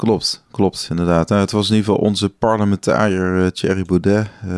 Klopt, 0.00 0.44
klopt, 0.50 0.86
inderdaad. 0.90 1.28
Nou, 1.28 1.40
het 1.40 1.50
was 1.50 1.70
in 1.70 1.76
ieder 1.76 1.90
geval 1.90 2.06
onze 2.06 2.28
parlementariër 2.30 3.36
uh, 3.36 3.46
Thierry 3.46 3.82
Baudet. 3.82 4.26
Uh, 4.44 4.50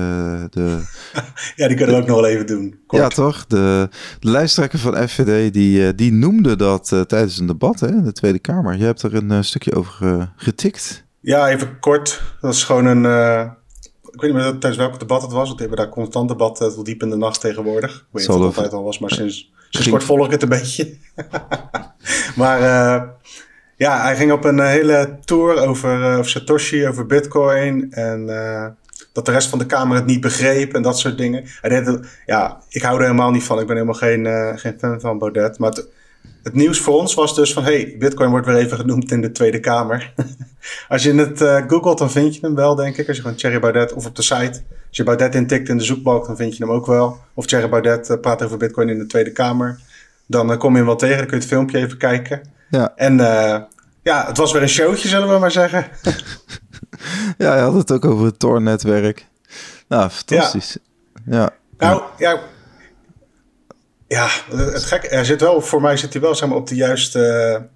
de, 0.50 0.82
ja, 1.56 1.68
die 1.68 1.76
kunnen 1.76 1.94
we 1.94 2.00
ook 2.00 2.06
nog 2.06 2.20
wel 2.20 2.30
even 2.30 2.46
doen. 2.46 2.80
Kort. 2.86 3.02
Ja, 3.02 3.08
toch? 3.08 3.46
De, 3.46 3.88
de 4.20 4.30
lijsttrekker 4.30 4.78
van 4.78 5.08
FVD, 5.08 5.52
die, 5.52 5.94
die 5.94 6.12
noemde 6.12 6.56
dat 6.56 6.88
tijdens 7.06 7.38
een 7.38 7.46
debat 7.46 7.80
hè, 7.80 7.88
in 7.88 8.04
de 8.04 8.12
Tweede 8.12 8.38
Kamer. 8.38 8.76
Je 8.76 8.84
hebt 8.84 9.02
er 9.02 9.14
een 9.14 9.44
stukje 9.44 9.74
over 9.74 10.32
getikt. 10.36 11.04
Ja, 11.20 11.48
even 11.48 11.78
kort. 11.80 12.22
Dat 12.40 12.54
is 12.54 12.64
gewoon 12.64 12.86
een... 12.86 13.04
ik 14.12 14.20
weet 14.20 14.32
niet 14.32 14.42
meer 14.42 14.50
tijdens 14.50 14.76
welk 14.76 14.98
debat 14.98 15.22
het 15.22 15.32
was. 15.32 15.46
Want 15.46 15.60
we 15.60 15.66
hebben 15.66 15.84
daar 15.84 15.94
constant 15.94 16.28
debat 16.28 16.56
tot 16.56 16.84
diep 16.84 17.02
in 17.02 17.10
de 17.10 17.16
nacht 17.16 17.40
tegenwoordig. 17.40 17.90
Ik 17.90 18.06
weet 18.10 18.28
niet 18.28 18.36
of 18.36 18.46
het 18.46 18.56
altijd 18.56 18.72
al 18.72 18.84
was, 18.84 18.98
maar 18.98 19.10
sinds, 19.10 19.52
sinds 19.70 19.88
kort 19.88 20.04
volg 20.04 20.26
ik 20.26 20.32
het 20.32 20.42
een 20.42 20.48
beetje. 20.48 20.96
maar 22.40 22.60
uh, 22.60 23.02
ja, 23.76 24.02
hij 24.02 24.16
ging 24.16 24.32
op 24.32 24.44
een 24.44 24.60
hele 24.60 25.18
tour 25.24 25.66
over, 25.66 26.00
uh, 26.00 26.18
over 26.18 26.30
Satoshi, 26.30 26.86
over 26.86 27.06
Bitcoin. 27.06 27.92
En 27.92 28.26
dat 29.12 29.26
de 29.26 29.32
rest 29.32 29.48
van 29.48 29.58
de 29.58 29.66
Kamer 29.66 29.96
het 29.96 30.06
niet 30.06 30.20
begreep 30.20 30.74
en 30.74 30.82
dat 30.82 30.98
soort 30.98 31.18
dingen. 31.18 31.44
Hij 31.60 31.70
deed 31.70 32.00
ja, 32.26 32.62
ik 32.68 32.82
hou 32.82 32.96
er 32.96 33.02
helemaal 33.02 33.30
niet 33.30 33.42
van. 33.42 33.60
Ik 33.60 33.66
ben 33.66 33.76
helemaal 33.76 33.94
geen, 33.94 34.26
geen 34.58 34.78
fan 34.78 35.00
van 35.00 35.18
Baudet. 35.18 35.58
Maar 35.58 35.70
het, 35.70 35.88
het, 36.42 36.54
nieuws 36.54 36.78
voor 36.78 36.94
ons 36.94 37.14
was 37.14 37.34
dus 37.34 37.52
van... 37.52 37.64
hey, 37.64 37.94
Bitcoin 37.98 38.30
wordt 38.30 38.46
weer 38.46 38.56
even 38.56 38.76
genoemd 38.76 39.10
in 39.10 39.20
de 39.20 39.32
Tweede 39.32 39.60
Kamer. 39.60 40.12
als 40.88 41.02
je 41.02 41.14
het 41.14 41.38
googelt, 41.70 41.98
dan 41.98 42.10
vind 42.10 42.34
je 42.34 42.40
hem 42.40 42.54
wel, 42.54 42.74
denk 42.74 42.96
ik. 42.96 43.08
Als 43.08 43.16
je 43.16 43.22
gewoon 43.22 43.36
Thierry 43.36 43.60
Baudet 43.60 43.92
of 43.92 44.06
op 44.06 44.16
de 44.16 44.22
site... 44.22 44.62
Als 44.92 45.00
je 45.00 45.06
Baudet 45.06 45.34
intikt 45.34 45.68
in 45.68 45.76
de 45.76 45.84
zoekbalk, 45.84 46.26
dan 46.26 46.36
vind 46.36 46.56
je 46.56 46.64
hem 46.64 46.72
ook 46.72 46.86
wel. 46.86 47.18
Of 47.34 47.46
Thierry 47.46 47.68
Baudet 47.68 48.20
praat 48.20 48.42
over 48.42 48.58
Bitcoin 48.58 48.88
in 48.88 48.98
de 48.98 49.06
Tweede 49.06 49.32
Kamer. 49.32 49.80
Dan 50.32 50.50
uh, 50.50 50.58
kom 50.58 50.70
je 50.70 50.76
hem 50.76 50.86
wel 50.86 50.96
tegen, 50.96 51.16
dan 51.16 51.26
kun 51.26 51.36
je 51.36 51.42
het 51.42 51.52
filmpje 51.52 51.78
even 51.78 51.98
kijken. 51.98 52.40
Ja. 52.70 52.92
En 52.96 53.18
uh, 53.18 53.58
ja, 54.02 54.26
het 54.26 54.36
was 54.36 54.52
weer 54.52 54.62
een 54.62 54.68
showtje, 54.68 55.08
zullen 55.08 55.28
we 55.28 55.38
maar 55.38 55.50
zeggen. 55.50 55.86
ja, 57.38 57.50
hij 57.50 57.60
had 57.60 57.74
het 57.74 57.92
ook 57.92 58.04
over 58.04 58.24
het 58.24 58.38
Tor-netwerk. 58.38 59.26
Nou, 59.88 60.10
fantastisch. 60.10 60.78
Ja. 61.24 61.38
ja. 61.38 61.50
Nou, 61.78 62.02
ja. 62.18 62.40
Ja, 64.08 64.28
het 64.50 64.84
gek, 64.84 65.06
er 65.10 65.24
zit 65.24 65.40
wel, 65.40 65.60
voor 65.60 65.80
mij 65.80 65.96
zit 65.96 66.12
hij 66.12 66.22
wel 66.22 66.34
zeg 66.34 66.48
maar, 66.48 66.58
op 66.58 66.68
de 66.68 66.74
juiste 66.74 67.68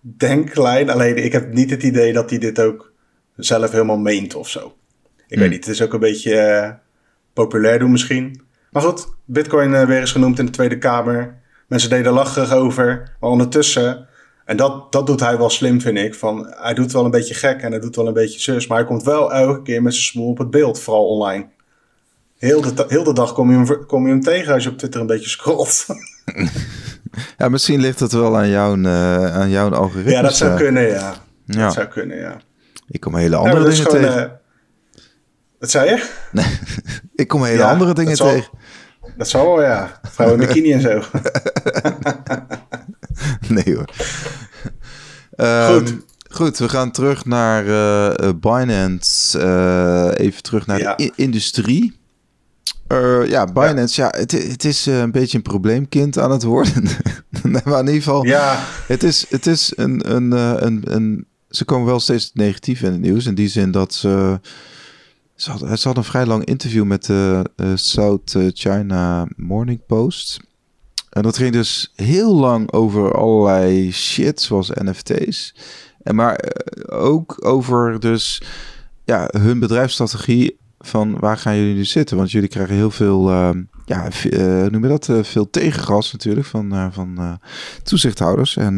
denklijn. 0.00 0.90
Alleen 0.90 1.24
ik 1.24 1.32
heb 1.32 1.52
niet 1.52 1.70
het 1.70 1.82
idee 1.82 2.12
dat 2.12 2.30
hij 2.30 2.38
dit 2.38 2.60
ook 2.60 2.92
zelf 3.36 3.70
helemaal 3.70 3.98
meent 3.98 4.34
of 4.34 4.48
zo. 4.48 4.74
Ik 5.16 5.38
weet 5.38 5.38
hmm. 5.38 5.48
niet, 5.48 5.64
het 5.64 5.74
is 5.74 5.82
ook 5.82 5.92
een 5.92 6.00
beetje 6.00 6.32
uh, 6.34 6.70
populair 7.32 7.78
doen 7.78 7.90
misschien. 7.90 8.42
Maar 8.70 8.82
goed, 8.82 9.08
Bitcoin 9.24 9.70
uh, 9.70 9.84
weer 9.84 10.00
eens 10.00 10.12
genoemd 10.12 10.38
in 10.38 10.46
de 10.46 10.52
Tweede 10.52 10.78
Kamer. 10.78 11.40
Mensen 11.72 11.90
deden 11.90 12.12
lacherig 12.12 12.52
over. 12.52 13.16
Maar 13.20 13.30
ondertussen, 13.30 14.06
en 14.44 14.56
dat, 14.56 14.92
dat 14.92 15.06
doet 15.06 15.20
hij 15.20 15.38
wel 15.38 15.50
slim, 15.50 15.80
vind 15.80 15.98
ik. 15.98 16.14
Van, 16.14 16.46
hij 16.50 16.74
doet 16.74 16.92
wel 16.92 17.04
een 17.04 17.10
beetje 17.10 17.34
gek 17.34 17.62
en 17.62 17.70
hij 17.70 17.80
doet 17.80 17.96
wel 17.96 18.06
een 18.06 18.12
beetje 18.12 18.40
zus. 18.40 18.66
Maar 18.66 18.78
hij 18.78 18.86
komt 18.86 19.02
wel 19.02 19.32
elke 19.32 19.62
keer 19.62 19.82
met 19.82 19.92
zijn 19.92 20.04
smoel 20.04 20.28
op 20.28 20.38
het 20.38 20.50
beeld, 20.50 20.80
vooral 20.80 21.06
online. 21.06 21.46
Heel 22.38 22.60
de, 22.60 22.84
heel 22.88 23.04
de 23.04 23.12
dag 23.12 23.32
kom 23.32 23.50
je, 23.50 23.56
hem, 23.56 23.86
kom 23.86 24.06
je 24.06 24.12
hem 24.12 24.22
tegen 24.22 24.54
als 24.54 24.64
je 24.64 24.70
op 24.70 24.78
Twitter 24.78 25.00
een 25.00 25.06
beetje 25.06 25.28
scrolt. 25.28 25.86
ja, 27.38 27.48
misschien 27.48 27.80
ligt 27.80 28.00
het 28.00 28.12
wel 28.12 28.36
aan 28.36 28.48
jouw, 28.48 28.76
uh, 28.76 29.36
aan 29.36 29.50
jouw 29.50 29.70
algoritme. 29.70 30.12
Ja, 30.12 30.22
dat 30.22 30.36
zou 30.36 30.56
kunnen, 30.56 30.88
ja. 30.88 31.14
ja. 31.44 31.64
Dat 31.64 31.72
zou 31.72 31.86
kunnen, 31.86 32.18
ja. 32.18 32.40
Ik 32.88 33.00
kom 33.00 33.14
hele 33.14 33.36
andere 33.36 33.64
dingen 33.64 33.88
tegen. 33.88 34.22
Uh, 34.22 34.30
wat 35.58 35.70
zei 35.70 35.90
je? 35.90 36.08
Nee, 36.32 36.58
ik 37.14 37.28
kom 37.28 37.44
hele 37.44 37.64
andere 37.64 37.94
dingen 37.94 38.16
tegen. 38.16 38.50
Dat 39.16 39.28
zal 39.28 39.46
wel, 39.46 39.62
ja. 39.62 40.00
Vrouwen 40.02 40.40
in 40.40 40.46
bikini 40.46 40.72
en 40.72 40.80
zo. 40.80 41.02
nee 43.54 43.74
hoor. 43.74 43.90
Um, 45.36 45.78
goed. 45.78 45.94
Goed, 46.32 46.58
we 46.58 46.68
gaan 46.68 46.90
terug 46.90 47.24
naar 47.24 47.66
uh, 47.66 48.28
Binance. 48.40 49.38
Uh, 49.38 50.26
even 50.26 50.42
terug 50.42 50.66
naar 50.66 50.78
ja. 50.78 50.94
de 50.94 51.12
industrie. 51.16 52.00
Uh, 52.88 53.28
ja, 53.28 53.44
Binance, 53.44 54.00
ja, 54.00 54.12
ja 54.12 54.20
het, 54.20 54.32
het, 54.32 54.64
is 54.64 54.86
een 54.86 55.12
beetje 55.12 55.36
een 55.36 55.42
probleemkind 55.42 56.18
aan 56.18 56.30
het 56.30 56.42
worden. 56.42 56.82
maar 57.64 57.78
in 57.78 57.86
ieder 57.86 58.02
geval, 58.02 58.24
ja. 58.24 58.58
het 58.86 59.02
is, 59.02 59.26
het 59.28 59.46
is 59.46 59.72
een, 59.76 60.14
een, 60.14 60.30
een, 60.66 60.82
een, 60.84 61.26
Ze 61.48 61.64
komen 61.64 61.86
wel 61.86 62.00
steeds 62.00 62.30
negatief 62.34 62.82
in 62.82 62.92
het 62.92 63.00
nieuws. 63.00 63.26
In 63.26 63.34
die 63.34 63.48
zin 63.48 63.70
dat 63.70 63.94
ze 63.94 64.40
ze 65.42 65.50
had, 65.50 65.82
had 65.82 65.96
een 65.96 66.04
vrij 66.04 66.26
lang 66.26 66.44
interview 66.44 66.84
met 66.84 67.04
de 67.04 67.44
uh, 67.56 67.72
South 67.74 68.36
China 68.52 69.26
Morning 69.36 69.86
Post. 69.86 70.40
En 71.10 71.22
dat 71.22 71.36
ging 71.36 71.52
dus 71.52 71.92
heel 71.96 72.34
lang 72.34 72.72
over 72.72 73.14
allerlei 73.14 73.92
shit, 73.92 74.40
zoals 74.40 74.70
NFT's. 74.70 75.54
En 76.02 76.14
maar 76.14 76.44
uh, 76.44 77.00
ook 77.00 77.46
over 77.46 78.00
dus 78.00 78.42
ja, 79.04 79.28
hun 79.30 79.58
bedrijfsstrategie 79.58 80.58
van 80.78 81.18
waar 81.18 81.38
gaan 81.38 81.56
jullie 81.56 81.74
nu 81.74 81.84
zitten? 81.84 82.16
Want 82.16 82.30
jullie 82.30 82.48
krijgen 82.48 82.74
heel 82.74 82.90
veel, 82.90 83.30
uh, 83.30 83.50
ja, 83.84 84.08
uh, 84.24 84.66
noem 84.66 84.82
je 84.82 84.98
dat, 84.98 85.08
veel 85.22 85.50
tegengas 85.50 86.12
natuurlijk 86.12 86.46
van, 86.46 86.92
van 86.92 87.40
toezichthouders. 87.82 88.56
En, 88.56 88.76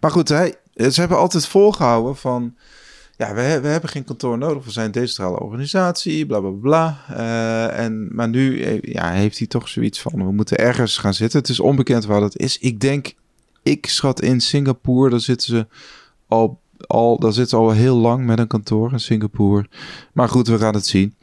maar 0.00 0.10
goed, 0.10 0.28
hij, 0.28 0.54
ze 0.74 1.00
hebben 1.00 1.18
altijd 1.18 1.46
volgehouden 1.46 2.16
van 2.16 2.54
ja, 3.16 3.34
we, 3.34 3.60
we 3.60 3.68
hebben 3.68 3.90
geen 3.90 4.04
kantoor 4.04 4.38
nodig. 4.38 4.64
We 4.64 4.70
zijn 4.70 4.86
een 4.86 4.92
decentrale 4.92 5.40
organisatie, 5.40 6.26
bla 6.26 6.40
bla 6.40 6.50
bla. 6.50 6.98
Uh, 7.10 7.78
en, 7.78 8.14
maar 8.14 8.28
nu 8.28 8.62
eh, 8.62 8.78
ja, 8.82 9.10
heeft 9.10 9.38
hij 9.38 9.46
toch 9.46 9.68
zoiets 9.68 10.00
van: 10.00 10.12
we 10.16 10.32
moeten 10.32 10.58
ergens 10.58 10.98
gaan 10.98 11.14
zitten. 11.14 11.38
Het 11.38 11.48
is 11.48 11.60
onbekend 11.60 12.04
waar 12.04 12.20
dat 12.20 12.36
is. 12.36 12.58
Ik 12.58 12.80
denk, 12.80 13.14
ik 13.62 13.86
schat 13.86 14.20
in 14.20 14.40
Singapore, 14.40 15.10
daar 15.10 15.20
zitten 15.20 15.46
ze 15.46 15.66
al, 16.28 16.60
al, 16.86 17.18
daar 17.18 17.32
zitten 17.32 17.58
ze 17.58 17.64
al 17.64 17.70
heel 17.70 17.96
lang 17.96 18.26
met 18.26 18.38
een 18.38 18.46
kantoor 18.46 18.92
in 18.92 19.00
Singapore. 19.00 19.66
Maar 20.12 20.28
goed, 20.28 20.48
we 20.48 20.58
gaan 20.58 20.74
het 20.74 20.86
zien. 20.86 21.14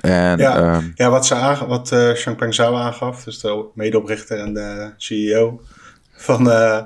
En, 0.00 0.38
ja, 0.38 0.76
um, 0.76 0.92
ja, 0.94 1.10
wat, 1.10 1.26
ze 1.26 1.34
aange 1.34 1.66
wat 1.66 1.92
uh, 1.92 2.10
Changpeng 2.12 2.54
Zhao 2.54 2.74
aangaf, 2.74 3.24
dus 3.24 3.40
de 3.40 3.64
medeoprichter 3.74 4.38
en 4.38 4.54
de 4.54 4.92
CEO, 4.96 5.60
van 6.12 6.46
uh, 6.46 6.80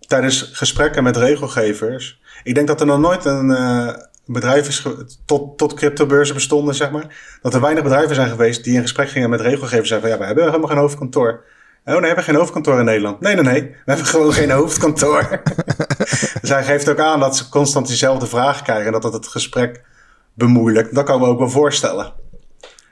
tijdens 0.00 0.42
gesprekken 0.42 1.02
met 1.02 1.16
regelgevers 1.16 2.20
ik 2.42 2.54
denk 2.54 2.66
dat 2.66 2.80
er 2.80 2.86
nog 2.86 2.98
nooit 2.98 3.24
een 3.24 3.50
uh, 3.50 3.88
bedrijf 4.26 4.68
is, 4.68 4.86
tot, 5.24 5.58
tot 5.58 5.74
cryptobeurzen 5.74 6.34
bestonden, 6.34 6.74
zeg 6.74 6.90
maar. 6.90 7.38
Dat 7.42 7.54
er 7.54 7.60
weinig 7.60 7.82
bedrijven 7.82 8.14
zijn 8.14 8.28
geweest 8.28 8.64
die 8.64 8.74
in 8.74 8.82
gesprek 8.82 9.08
gingen 9.08 9.30
met 9.30 9.40
regelgevers. 9.40 9.88
Zeggen 9.88 10.08
van 10.08 10.10
ja, 10.10 10.18
we 10.18 10.26
hebben 10.26 10.44
helemaal 10.44 10.68
geen 10.68 10.78
hoofdkantoor. 10.78 11.44
Oh, 11.84 12.00
we 12.00 12.06
hebben 12.06 12.24
geen 12.24 12.34
hoofdkantoor 12.34 12.78
in 12.78 12.84
Nederland. 12.84 13.20
Nee, 13.20 13.34
nee, 13.34 13.44
nee. 13.44 13.62
We 13.62 13.76
hebben 13.84 14.06
gewoon 14.06 14.32
geen 14.32 14.50
hoofdkantoor. 14.60 15.42
dus 16.40 16.50
hij 16.50 16.64
geeft 16.64 16.88
ook 16.88 16.98
aan 16.98 17.20
dat 17.20 17.36
ze 17.36 17.48
constant 17.48 17.86
diezelfde 17.86 18.26
vragen 18.26 18.64
krijgen. 18.64 18.86
En 18.86 18.92
dat 18.92 19.02
dat 19.02 19.12
het 19.12 19.26
gesprek 19.26 19.84
bemoeilijkt. 20.34 20.94
Dat 20.94 21.04
kan 21.04 21.20
me 21.20 21.26
ook 21.26 21.38
wel 21.38 21.50
voorstellen. 21.50 22.12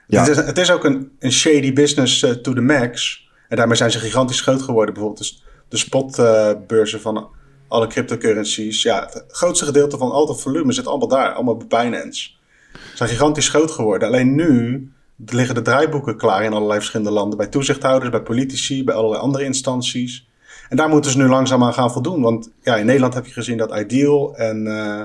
Ja. 0.07 0.21
Het, 0.21 0.29
is, 0.29 0.37
het 0.37 0.59
is 0.59 0.71
ook 0.71 0.85
een, 0.85 1.13
een 1.19 1.33
shady 1.33 1.73
business 1.73 2.21
to 2.21 2.53
the 2.53 2.61
max. 2.61 3.27
En 3.49 3.57
daarmee 3.57 3.77
zijn 3.77 3.91
ze 3.91 3.99
gigantisch 3.99 4.41
groot 4.41 4.63
geworden. 4.63 4.95
Bijvoorbeeld 4.95 5.23
dus 5.23 5.45
de 5.69 5.77
spotbeurzen 5.77 7.01
van 7.01 7.31
alle 7.73 7.87
cryptocurrencies. 7.87 8.83
Ja, 8.83 9.09
het 9.11 9.25
grootste 9.29 9.65
gedeelte 9.65 9.99
van 9.99 10.11
al 10.11 10.29
het 10.29 10.41
volume 10.41 10.73
zit 10.73 10.87
allemaal 10.87 11.09
daar, 11.09 11.33
allemaal 11.33 11.57
bij 11.57 11.67
Binance. 11.67 12.31
Ze 12.73 12.97
zijn 12.97 13.09
gigantisch 13.09 13.49
groot 13.49 13.71
geworden. 13.71 14.09
Alleen 14.09 14.35
nu 14.35 14.91
liggen 15.27 15.55
de 15.55 15.63
draaiboeken 15.63 16.17
klaar 16.17 16.45
in 16.45 16.53
allerlei 16.53 16.79
verschillende 16.79 17.13
landen. 17.13 17.39
Bij 17.39 17.47
toezichthouders, 17.47 18.11
bij 18.11 18.23
politici, 18.23 18.85
bij 18.85 18.95
allerlei 18.95 19.23
andere 19.23 19.45
instanties. 19.45 20.27
En 20.69 20.77
daar 20.77 20.89
moeten 20.89 21.11
ze 21.11 21.19
nu 21.19 21.29
langzaam 21.29 21.63
aan 21.63 21.75
gaan 21.75 21.93
voldoen. 21.93 22.23
Want 22.23 22.51
ja, 22.63 22.77
in 22.77 22.87
Nederland 22.87 23.15
heb 23.15 23.27
je 23.27 23.33
gezien 23.33 23.57
dat 23.57 23.79
Ideal 23.79 24.37
en 24.37 24.67
uh, 24.67 25.03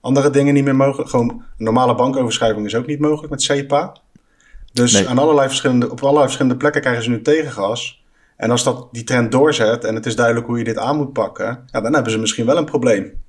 andere 0.00 0.30
dingen 0.30 0.54
niet 0.54 0.64
meer 0.64 0.76
mogelijk. 0.76 1.10
Gewoon 1.10 1.28
een 1.28 1.64
normale 1.64 1.94
bankoverschrijving 1.94 2.66
is 2.66 2.74
ook 2.74 2.86
niet 2.86 3.00
mogelijk 3.00 3.30
met 3.30 3.42
SEPA. 3.42 3.96
Dus 4.72 5.06
aan 5.06 5.18
allerlei 5.18 5.48
verschillende, 5.48 5.90
op 5.90 6.00
allerlei 6.00 6.24
verschillende 6.24 6.56
plekken 6.56 6.80
krijgen 6.80 7.02
ze 7.02 7.10
nu 7.10 7.22
tegengas. 7.22 8.03
En 8.36 8.50
als 8.50 8.64
dat 8.64 8.88
die 8.92 9.04
trend 9.04 9.32
doorzet 9.32 9.84
en 9.84 9.94
het 9.94 10.06
is 10.06 10.16
duidelijk 10.16 10.46
hoe 10.46 10.58
je 10.58 10.64
dit 10.64 10.78
aan 10.78 10.96
moet 10.96 11.12
pakken, 11.12 11.64
ja, 11.66 11.80
dan 11.80 11.94
hebben 11.94 12.12
ze 12.12 12.18
misschien 12.18 12.46
wel 12.46 12.56
een 12.56 12.64
probleem. 12.64 13.22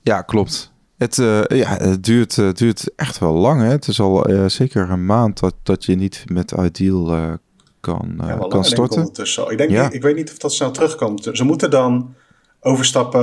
Ja, 0.00 0.22
klopt. 0.22 0.72
Het, 0.98 1.16
uh, 1.16 1.42
ja, 1.46 1.76
het 1.76 2.04
duurt, 2.04 2.36
uh, 2.36 2.52
duurt 2.52 2.94
echt 2.96 3.18
wel 3.18 3.32
lang. 3.32 3.62
Hè? 3.62 3.68
Het 3.68 3.88
is 3.88 4.00
al 4.00 4.30
uh, 4.30 4.48
zeker 4.48 4.90
een 4.90 5.06
maand 5.06 5.40
dat, 5.40 5.54
dat 5.62 5.84
je 5.84 5.94
niet 5.94 6.24
met 6.26 6.50
Ideal 6.50 7.38
kan, 7.80 8.14
ja, 8.18 8.36
kan 8.48 8.64
storten. 8.64 9.02
Ik, 9.02 9.50
ik, 9.50 9.58
denk, 9.58 9.70
ja. 9.70 9.86
ik, 9.86 9.92
ik, 9.92 10.02
weet 10.02 10.16
niet 10.16 10.30
of 10.30 10.38
dat 10.38 10.52
snel 10.52 10.70
terugkomt. 10.70 11.28
Ze 11.32 11.44
moeten 11.44 11.70
dan 11.70 12.14
overstappen. 12.60 13.22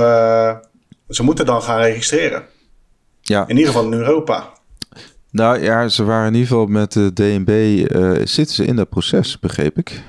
Ze 1.08 1.22
moeten 1.22 1.46
dan 1.46 1.62
gaan 1.62 1.80
registreren. 1.80 2.42
Ja. 3.20 3.48
In 3.48 3.56
ieder 3.56 3.72
geval 3.72 3.92
in 3.92 3.98
Europa. 3.98 4.48
Nou 5.30 5.62
ja, 5.62 5.88
ze 5.88 6.04
waren 6.04 6.26
in 6.26 6.34
ieder 6.34 6.48
geval 6.48 6.66
met 6.66 6.92
de 6.92 7.12
DNB. 7.12 7.86
zitten 8.26 8.54
ze 8.54 8.64
in 8.64 8.76
dat 8.76 8.88
proces, 8.88 9.38
begreep 9.38 9.78
ik 9.78 10.02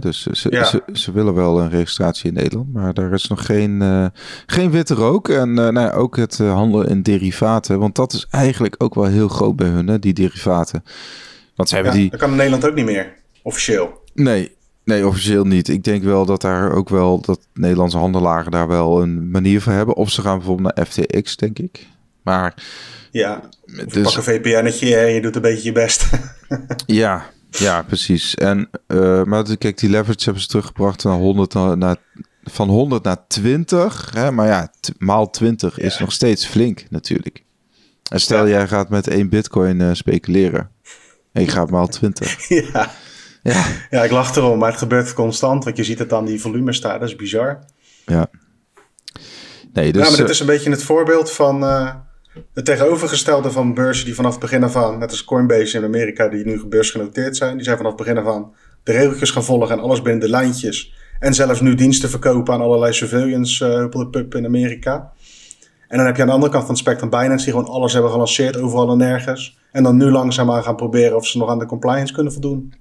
dus 0.00 0.22
ze, 0.22 0.34
ze, 0.34 0.82
ze, 0.92 1.12
willen 1.12 1.34
wel 1.34 1.60
een 1.60 1.70
registratie 1.70 2.28
in 2.28 2.34
Nederland, 2.34 2.72
maar 2.72 2.94
daar 2.94 3.12
is 3.12 3.26
nog 3.26 3.46
geen, 3.46 3.80
uh, 3.80 4.06
geen 4.46 4.70
witte 4.70 4.94
rook. 4.94 5.28
En 5.28 5.48
uh, 5.48 5.54
nou 5.54 5.80
ja, 5.80 5.90
ook 5.92 6.16
het 6.16 6.38
uh, 6.38 6.52
handelen 6.52 6.88
in 6.88 7.02
derivaten, 7.02 7.78
want 7.78 7.96
dat 7.96 8.12
is 8.12 8.26
eigenlijk 8.30 8.74
ook 8.78 8.94
wel 8.94 9.04
heel 9.04 9.28
groot 9.28 9.56
bij 9.56 9.68
hun, 9.68 9.88
hè, 9.88 9.98
die 9.98 10.12
derivaten. 10.12 10.84
Want 11.54 11.68
ze 11.68 11.74
hebben 11.74 11.92
die... 11.92 12.10
Dat 12.10 12.20
kan 12.20 12.30
in 12.30 12.36
Nederland 12.36 12.66
ook 12.66 12.74
niet 12.74 12.84
meer, 12.84 13.12
officieel. 13.42 14.02
Nee, 14.14 14.54
nee, 14.84 15.06
officieel 15.06 15.44
niet. 15.44 15.68
Ik 15.68 15.84
denk 15.84 16.02
wel 16.02 16.26
dat 16.26 16.40
daar 16.40 16.72
ook 16.72 16.88
wel, 16.88 17.20
dat 17.20 17.40
Nederlandse 17.54 17.98
handelaren 17.98 18.50
daar 18.50 18.68
wel 18.68 19.02
een 19.02 19.30
manier 19.30 19.60
voor 19.60 19.72
hebben. 19.72 19.94
Of 19.94 20.10
ze 20.10 20.22
gaan 20.22 20.38
bijvoorbeeld 20.38 20.74
naar 20.74 20.86
FTX, 20.86 21.36
denk 21.36 21.58
ik. 21.58 21.86
Maar... 22.22 22.54
Ja, 23.10 23.48
dus... 23.86 24.02
pak 24.02 24.16
een 24.16 24.22
VPN'tje 24.22 24.96
en 24.96 25.12
je 25.12 25.20
doet 25.20 25.36
een 25.36 25.42
beetje 25.42 25.64
je 25.64 25.72
best. 25.72 26.08
ja, 26.86 27.30
ja, 27.58 27.82
precies. 27.82 28.34
En, 28.34 28.70
uh, 28.88 29.22
maar 29.22 29.56
kijk, 29.56 29.78
die 29.78 29.90
leverage 29.90 30.24
hebben 30.24 30.42
ze 30.42 30.48
teruggebracht 30.48 31.04
naar 31.04 31.16
100 31.16 31.54
naar, 31.54 31.96
van 32.44 32.68
100 32.68 33.02
naar 33.02 33.26
20. 33.26 34.10
Hè? 34.14 34.30
Maar 34.30 34.46
ja, 34.46 34.70
maal 34.98 35.30
20 35.30 35.78
is 35.78 35.98
nog 35.98 36.12
steeds 36.12 36.46
flink 36.46 36.84
natuurlijk. 36.90 37.44
En 38.10 38.20
stel 38.20 38.48
jij 38.48 38.68
gaat 38.68 38.88
met 38.88 39.08
één 39.08 39.28
bitcoin 39.28 39.80
uh, 39.80 39.90
speculeren. 39.92 40.70
En 41.32 41.42
je 41.42 41.48
gaat 41.48 41.70
maal 41.70 41.86
20. 41.86 42.48
ja. 42.72 42.90
Ja. 43.42 43.66
ja, 43.90 44.04
ik 44.04 44.10
lach 44.10 44.36
erom, 44.36 44.58
maar 44.58 44.70
het 44.70 44.78
gebeurt 44.78 45.12
constant. 45.12 45.64
Want 45.64 45.76
je 45.76 45.84
ziet 45.84 45.98
het 45.98 46.12
aan 46.12 46.24
die 46.24 46.40
volume 46.40 46.72
staan, 46.72 47.00
dat 47.00 47.08
is 47.08 47.16
bizar. 47.16 47.64
Ja. 48.06 48.30
Nee, 49.72 49.92
dus, 49.92 50.02
ja, 50.02 50.08
maar 50.08 50.18
dit 50.18 50.28
is 50.28 50.40
een 50.40 50.46
beetje 50.46 50.70
het 50.70 50.82
voorbeeld 50.82 51.30
van... 51.30 51.62
Uh, 51.62 51.94
het 52.54 52.64
tegenovergestelde 52.64 53.50
van 53.50 53.74
beurzen 53.74 54.04
die 54.04 54.14
vanaf 54.14 54.30
het 54.30 54.40
begin 54.40 54.64
af 54.64 54.76
aan, 54.76 54.98
net 54.98 55.10
als 55.10 55.24
Coinbase 55.24 55.78
in 55.78 55.84
Amerika, 55.84 56.28
die 56.28 56.44
nu 56.44 56.66
beursgenoteerd 56.66 57.36
zijn, 57.36 57.56
die 57.56 57.64
zijn 57.64 57.76
vanaf 57.76 57.92
het 57.92 58.00
begin 58.00 58.18
af 58.18 58.34
aan 58.34 58.52
de 58.82 58.92
regeltjes 58.92 59.30
gaan 59.30 59.44
volgen 59.44 59.76
en 59.76 59.82
alles 59.82 60.02
binnen 60.02 60.20
de 60.20 60.30
lijntjes. 60.30 60.94
En 61.18 61.34
zelfs 61.34 61.60
nu 61.60 61.74
diensten 61.74 62.10
verkopen 62.10 62.54
aan 62.54 62.60
allerlei 62.60 62.92
surveillance 62.92 63.90
uh, 63.92 64.04
pub 64.10 64.34
in 64.34 64.44
Amerika. 64.44 65.12
En 65.88 65.96
dan 65.96 66.06
heb 66.06 66.16
je 66.16 66.22
aan 66.22 66.28
de 66.28 66.34
andere 66.34 66.52
kant 66.52 66.64
van 66.64 66.74
het 66.74 66.82
spectrum 66.82 67.10
Binance, 67.10 67.44
die 67.44 67.54
gewoon 67.54 67.68
alles 67.68 67.92
hebben 67.92 68.10
gelanceerd, 68.10 68.56
overal 68.56 68.90
en 68.90 68.98
nergens. 68.98 69.58
En 69.72 69.82
dan 69.82 69.96
nu 69.96 70.10
langzaamaan 70.10 70.62
gaan 70.62 70.76
proberen 70.76 71.16
of 71.16 71.26
ze 71.26 71.38
nog 71.38 71.48
aan 71.48 71.58
de 71.58 71.66
compliance 71.66 72.12
kunnen 72.14 72.32
voldoen. 72.32 72.74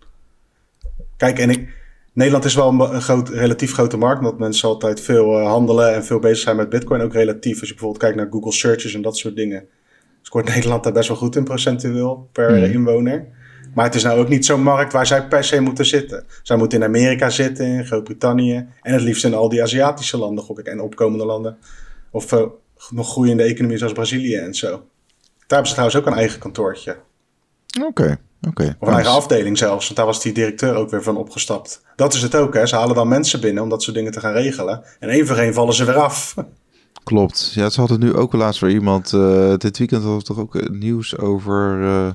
Kijk, 1.18 1.40
en 1.40 1.50
ik, 1.50 1.70
Nederland 2.14 2.46
is 2.46 2.56
wel 2.56 2.94
een, 2.94 3.02
groot, 3.02 3.30
relatief 3.30 3.74
grote 3.74 3.98
markt, 3.98 4.20
omdat 4.20 4.40
mensen 4.40 4.70
altijd 4.70 5.02
veel 5.02 5.40
uh, 5.40 5.48
handelen 5.48 5.94
en 5.94 6.06
veel 6.06 6.20
bezig 6.20 6.38
zijn 6.38 6.56
met 6.56 6.70
Bitcoin. 6.70 7.02
Ook 7.02 7.14
relatief. 7.14 7.60
Als 7.60 7.70
je 7.70 7.76
bijvoorbeeld 7.76 8.02
kijkt 8.02 8.18
naar 8.18 8.28
Google 8.30 8.52
searches 8.52 8.94
en 8.94 9.02
dat 9.02 9.18
soort 9.18 9.36
dingen, 9.36 9.66
scoort 10.22 10.48
Nederland 10.54 10.84
daar 10.84 10.94
best 10.94 11.08
wel 11.08 11.18
goed 11.18 11.36
in 11.36 11.44
procentueel 11.44 12.30
per 12.32 12.50
mm. 12.50 12.64
inwoner. 12.64 13.28
Maar 13.74 13.86
het 13.86 13.96
is 13.96 14.04
nou 14.04 14.20
ook 14.20 14.30
niet 14.30 14.46
zo'n 14.46 14.64
markt 14.64 14.94
waar 14.94 15.06
zij 15.06 15.28
per 15.28 15.44
se 15.44 15.60
moeten 15.60 15.86
zitten. 15.86 16.26
Zij 16.44 16.58
moeten 16.58 16.80
in 16.80 16.86
Amerika 16.86 17.30
zitten, 17.30 17.66
in 17.66 17.86
Groot-Brittannië 17.86 18.68
en 18.82 18.94
het 18.94 19.02
liefst 19.02 19.26
in 19.26 19.34
al 19.34 19.50
die 19.50 19.62
Aziatische 19.62 20.18
landen, 20.18 20.44
gok 20.44 20.60
ik, 20.60 20.66
en 20.66 20.82
opkomende 20.82 21.26
landen. 21.26 21.58
Of 22.12 22.32
uh, 22.32 22.46
nog 22.90 23.12
groeiende 23.12 23.44
economieën 23.44 23.78
zoals 23.78 23.94
Brazilië 23.94 24.36
en 24.36 24.54
zo. 24.54 24.68
Daar 24.68 24.82
hebben 25.48 25.68
ze 25.68 25.74
trouwens 25.74 26.00
ook 26.00 26.06
een 26.06 26.20
eigen 26.20 26.40
kantoortje. 26.40 26.98
Oké. 27.82 28.18
Of 28.80 28.88
een 28.88 28.94
eigen 28.94 29.12
afdeling 29.12 29.58
zelfs, 29.58 29.86
want 29.86 29.96
daar 29.96 30.06
was 30.06 30.22
die 30.22 30.34
directeur 30.34 30.76
ook 30.76 30.90
weer 30.90 31.04
van 31.04 31.18
opgestapt. 31.18 31.82
Dat 31.96 32.14
is 32.14 32.22
het 32.22 32.36
ook, 32.36 32.54
hè. 32.54 32.66
Ze 32.66 32.76
halen 32.76 32.96
dan 32.96 33.08
mensen 33.08 33.42
binnen 33.42 33.64
om 33.64 33.70
dat 33.70 33.84
soort 33.84 33.96
dingen 33.96 34.12
te 34.12 34.20
gaan 34.20 34.34
regelen. 34.34 34.84
En 35.00 35.10
één 35.10 35.28
voor 35.28 35.38
één 35.38 35.54
vallen 35.54 35.74
ze 35.74 35.86
weer 35.86 35.96
af. 35.96 36.36
Klopt. 37.04 37.52
Ja, 37.56 37.70
ze 37.70 37.80
hadden 37.80 38.00
nu 38.00 38.14
ook 38.14 38.32
wel 38.32 38.42
laatst 38.42 38.60
voor 38.60 38.70
iemand. 38.70 39.12
Uh, 39.12 39.54
dit 39.58 39.78
weekend 39.78 40.04
was 40.04 40.24
toch 40.24 40.38
ook 40.38 40.70
nieuws 40.70 41.18
over. 41.18 41.82
Uh, 41.82 42.08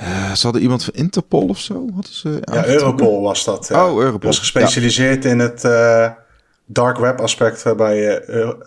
uh, 0.00 0.32
ze 0.32 0.42
hadden 0.42 0.62
iemand 0.62 0.84
van 0.84 0.94
Interpol 0.94 1.48
of 1.48 1.58
zo. 1.58 1.74
Hadden 1.94 2.12
ze 2.12 2.40
ja, 2.44 2.66
Europol 2.66 3.22
was 3.22 3.44
dat. 3.44 3.68
Ja. 3.68 3.88
Oh, 3.90 4.00
Europol. 4.00 4.28
Was 4.28 4.38
gespecialiseerd 4.38 5.24
in 5.24 5.38
het 5.38 5.62
dark 6.66 6.98
web 6.98 7.20
aspect 7.20 7.76
bij, 7.76 8.22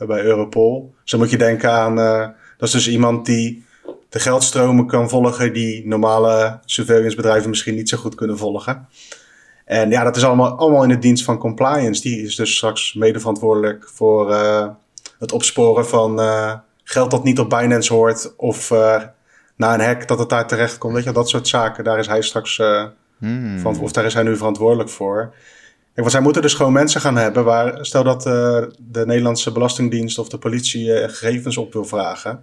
bij 0.07 0.23
Europol. 0.23 0.93
Zo 1.03 1.17
moet 1.17 1.29
je 1.29 1.37
denken 1.37 1.71
aan. 1.71 1.95
dat 2.57 2.67
is 2.67 2.71
dus 2.71 2.89
iemand 2.89 3.25
die 3.25 3.65
de 4.09 4.19
geldstromen 4.19 4.87
kan 4.87 5.09
volgen 5.09 5.53
die 5.53 5.87
normale 5.87 6.59
surveillancebedrijven 6.65 7.49
misschien 7.49 7.75
niet 7.75 7.89
zo 7.89 7.97
goed 7.97 8.15
kunnen 8.15 8.37
volgen. 8.37 8.87
En 9.65 9.89
ja, 9.89 10.03
dat 10.03 10.15
is 10.15 10.23
allemaal, 10.23 10.57
allemaal 10.57 10.83
in 10.83 10.89
de 10.89 10.97
dienst 10.97 11.23
van 11.23 11.37
compliance. 11.37 12.01
Die 12.01 12.21
is 12.21 12.35
dus 12.35 12.55
straks 12.55 12.93
mede 12.93 13.19
verantwoordelijk 13.19 13.89
voor 13.93 14.31
uh, 14.31 14.67
het 15.19 15.31
opsporen 15.31 15.87
van 15.87 16.19
uh, 16.19 16.53
geld 16.83 17.11
dat 17.11 17.23
niet 17.23 17.39
op 17.39 17.49
Binance 17.49 17.93
hoort 17.93 18.33
of 18.37 18.71
uh, 18.71 19.01
na 19.55 19.73
een 19.73 19.85
hack 19.85 20.07
dat 20.07 20.19
het 20.19 20.29
daar 20.29 20.47
terecht 20.47 20.77
komt. 20.77 20.93
Weet 20.93 21.03
je, 21.03 21.11
dat 21.11 21.29
soort 21.29 21.47
zaken. 21.47 21.83
Daar 21.83 21.99
is 21.99 22.07
hij 22.07 22.21
straks 22.21 22.57
hmm. 23.17 23.59
van, 23.59 23.79
of 23.79 23.91
daar 23.91 24.05
is 24.05 24.13
hij 24.13 24.23
nu 24.23 24.37
verantwoordelijk 24.37 24.89
voor. 24.89 25.33
Kijk, 25.77 26.09
want 26.09 26.11
zij 26.11 26.21
moeten 26.21 26.41
dus 26.41 26.53
gewoon 26.53 26.73
mensen 26.73 27.01
gaan 27.01 27.17
hebben 27.17 27.43
waar, 27.43 27.85
stel 27.85 28.03
dat 28.03 28.23
de 28.23 29.03
Nederlandse 29.05 29.51
Belastingdienst 29.51 30.19
of 30.19 30.29
de 30.29 30.37
politie 30.37 30.91
gegevens 30.91 31.57
op 31.57 31.73
wil 31.73 31.85
vragen 31.85 32.39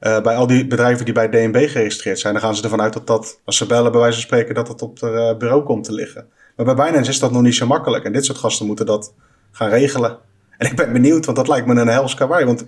uh, 0.00 0.20
bij 0.20 0.36
al 0.36 0.46
die 0.46 0.66
bedrijven 0.66 1.04
die 1.04 1.14
bij 1.14 1.28
DNB 1.28 1.68
geregistreerd 1.68 2.18
zijn, 2.18 2.32
dan 2.32 2.42
gaan 2.42 2.56
ze 2.56 2.62
ervan 2.62 2.80
uit 2.80 2.92
dat 2.92 3.06
dat, 3.06 3.40
als 3.44 3.56
ze 3.56 3.66
bellen 3.66 3.92
bij 3.92 4.00
wijze 4.00 4.16
van 4.16 4.26
spreken, 4.26 4.54
dat 4.54 4.68
het 4.68 4.82
op 4.82 5.00
het 5.00 5.10
uh, 5.10 5.36
bureau 5.36 5.62
komt 5.62 5.84
te 5.84 5.92
liggen. 5.92 6.26
Maar 6.56 6.74
bij 6.74 6.86
Binance 6.86 7.10
is 7.10 7.18
dat 7.18 7.32
nog 7.32 7.42
niet 7.42 7.54
zo 7.54 7.66
makkelijk. 7.66 8.04
En 8.04 8.12
dit 8.12 8.24
soort 8.24 8.38
gasten 8.38 8.66
moeten 8.66 8.86
dat 8.86 9.14
gaan 9.52 9.68
regelen. 9.68 10.18
En 10.58 10.70
ik 10.70 10.76
ben 10.76 10.92
benieuwd, 10.92 11.24
want 11.24 11.36
dat 11.36 11.48
lijkt 11.48 11.66
me 11.66 11.80
een 11.80 11.88
hels 11.88 12.14
kawaii. 12.14 12.44
Want 12.44 12.64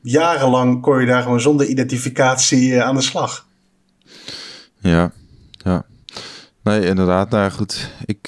jarenlang 0.00 0.82
kon 0.82 1.00
je 1.00 1.06
daar 1.06 1.22
gewoon 1.22 1.40
zonder 1.40 1.66
identificatie 1.66 2.70
uh, 2.70 2.82
aan 2.82 2.94
de 2.94 3.00
slag. 3.00 3.46
Ja, 4.78 5.12
ja. 5.50 5.84
Nee, 6.62 6.84
inderdaad. 6.84 7.30
Nou 7.30 7.50
goed, 7.50 7.90
ik, 8.04 8.26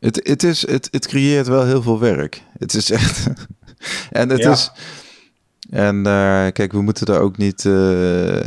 het, 0.00 0.20
het, 0.22 0.42
is, 0.42 0.66
het, 0.66 0.88
het 0.90 1.06
creëert 1.06 1.46
wel 1.46 1.64
heel 1.64 1.82
veel 1.82 2.00
werk. 2.00 2.42
Het 2.58 2.74
is 2.74 2.90
echt... 2.90 3.26
en 4.10 4.28
het 4.28 4.44
is 4.44 4.70
en 5.74 5.96
uh, 5.96 6.46
kijk, 6.52 6.72
we 6.72 6.82
moeten 6.82 7.06
daar 7.06 7.20
ook 7.20 7.36
niet. 7.36 7.64
Uh, 7.64 8.40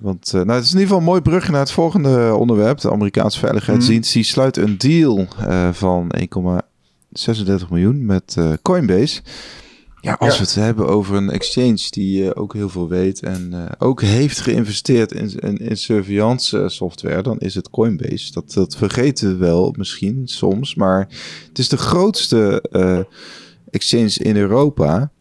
want 0.00 0.32
uh, 0.34 0.42
nou, 0.42 0.50
het 0.50 0.64
is 0.64 0.72
in 0.72 0.78
ieder 0.78 0.80
geval 0.80 0.98
een 0.98 1.04
mooi 1.04 1.20
brug 1.20 1.50
naar 1.50 1.60
het 1.60 1.70
volgende 1.70 2.34
onderwerp. 2.34 2.80
De 2.80 2.90
Amerikaanse 2.90 3.38
Veiligheidsdienst. 3.38 4.14
Mm. 4.14 4.20
Die 4.20 4.30
sluit 4.30 4.56
een 4.56 4.78
deal 4.78 5.26
van 5.72 6.14
1,36 6.18 7.68
miljoen 7.70 8.06
met 8.06 8.36
Coinbase. 8.62 9.20
Ja, 10.00 10.12
als 10.12 10.38
we 10.38 10.44
het 10.44 10.54
hebben 10.54 10.86
over 10.86 11.16
een 11.16 11.30
exchange 11.30 11.86
die 11.90 12.34
ook 12.34 12.54
heel 12.54 12.68
veel 12.68 12.88
weet 12.88 13.22
en 13.22 13.68
ook 13.78 14.02
heeft 14.02 14.40
geïnvesteerd 14.40 15.12
in, 15.12 15.38
in, 15.38 15.56
in 15.56 15.76
surveillance 15.76 16.68
software, 16.68 17.22
dan 17.22 17.38
is 17.38 17.54
het 17.54 17.70
Coinbase. 17.70 18.32
Dat, 18.32 18.52
dat 18.52 18.76
vergeten 18.76 19.28
we 19.28 19.36
wel 19.36 19.74
misschien 19.76 20.22
soms, 20.24 20.74
maar 20.74 21.08
het 21.48 21.58
is 21.58 21.68
de 21.68 21.76
grootste 21.76 22.62
exchange 23.70 24.14
in 24.14 24.36
Europa. 24.36 25.12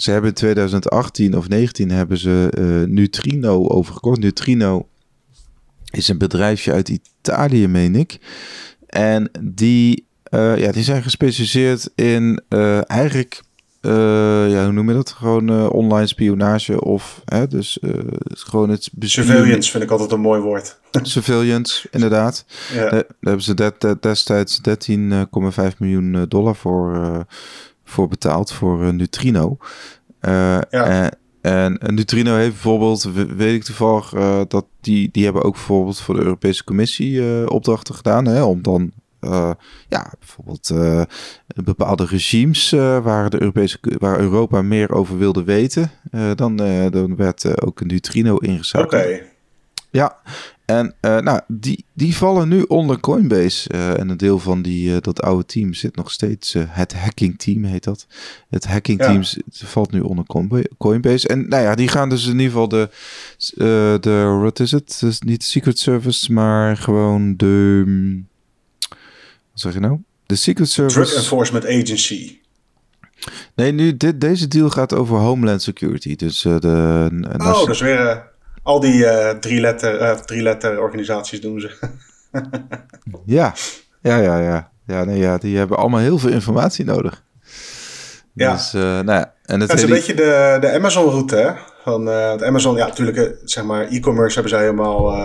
Ze 0.00 0.10
hebben 0.10 0.30
in 0.30 0.36
2018 0.36 1.36
of 1.36 1.48
19 1.48 1.90
hebben 1.90 2.18
ze 2.18 2.52
uh, 2.58 2.94
Neutrino 2.94 3.68
overgekocht. 3.68 4.20
Neutrino 4.20 4.88
is 5.90 6.08
een 6.08 6.18
bedrijfje 6.18 6.72
uit 6.72 6.88
Italië, 6.88 7.66
meen 7.68 7.94
ik. 7.94 8.18
En 8.86 9.30
die, 9.40 10.06
uh, 10.30 10.58
ja, 10.58 10.72
die 10.72 10.82
zijn 10.82 11.02
gespecialiseerd 11.02 11.90
in 11.94 12.42
uh, 12.48 12.90
eigenlijk 12.90 13.42
ja, 13.82 14.64
hoe 14.64 14.72
noem 14.72 14.88
je 14.88 14.94
dat? 14.94 15.10
Gewoon 15.10 15.70
online 15.70 16.06
spionage 16.06 16.84
of 16.84 17.22
hè, 17.24 17.46
dus 17.46 17.78
gewoon 18.24 18.70
het 18.70 18.90
Surveillance 18.98 19.70
vind 19.70 19.82
ik 19.82 19.90
altijd 19.90 20.12
een 20.12 20.20
mooi 20.20 20.40
woord. 20.40 20.80
Surveillance, 21.02 21.88
inderdaad. 21.90 22.44
Ja. 22.74 22.90
Daar 22.90 23.04
hebben 23.20 23.42
ze 23.42 23.72
destijds 24.00 24.60
13,5 24.68 25.76
miljoen 25.78 26.24
dollar 26.28 26.56
voor, 26.56 27.26
voor 27.90 28.08
betaald 28.08 28.52
voor 28.52 28.94
Neutrino. 28.94 29.56
ja. 30.20 31.10
En, 31.40 31.78
en 31.78 31.94
Neutrino 31.94 32.34
heeft 32.34 32.50
bijvoorbeeld, 32.50 33.02
weet 33.36 33.54
ik 33.54 33.62
toevallig, 33.62 34.14
uh, 34.14 34.40
dat 34.48 34.66
die, 34.80 35.08
die 35.12 35.24
hebben 35.24 35.42
ook 35.42 35.52
bijvoorbeeld 35.52 36.00
voor 36.00 36.14
de 36.14 36.22
Europese 36.22 36.64
Commissie 36.64 37.12
uh, 37.12 37.46
opdrachten 37.46 37.94
gedaan. 37.94 38.26
Hè, 38.26 38.42
om 38.42 38.62
dan 38.62 38.92
uh, 39.20 39.50
ja, 39.88 40.12
bijvoorbeeld 40.18 40.72
bepaalde 41.64 42.04
regimes 42.04 42.70
waar, 43.02 43.30
de 43.30 43.40
Europese, 43.40 43.78
waar 43.98 44.18
Europa 44.18 44.62
meer 44.62 44.92
over 44.92 45.18
wilde 45.18 45.44
weten. 45.44 45.90
dan, 46.34 46.56
dan 46.90 47.16
werd 47.16 47.62
ook 47.62 47.80
een 47.80 47.86
Neutrino 47.86 48.36
ingezet. 48.36 48.82
Oké. 48.82 49.29
Ja, 49.90 50.16
en 50.70 50.94
uh, 51.00 51.18
nou, 51.18 51.40
die, 51.46 51.84
die 51.92 52.16
vallen 52.16 52.48
nu 52.48 52.62
onder 52.62 53.00
Coinbase. 53.00 53.70
Uh, 53.74 53.98
en 53.98 54.08
een 54.08 54.16
deel 54.16 54.38
van 54.38 54.62
die, 54.62 54.90
uh, 54.90 54.96
dat 55.00 55.22
oude 55.22 55.44
team 55.44 55.74
zit 55.74 55.96
nog 55.96 56.10
steeds. 56.10 56.54
het 56.58 56.94
hacking 56.94 57.38
team 57.38 57.64
heet 57.64 57.84
dat. 57.84 58.06
Het 58.48 58.66
hacking 58.66 58.98
team 58.98 59.22
valt 59.50 59.92
nu 59.92 60.00
onder 60.00 60.24
Coinbase. 60.78 61.28
En 61.28 61.48
nou 61.48 61.62
ja, 61.62 61.74
die 61.74 61.88
gaan 61.88 62.08
dus 62.08 62.24
in 62.26 62.38
ieder 62.38 62.46
geval 62.46 62.68
de. 62.68 62.88
de 64.00 64.38
wat 64.40 64.60
is 64.60 64.70
het? 64.70 64.96
Dus 65.00 65.20
niet 65.20 65.40
de 65.40 65.46
Secret 65.46 65.78
Service, 65.78 66.32
maar 66.32 66.76
gewoon 66.76 67.36
de. 67.36 67.84
Wat 69.50 69.60
zeg 69.60 69.72
je 69.72 69.80
nou? 69.80 69.98
De 70.26 70.36
Secret 70.36 70.70
Service. 70.70 71.00
Drug 71.00 71.14
Enforcement 71.14 71.66
Agency. 71.66 72.38
Nee, 73.54 73.72
nu, 73.72 73.96
dit, 73.96 74.20
deze 74.20 74.48
deal 74.48 74.70
gaat 74.70 74.94
over 74.94 75.16
Homeland 75.16 75.62
Security. 75.62 76.16
Dus 76.16 76.40
de. 76.40 77.08
oh, 77.38 77.38
dat 77.38 77.68
is 77.68 77.80
weer 77.80 78.29
al 78.70 78.80
die 78.80 78.94
uh, 78.94 79.30
drie, 79.30 79.60
letter, 79.60 80.00
uh, 80.00 80.16
drie 80.16 80.42
letter 80.42 80.80
organisaties 80.80 81.40
doen 81.40 81.60
ze. 81.60 81.70
ja, 83.38 83.54
ja, 84.02 84.16
ja, 84.16 84.38
ja. 84.38 84.70
Ja, 84.86 85.04
nee, 85.04 85.18
ja, 85.18 85.38
die 85.38 85.56
hebben 85.56 85.76
allemaal 85.76 86.00
heel 86.00 86.18
veel 86.18 86.30
informatie 86.30 86.84
nodig. 86.84 87.24
Ja. 88.32 88.52
Dus, 88.52 88.74
uh, 88.74 88.82
nou 88.82 89.10
ja, 89.10 89.34
en 89.44 89.60
het 89.60 89.68
dat 89.68 89.78
is 89.78 89.84
een 89.84 89.90
beetje 89.90 90.14
de, 90.14 90.56
de 90.60 90.72
Amazon-route, 90.72 91.36
hè? 91.36 91.52
Van 91.82 92.08
uh, 92.08 92.32
Amazon, 92.32 92.76
ja, 92.76 92.86
natuurlijk, 92.86 93.38
zeg 93.44 93.64
maar, 93.64 93.86
e-commerce 93.86 94.34
hebben 94.34 94.52
zij 94.52 94.60
helemaal 94.60 95.16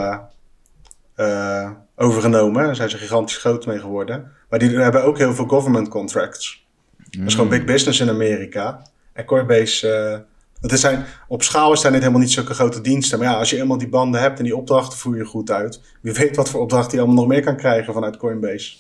uh, 1.18 1.70
overgenomen. 1.96 2.64
Daar 2.64 2.76
zijn 2.76 2.90
ze 2.90 2.98
gigantisch 2.98 3.38
groot 3.38 3.66
mee 3.66 3.80
geworden. 3.80 4.32
Maar 4.50 4.60
die 4.60 4.78
hebben 4.78 5.04
ook 5.04 5.18
heel 5.18 5.34
veel 5.34 5.48
government 5.48 5.88
contracts. 5.88 6.66
Dat 6.98 7.28
is 7.28 7.34
gewoon 7.34 7.50
mm. 7.50 7.58
big 7.58 7.66
business 7.66 8.00
in 8.00 8.10
Amerika. 8.10 8.82
En 9.14 9.26
Coinbase 9.26 10.26
het 10.72 10.80
zijn, 10.80 11.06
op 11.28 11.44
schaal 11.44 11.78
zijn 11.78 11.94
dit 11.94 12.02
helemaal 12.02 12.24
niet 12.24 12.32
zulke 12.32 12.54
grote 12.54 12.82
diensten. 12.82 13.20
Maar 13.20 13.28
ja, 13.28 13.34
als 13.34 13.50
je 13.50 13.58
eenmaal 13.58 13.78
die 13.78 13.90
banden 13.90 14.22
hebt 14.22 14.38
en 14.38 14.44
die 14.44 14.56
opdrachten 14.56 14.98
voer 14.98 15.18
je 15.18 15.26
goed 15.26 15.52
uit. 15.52 15.82
Wie 16.02 16.14
weet 16.14 16.36
wat 16.36 16.50
voor 16.50 16.62
opdrachten 16.62 16.92
je 16.92 16.98
allemaal 16.98 17.24
nog 17.24 17.28
meer 17.28 17.44
kan 17.44 17.58
krijgen 17.58 17.94
vanuit 17.94 18.18
Coinbase. 18.18 18.76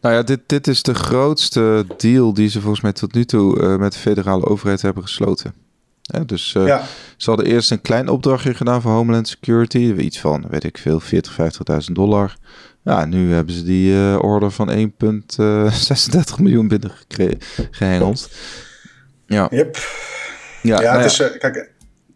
Nou 0.00 0.14
ja, 0.14 0.22
dit, 0.22 0.40
dit 0.46 0.66
is 0.66 0.82
de 0.82 0.94
grootste 0.94 1.86
deal 1.96 2.34
die 2.34 2.48
ze 2.48 2.60
volgens 2.60 2.82
mij 2.82 2.92
tot 2.92 3.14
nu 3.14 3.24
toe 3.24 3.60
uh, 3.60 3.76
met 3.76 3.92
de 3.92 3.98
federale 3.98 4.46
overheid 4.46 4.82
hebben 4.82 5.02
gesloten. 5.02 5.54
dus 6.26 6.54
uh, 6.54 6.66
ja. 6.66 6.82
ze 7.16 7.30
hadden 7.30 7.48
eerst 7.48 7.70
een 7.70 7.80
klein 7.80 8.08
opdrachtje 8.08 8.54
gedaan 8.54 8.82
voor 8.82 8.92
Homeland 8.92 9.28
Security. 9.28 9.94
Iets 9.98 10.20
van, 10.20 10.44
weet 10.50 10.64
ik 10.64 10.78
veel, 10.78 11.00
40, 11.00 11.36
50.000 11.88 11.92
dollar. 11.92 12.36
Ja, 12.84 13.04
nu 13.04 13.32
hebben 13.32 13.54
ze 13.54 13.64
die 13.64 13.92
uh, 13.92 14.18
order 14.20 14.50
van 14.50 14.70
1,36 14.70 14.76
miljoen 16.42 16.68
binnen 16.68 16.92
gehengeld. 17.70 18.30
Ja. 19.26 19.46
Yep. 19.50 19.78
Ja, 20.66 20.80
ja 20.80 20.90
het 20.90 20.92
nou 20.92 21.04
is, 21.04 21.20
uh, 21.20 21.38
kijk, 21.38 21.70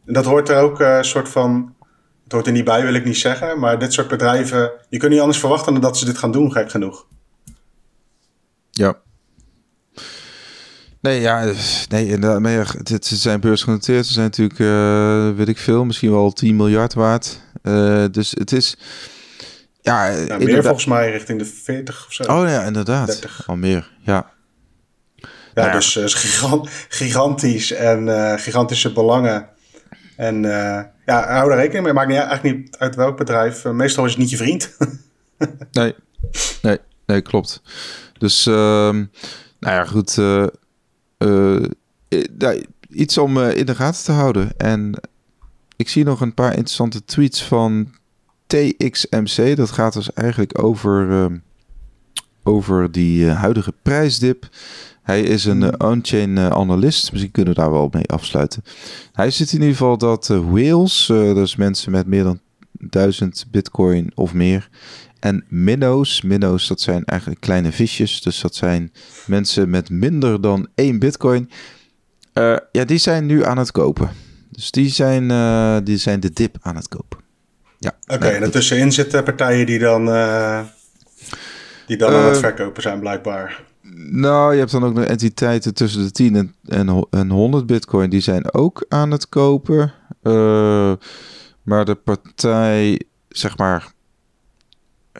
dat 0.04 0.24
hoort 0.24 0.48
er 0.48 0.56
ook 0.56 0.80
een 0.80 0.86
uh, 0.86 1.02
soort 1.02 1.28
van. 1.28 1.74
Het 2.22 2.32
hoort 2.32 2.46
er 2.46 2.52
niet 2.52 2.64
bij, 2.64 2.82
wil 2.82 2.94
ik 2.94 3.04
niet 3.04 3.16
zeggen. 3.16 3.58
Maar 3.58 3.78
dit 3.78 3.92
soort 3.92 4.08
bedrijven. 4.08 4.70
Je 4.88 4.98
kunt 4.98 5.12
niet 5.12 5.20
anders 5.20 5.38
verwachten 5.38 5.72
dan 5.72 5.82
dat 5.82 5.98
ze 5.98 6.04
dit 6.04 6.18
gaan 6.18 6.32
doen, 6.32 6.52
gek 6.52 6.70
genoeg. 6.70 7.06
Ja. 8.70 8.98
Nee, 11.00 11.20
ja, 11.20 11.52
nee, 11.88 12.06
inderdaad. 12.06 12.40
Maar 12.40 12.74
dit, 12.82 13.06
ze 13.06 13.16
zijn 13.16 13.40
beursgenoteerd. 13.40 14.06
Ze 14.06 14.12
zijn 14.12 14.24
natuurlijk, 14.24 14.58
uh, 14.58 15.36
weet 15.36 15.48
ik 15.48 15.58
veel, 15.58 15.84
misschien 15.84 16.10
wel 16.10 16.32
10 16.32 16.56
miljard 16.56 16.94
waard. 16.94 17.40
Uh, 17.62 18.04
dus 18.10 18.30
het 18.30 18.52
is. 18.52 18.76
Ja, 19.80 20.26
meer 20.38 20.62
volgens 20.62 20.86
mij 20.86 21.10
richting 21.10 21.38
de 21.38 21.44
40 21.44 22.06
of 22.06 22.12
zo. 22.12 22.22
Oh 22.22 22.48
ja, 22.48 22.62
inderdaad. 22.62 23.06
30. 23.06 23.44
Al 23.46 23.56
meer, 23.56 23.90
ja. 24.02 24.30
Ja, 25.54 25.72
dus 25.72 25.96
uh, 25.96 26.04
gigantisch 26.88 27.72
en 27.72 28.06
uh, 28.06 28.34
gigantische 28.36 28.92
belangen. 28.92 29.48
En 30.16 30.36
uh, 30.44 30.80
ja, 31.06 31.32
hou 31.32 31.50
er 31.50 31.56
rekening 31.56 31.84
mee. 31.84 31.92
Maakt 31.92 32.08
niet, 32.08 32.18
eigenlijk 32.18 32.56
niet 32.56 32.76
uit 32.78 32.94
welk 32.94 33.16
bedrijf. 33.16 33.64
meestal 33.64 34.04
is 34.04 34.10
het 34.10 34.20
niet 34.20 34.30
je 34.30 34.36
vriend. 34.36 34.76
nee. 35.72 35.94
nee, 36.62 36.78
nee, 37.06 37.20
klopt. 37.20 37.62
Dus, 38.18 38.46
ehm, 38.46 39.04
nou 39.60 39.74
ja, 39.74 39.84
goed. 39.84 40.18
iets 42.88 43.18
om 43.18 43.38
in 43.38 43.66
de 43.66 43.74
gaten 43.74 44.04
te 44.04 44.12
houden. 44.12 44.52
En 44.56 45.00
ik 45.76 45.88
zie 45.88 46.04
nog 46.04 46.20
een 46.20 46.34
paar 46.34 46.50
interessante 46.50 47.04
tweets 47.04 47.42
van 47.42 47.94
TXMC. 48.46 49.56
Dat 49.56 49.70
gaat 49.70 49.92
dus 49.92 50.12
eigenlijk 50.12 50.62
over, 50.62 51.10
ehm, 51.10 51.38
over 52.42 52.92
die 52.92 53.28
huidige 53.28 53.74
prijsdip. 53.82 54.48
Hij 55.02 55.22
is 55.22 55.44
een 55.44 55.62
uh, 55.62 55.68
on-chain 55.78 56.36
uh, 56.36 56.46
analist. 56.46 57.10
Misschien 57.10 57.32
kunnen 57.32 57.54
we 57.54 57.60
daar 57.60 57.70
wel 57.70 57.88
mee 57.92 58.06
afsluiten. 58.06 58.64
Hij 59.12 59.30
zit 59.30 59.52
in 59.52 59.58
ieder 59.58 59.76
geval 59.76 59.98
dat 59.98 60.28
uh, 60.28 60.50
whales, 60.50 61.04
dus 61.06 61.56
mensen 61.56 61.92
met 61.92 62.06
meer 62.06 62.24
dan 62.24 62.40
1000 62.72 63.46
bitcoin 63.50 64.12
of 64.14 64.34
meer. 64.34 64.68
En 65.18 65.44
minnows, 65.48 66.22
minnows 66.22 66.68
dat 66.68 66.80
zijn 66.80 67.04
eigenlijk 67.04 67.40
kleine 67.40 67.72
visjes. 67.72 68.22
Dus 68.22 68.40
dat 68.40 68.54
zijn 68.54 68.92
mensen 69.26 69.70
met 69.70 69.90
minder 69.90 70.40
dan 70.40 70.68
1 70.74 70.98
bitcoin. 70.98 71.50
ja, 72.72 72.84
die 72.84 72.98
zijn 72.98 73.26
nu 73.26 73.44
aan 73.44 73.58
het 73.58 73.70
kopen. 73.70 74.10
Dus 74.50 74.70
die 74.70 74.88
zijn, 74.88 75.28
die 75.84 75.96
zijn 75.96 76.20
de 76.20 76.32
dip 76.32 76.56
aan 76.60 76.76
het 76.76 76.88
kopen. 76.88 77.18
Ja, 77.78 77.96
Oké, 78.02 78.14
okay, 78.14 78.34
en 78.34 78.42
ertussenin 78.42 78.92
zitten 78.92 79.24
partijen 79.24 79.66
die 79.66 79.78
dan, 79.78 80.04
die 81.86 81.96
dan 81.96 82.12
aan 82.12 82.28
het 82.28 82.38
verkopen 82.38 82.82
zijn 82.82 83.00
blijkbaar. 83.00 83.68
Nou, 83.94 84.52
je 84.52 84.58
hebt 84.58 84.70
dan 84.70 84.84
ook 84.84 84.94
nog 84.94 85.04
entiteiten 85.04 85.74
tussen 85.74 86.02
de 86.02 86.10
10 86.10 86.36
en, 86.36 86.54
en, 86.64 87.06
en 87.10 87.30
100 87.30 87.66
bitcoin. 87.66 88.10
Die 88.10 88.20
zijn 88.20 88.54
ook 88.54 88.84
aan 88.88 89.10
het 89.10 89.28
kopen. 89.28 89.92
Uh, 90.22 90.92
maar 91.62 91.84
de 91.84 91.94
partij, 91.94 93.00
zeg 93.28 93.56
maar... 93.56 93.92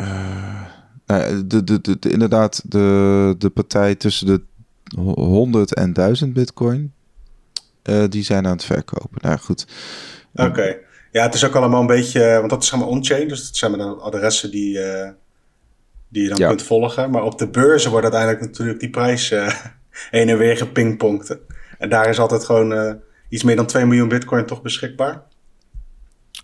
Uh, 0.00 0.62
nou, 1.06 1.46
de, 1.46 1.64
de, 1.64 1.80
de, 1.80 1.98
de, 1.98 2.10
inderdaad, 2.10 2.62
de, 2.64 3.34
de 3.38 3.50
partij 3.50 3.94
tussen 3.94 4.26
de 4.26 4.42
100 5.14 5.74
en 5.74 5.92
1000 5.92 6.32
bitcoin... 6.32 6.92
Die 8.08 8.22
zijn 8.22 8.46
aan 8.46 8.52
het 8.52 8.64
verkopen. 8.64 9.18
Nou 9.20 9.38
goed. 9.38 9.66
Oké. 10.34 10.76
Ja, 11.12 11.22
het 11.22 11.34
is 11.34 11.44
ook 11.44 11.54
allemaal 11.54 11.80
een 11.80 11.86
beetje... 11.86 12.36
Want 12.38 12.50
dat 12.50 12.62
is 12.62 12.72
allemaal 12.72 12.90
on-chain. 12.90 13.28
Dus 13.28 13.46
dat 13.46 13.56
zijn 13.56 13.78
dan 13.78 14.00
adressen 14.00 14.50
die 14.50 14.78
die 16.10 16.22
je 16.22 16.28
dan 16.28 16.48
kunt 16.48 16.62
volgen. 16.62 17.10
Maar 17.10 17.22
op 17.22 17.38
de 17.38 17.48
beurzen 17.48 17.90
wordt 17.90 18.04
uiteindelijk 18.04 18.42
natuurlijk 18.42 18.80
die 18.80 18.90
prijs 18.90 19.30
uh, 19.30 19.48
heen 20.10 20.28
en 20.28 20.38
weer 20.38 20.56
gepingpongd. 20.56 21.36
En 21.78 21.88
daar 21.88 22.08
is 22.08 22.18
altijd 22.18 22.44
gewoon 22.44 22.72
uh, 22.72 22.92
iets 23.28 23.42
meer 23.42 23.56
dan 23.56 23.66
2 23.66 23.86
miljoen 23.86 24.08
bitcoin 24.08 24.46
toch 24.46 24.62
beschikbaar. 24.62 25.22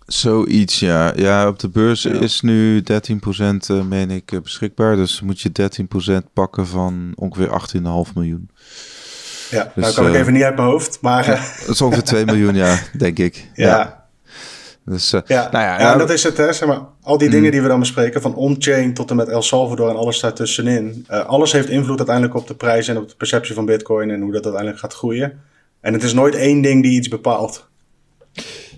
Zoiets, 0.05 0.79
ja. 0.79 1.13
Ja, 1.15 1.47
op 1.47 1.59
de 1.59 1.69
beurs 1.69 2.05
is 2.05 2.41
nu 2.41 2.81
13% 2.81 2.83
uh, 2.89 3.49
eh, 3.67 3.85
meen 3.85 4.11
ik 4.11 4.39
beschikbaar. 4.43 4.95
Dus 4.95 5.21
moet 5.21 5.41
je 5.41 5.51
13% 6.21 6.33
pakken 6.33 6.67
van 6.67 7.13
ongeveer 7.15 7.49
18,5 8.07 8.13
miljoen. 8.13 8.49
Ja, 9.49 9.71
dus, 9.75 9.83
nou 9.83 9.93
kan 9.93 10.07
ik 10.07 10.13
even 10.13 10.33
niet 10.33 10.43
uit 10.43 10.55
mijn 10.55 10.67
hoofd, 10.67 10.97
maar... 11.01 11.25
dat 11.59 11.69
is 11.75 11.81
ongeveer 11.81 12.03
2 12.03 12.25
miljoen, 12.25 12.55
ja, 12.55 12.79
denk 12.97 13.19
ik. 13.19 13.49
ja. 13.53 13.96
Dus, 14.89 15.13
uh, 15.13 15.21
ja, 15.25 15.49
nou 15.51 15.63
ja, 15.63 15.79
ja, 15.79 15.95
dat 15.95 16.09
is 16.09 16.23
het. 16.23 16.37
Hè, 16.37 16.53
zeg 16.53 16.67
maar, 16.67 16.81
al 17.01 17.17
die 17.17 17.29
dingen 17.29 17.45
mm. 17.45 17.51
die 17.51 17.61
we 17.61 17.67
dan 17.67 17.79
bespreken, 17.79 18.21
van 18.21 18.35
on-chain 18.35 18.93
tot 18.93 19.09
en 19.09 19.15
met 19.15 19.27
El 19.27 19.41
Salvador 19.41 19.89
en 19.89 19.95
alles 19.95 20.19
daartussenin. 20.19 21.05
Uh, 21.09 21.25
alles 21.25 21.51
heeft 21.51 21.69
invloed 21.69 21.97
uiteindelijk 21.97 22.35
op 22.35 22.47
de 22.47 22.55
prijs 22.55 22.87
en 22.87 22.97
op 22.97 23.09
de 23.09 23.15
perceptie 23.15 23.55
van 23.55 23.65
Bitcoin 23.65 24.09
en 24.09 24.21
hoe 24.21 24.31
dat 24.31 24.43
uiteindelijk 24.43 24.81
gaat 24.81 24.93
groeien. 24.93 25.39
En 25.81 25.93
het 25.93 26.03
is 26.03 26.13
nooit 26.13 26.35
één 26.35 26.61
ding 26.61 26.83
die 26.83 26.97
iets 26.97 27.07
bepaalt. 27.07 27.67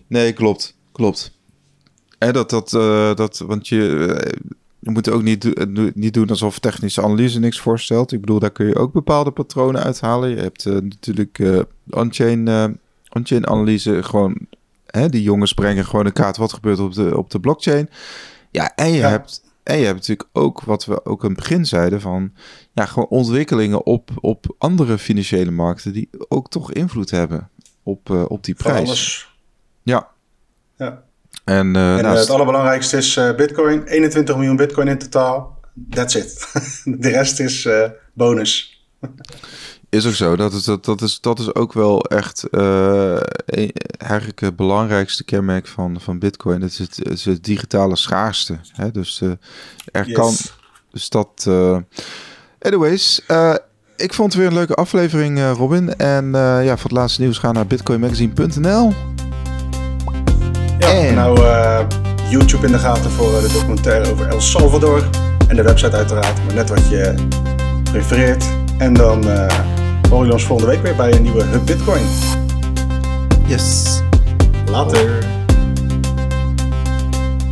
Nee, 0.08 0.34
klopt. 0.34 0.78
Klopt. 0.92 1.38
En 2.18 2.34
dat, 2.34 2.50
dat, 2.50 2.74
uh, 2.74 3.16
dat, 3.16 3.38
want 3.38 3.68
je, 3.68 3.78
je 4.80 4.90
moet 4.90 5.10
ook 5.10 5.24
niet, 5.24 5.66
niet 5.96 6.14
doen 6.14 6.30
alsof 6.30 6.60
technische 6.60 7.02
analyse 7.02 7.40
niks 7.40 7.60
voorstelt. 7.60 8.12
Ik 8.12 8.20
bedoel, 8.20 8.40
daar 8.40 8.52
kun 8.52 8.68
je 8.68 8.76
ook 8.76 8.94
bepaalde 8.94 9.32
patronen 9.32 9.84
uithalen. 9.84 10.30
Je 10.30 10.38
hebt 10.42 10.66
natuurlijk 10.66 11.40
on-chain, 11.90 12.48
on-chain 13.10 13.48
analyse 13.48 14.04
gewoon 14.04 14.48
Hè, 14.92 15.10
die 15.10 15.22
jongens 15.22 15.54
brengen 15.54 15.86
gewoon 15.86 16.06
een 16.06 16.14
kaart 16.14 16.38
wat 16.38 16.54
gebeurt 16.54 16.80
op 16.80 16.94
de, 16.94 17.18
op 17.18 17.30
de 17.30 17.40
blockchain. 17.40 17.90
Ja, 18.52 18.76
en 18.76 18.92
je 18.92 19.02
hebt 19.02 19.42
en 19.64 19.78
je 19.78 19.86
hebt 19.86 19.98
natuurlijk 19.98 20.30
ook, 20.34 20.62
wat 20.62 20.86
we 20.86 21.06
ook 21.06 21.24
aan 21.24 21.30
het 21.30 21.40
begin 21.40 21.66
zeiden, 21.66 22.02
van 22.02 22.34
ja, 22.74 22.86
gewoon 22.86 23.08
ontwikkelingen 23.08 23.86
op, 23.86 24.12
op 24.16 24.56
andere 24.58 24.98
financiële 24.98 25.52
markten 25.52 25.94
die 25.94 26.10
ook 26.28 26.50
toch 26.50 26.74
invloed 26.74 27.12
hebben 27.12 27.50
op, 27.84 28.10
uh, 28.10 28.26
op 28.28 28.44
die 28.44 28.56
prijs. 28.56 29.30
Ja. 29.84 30.08
ja. 30.78 31.04
En, 31.46 31.76
uh, 31.76 31.98
en 31.98 32.06
het 32.06 32.30
allerbelangrijkste 32.30 32.98
is 32.98 33.20
Bitcoin. 33.36 33.84
21 33.84 34.36
miljoen 34.36 34.56
Bitcoin 34.56 34.88
in 34.88 34.98
totaal. 34.98 35.60
That's 35.90 36.16
it. 36.16 36.52
De 37.04 37.10
rest 37.10 37.40
is 37.40 37.70
bonus. 38.14 38.86
Is 39.90 40.08
ook 40.08 40.14
zo. 40.14 40.36
Dat 40.36 40.54
is, 40.54 40.64
dat, 40.64 40.86
dat 40.86 41.02
is, 41.02 41.22
dat 41.22 41.40
is 41.40 41.56
ook 41.56 41.74
wel 41.74 42.04
echt 42.04 42.46
uh, 42.52 43.20
eigenlijk 43.98 44.40
het 44.40 44.56
belangrijkste 44.56 45.24
kenmerk 45.24 45.68
van, 45.68 45.98
van 46.02 46.20
Bitcoin. 46.20 46.62
Het 46.62 46.72
is 46.72 46.78
het, 46.78 46.96
het, 46.96 47.12
is 47.12 47.26
het 47.26 47.44
digitale 47.44 47.96
schaarste. 47.96 48.60
Hè? 48.72 48.92
Dus 48.92 49.22
uh, 49.22 49.32
er 49.92 50.12
kan. 50.12 50.34
Dus 50.92 51.10
dat. 51.10 51.46
Uh, 51.48 51.78
anyways, 52.60 53.22
ik 53.96 54.14
vond 54.14 54.34
het 54.34 54.42
weer 54.42 54.48
een 54.48 54.58
leuke 54.58 54.76
aflevering, 54.76 55.52
Robin. 55.54 55.96
En 55.96 56.32
ja, 56.34 56.78
voor 56.78 56.90
het 56.90 57.00
laatste 57.00 57.22
nieuws 57.22 57.38
ga 57.38 57.52
naar 57.52 57.68
bitcoinmagazine.nl. 57.68 58.94
Ja, 60.80 60.88
en... 60.88 61.16
nou 61.16 61.40
YouTube 62.30 62.66
in 62.66 62.72
de 62.72 62.80
gaten 62.80 63.12
voor 63.12 63.42
de 63.42 63.50
documentaire 63.54 64.12
over 64.12 64.28
El 64.28 64.42
Salvador. 64.42 65.10
En 65.48 65.56
de 65.56 65.64
website 65.64 65.96
uiteraard, 65.96 66.46
maar 66.46 66.56
net 66.56 66.70
wat 66.70 66.90
je 66.90 67.14
prefereert. 67.84 68.46
En 68.78 68.94
dan 68.94 69.28
uh, 69.28 69.48
horen 70.10 70.26
jullie 70.26 70.34
ons 70.34 70.46
volgende 70.46 70.72
week 70.72 70.82
weer 70.82 70.96
bij 70.96 71.14
een 71.14 71.22
nieuwe 71.22 71.44
Hub 71.44 71.66
Bitcoin. 71.66 72.06
Yes. 73.48 74.02
Later. 74.66 75.19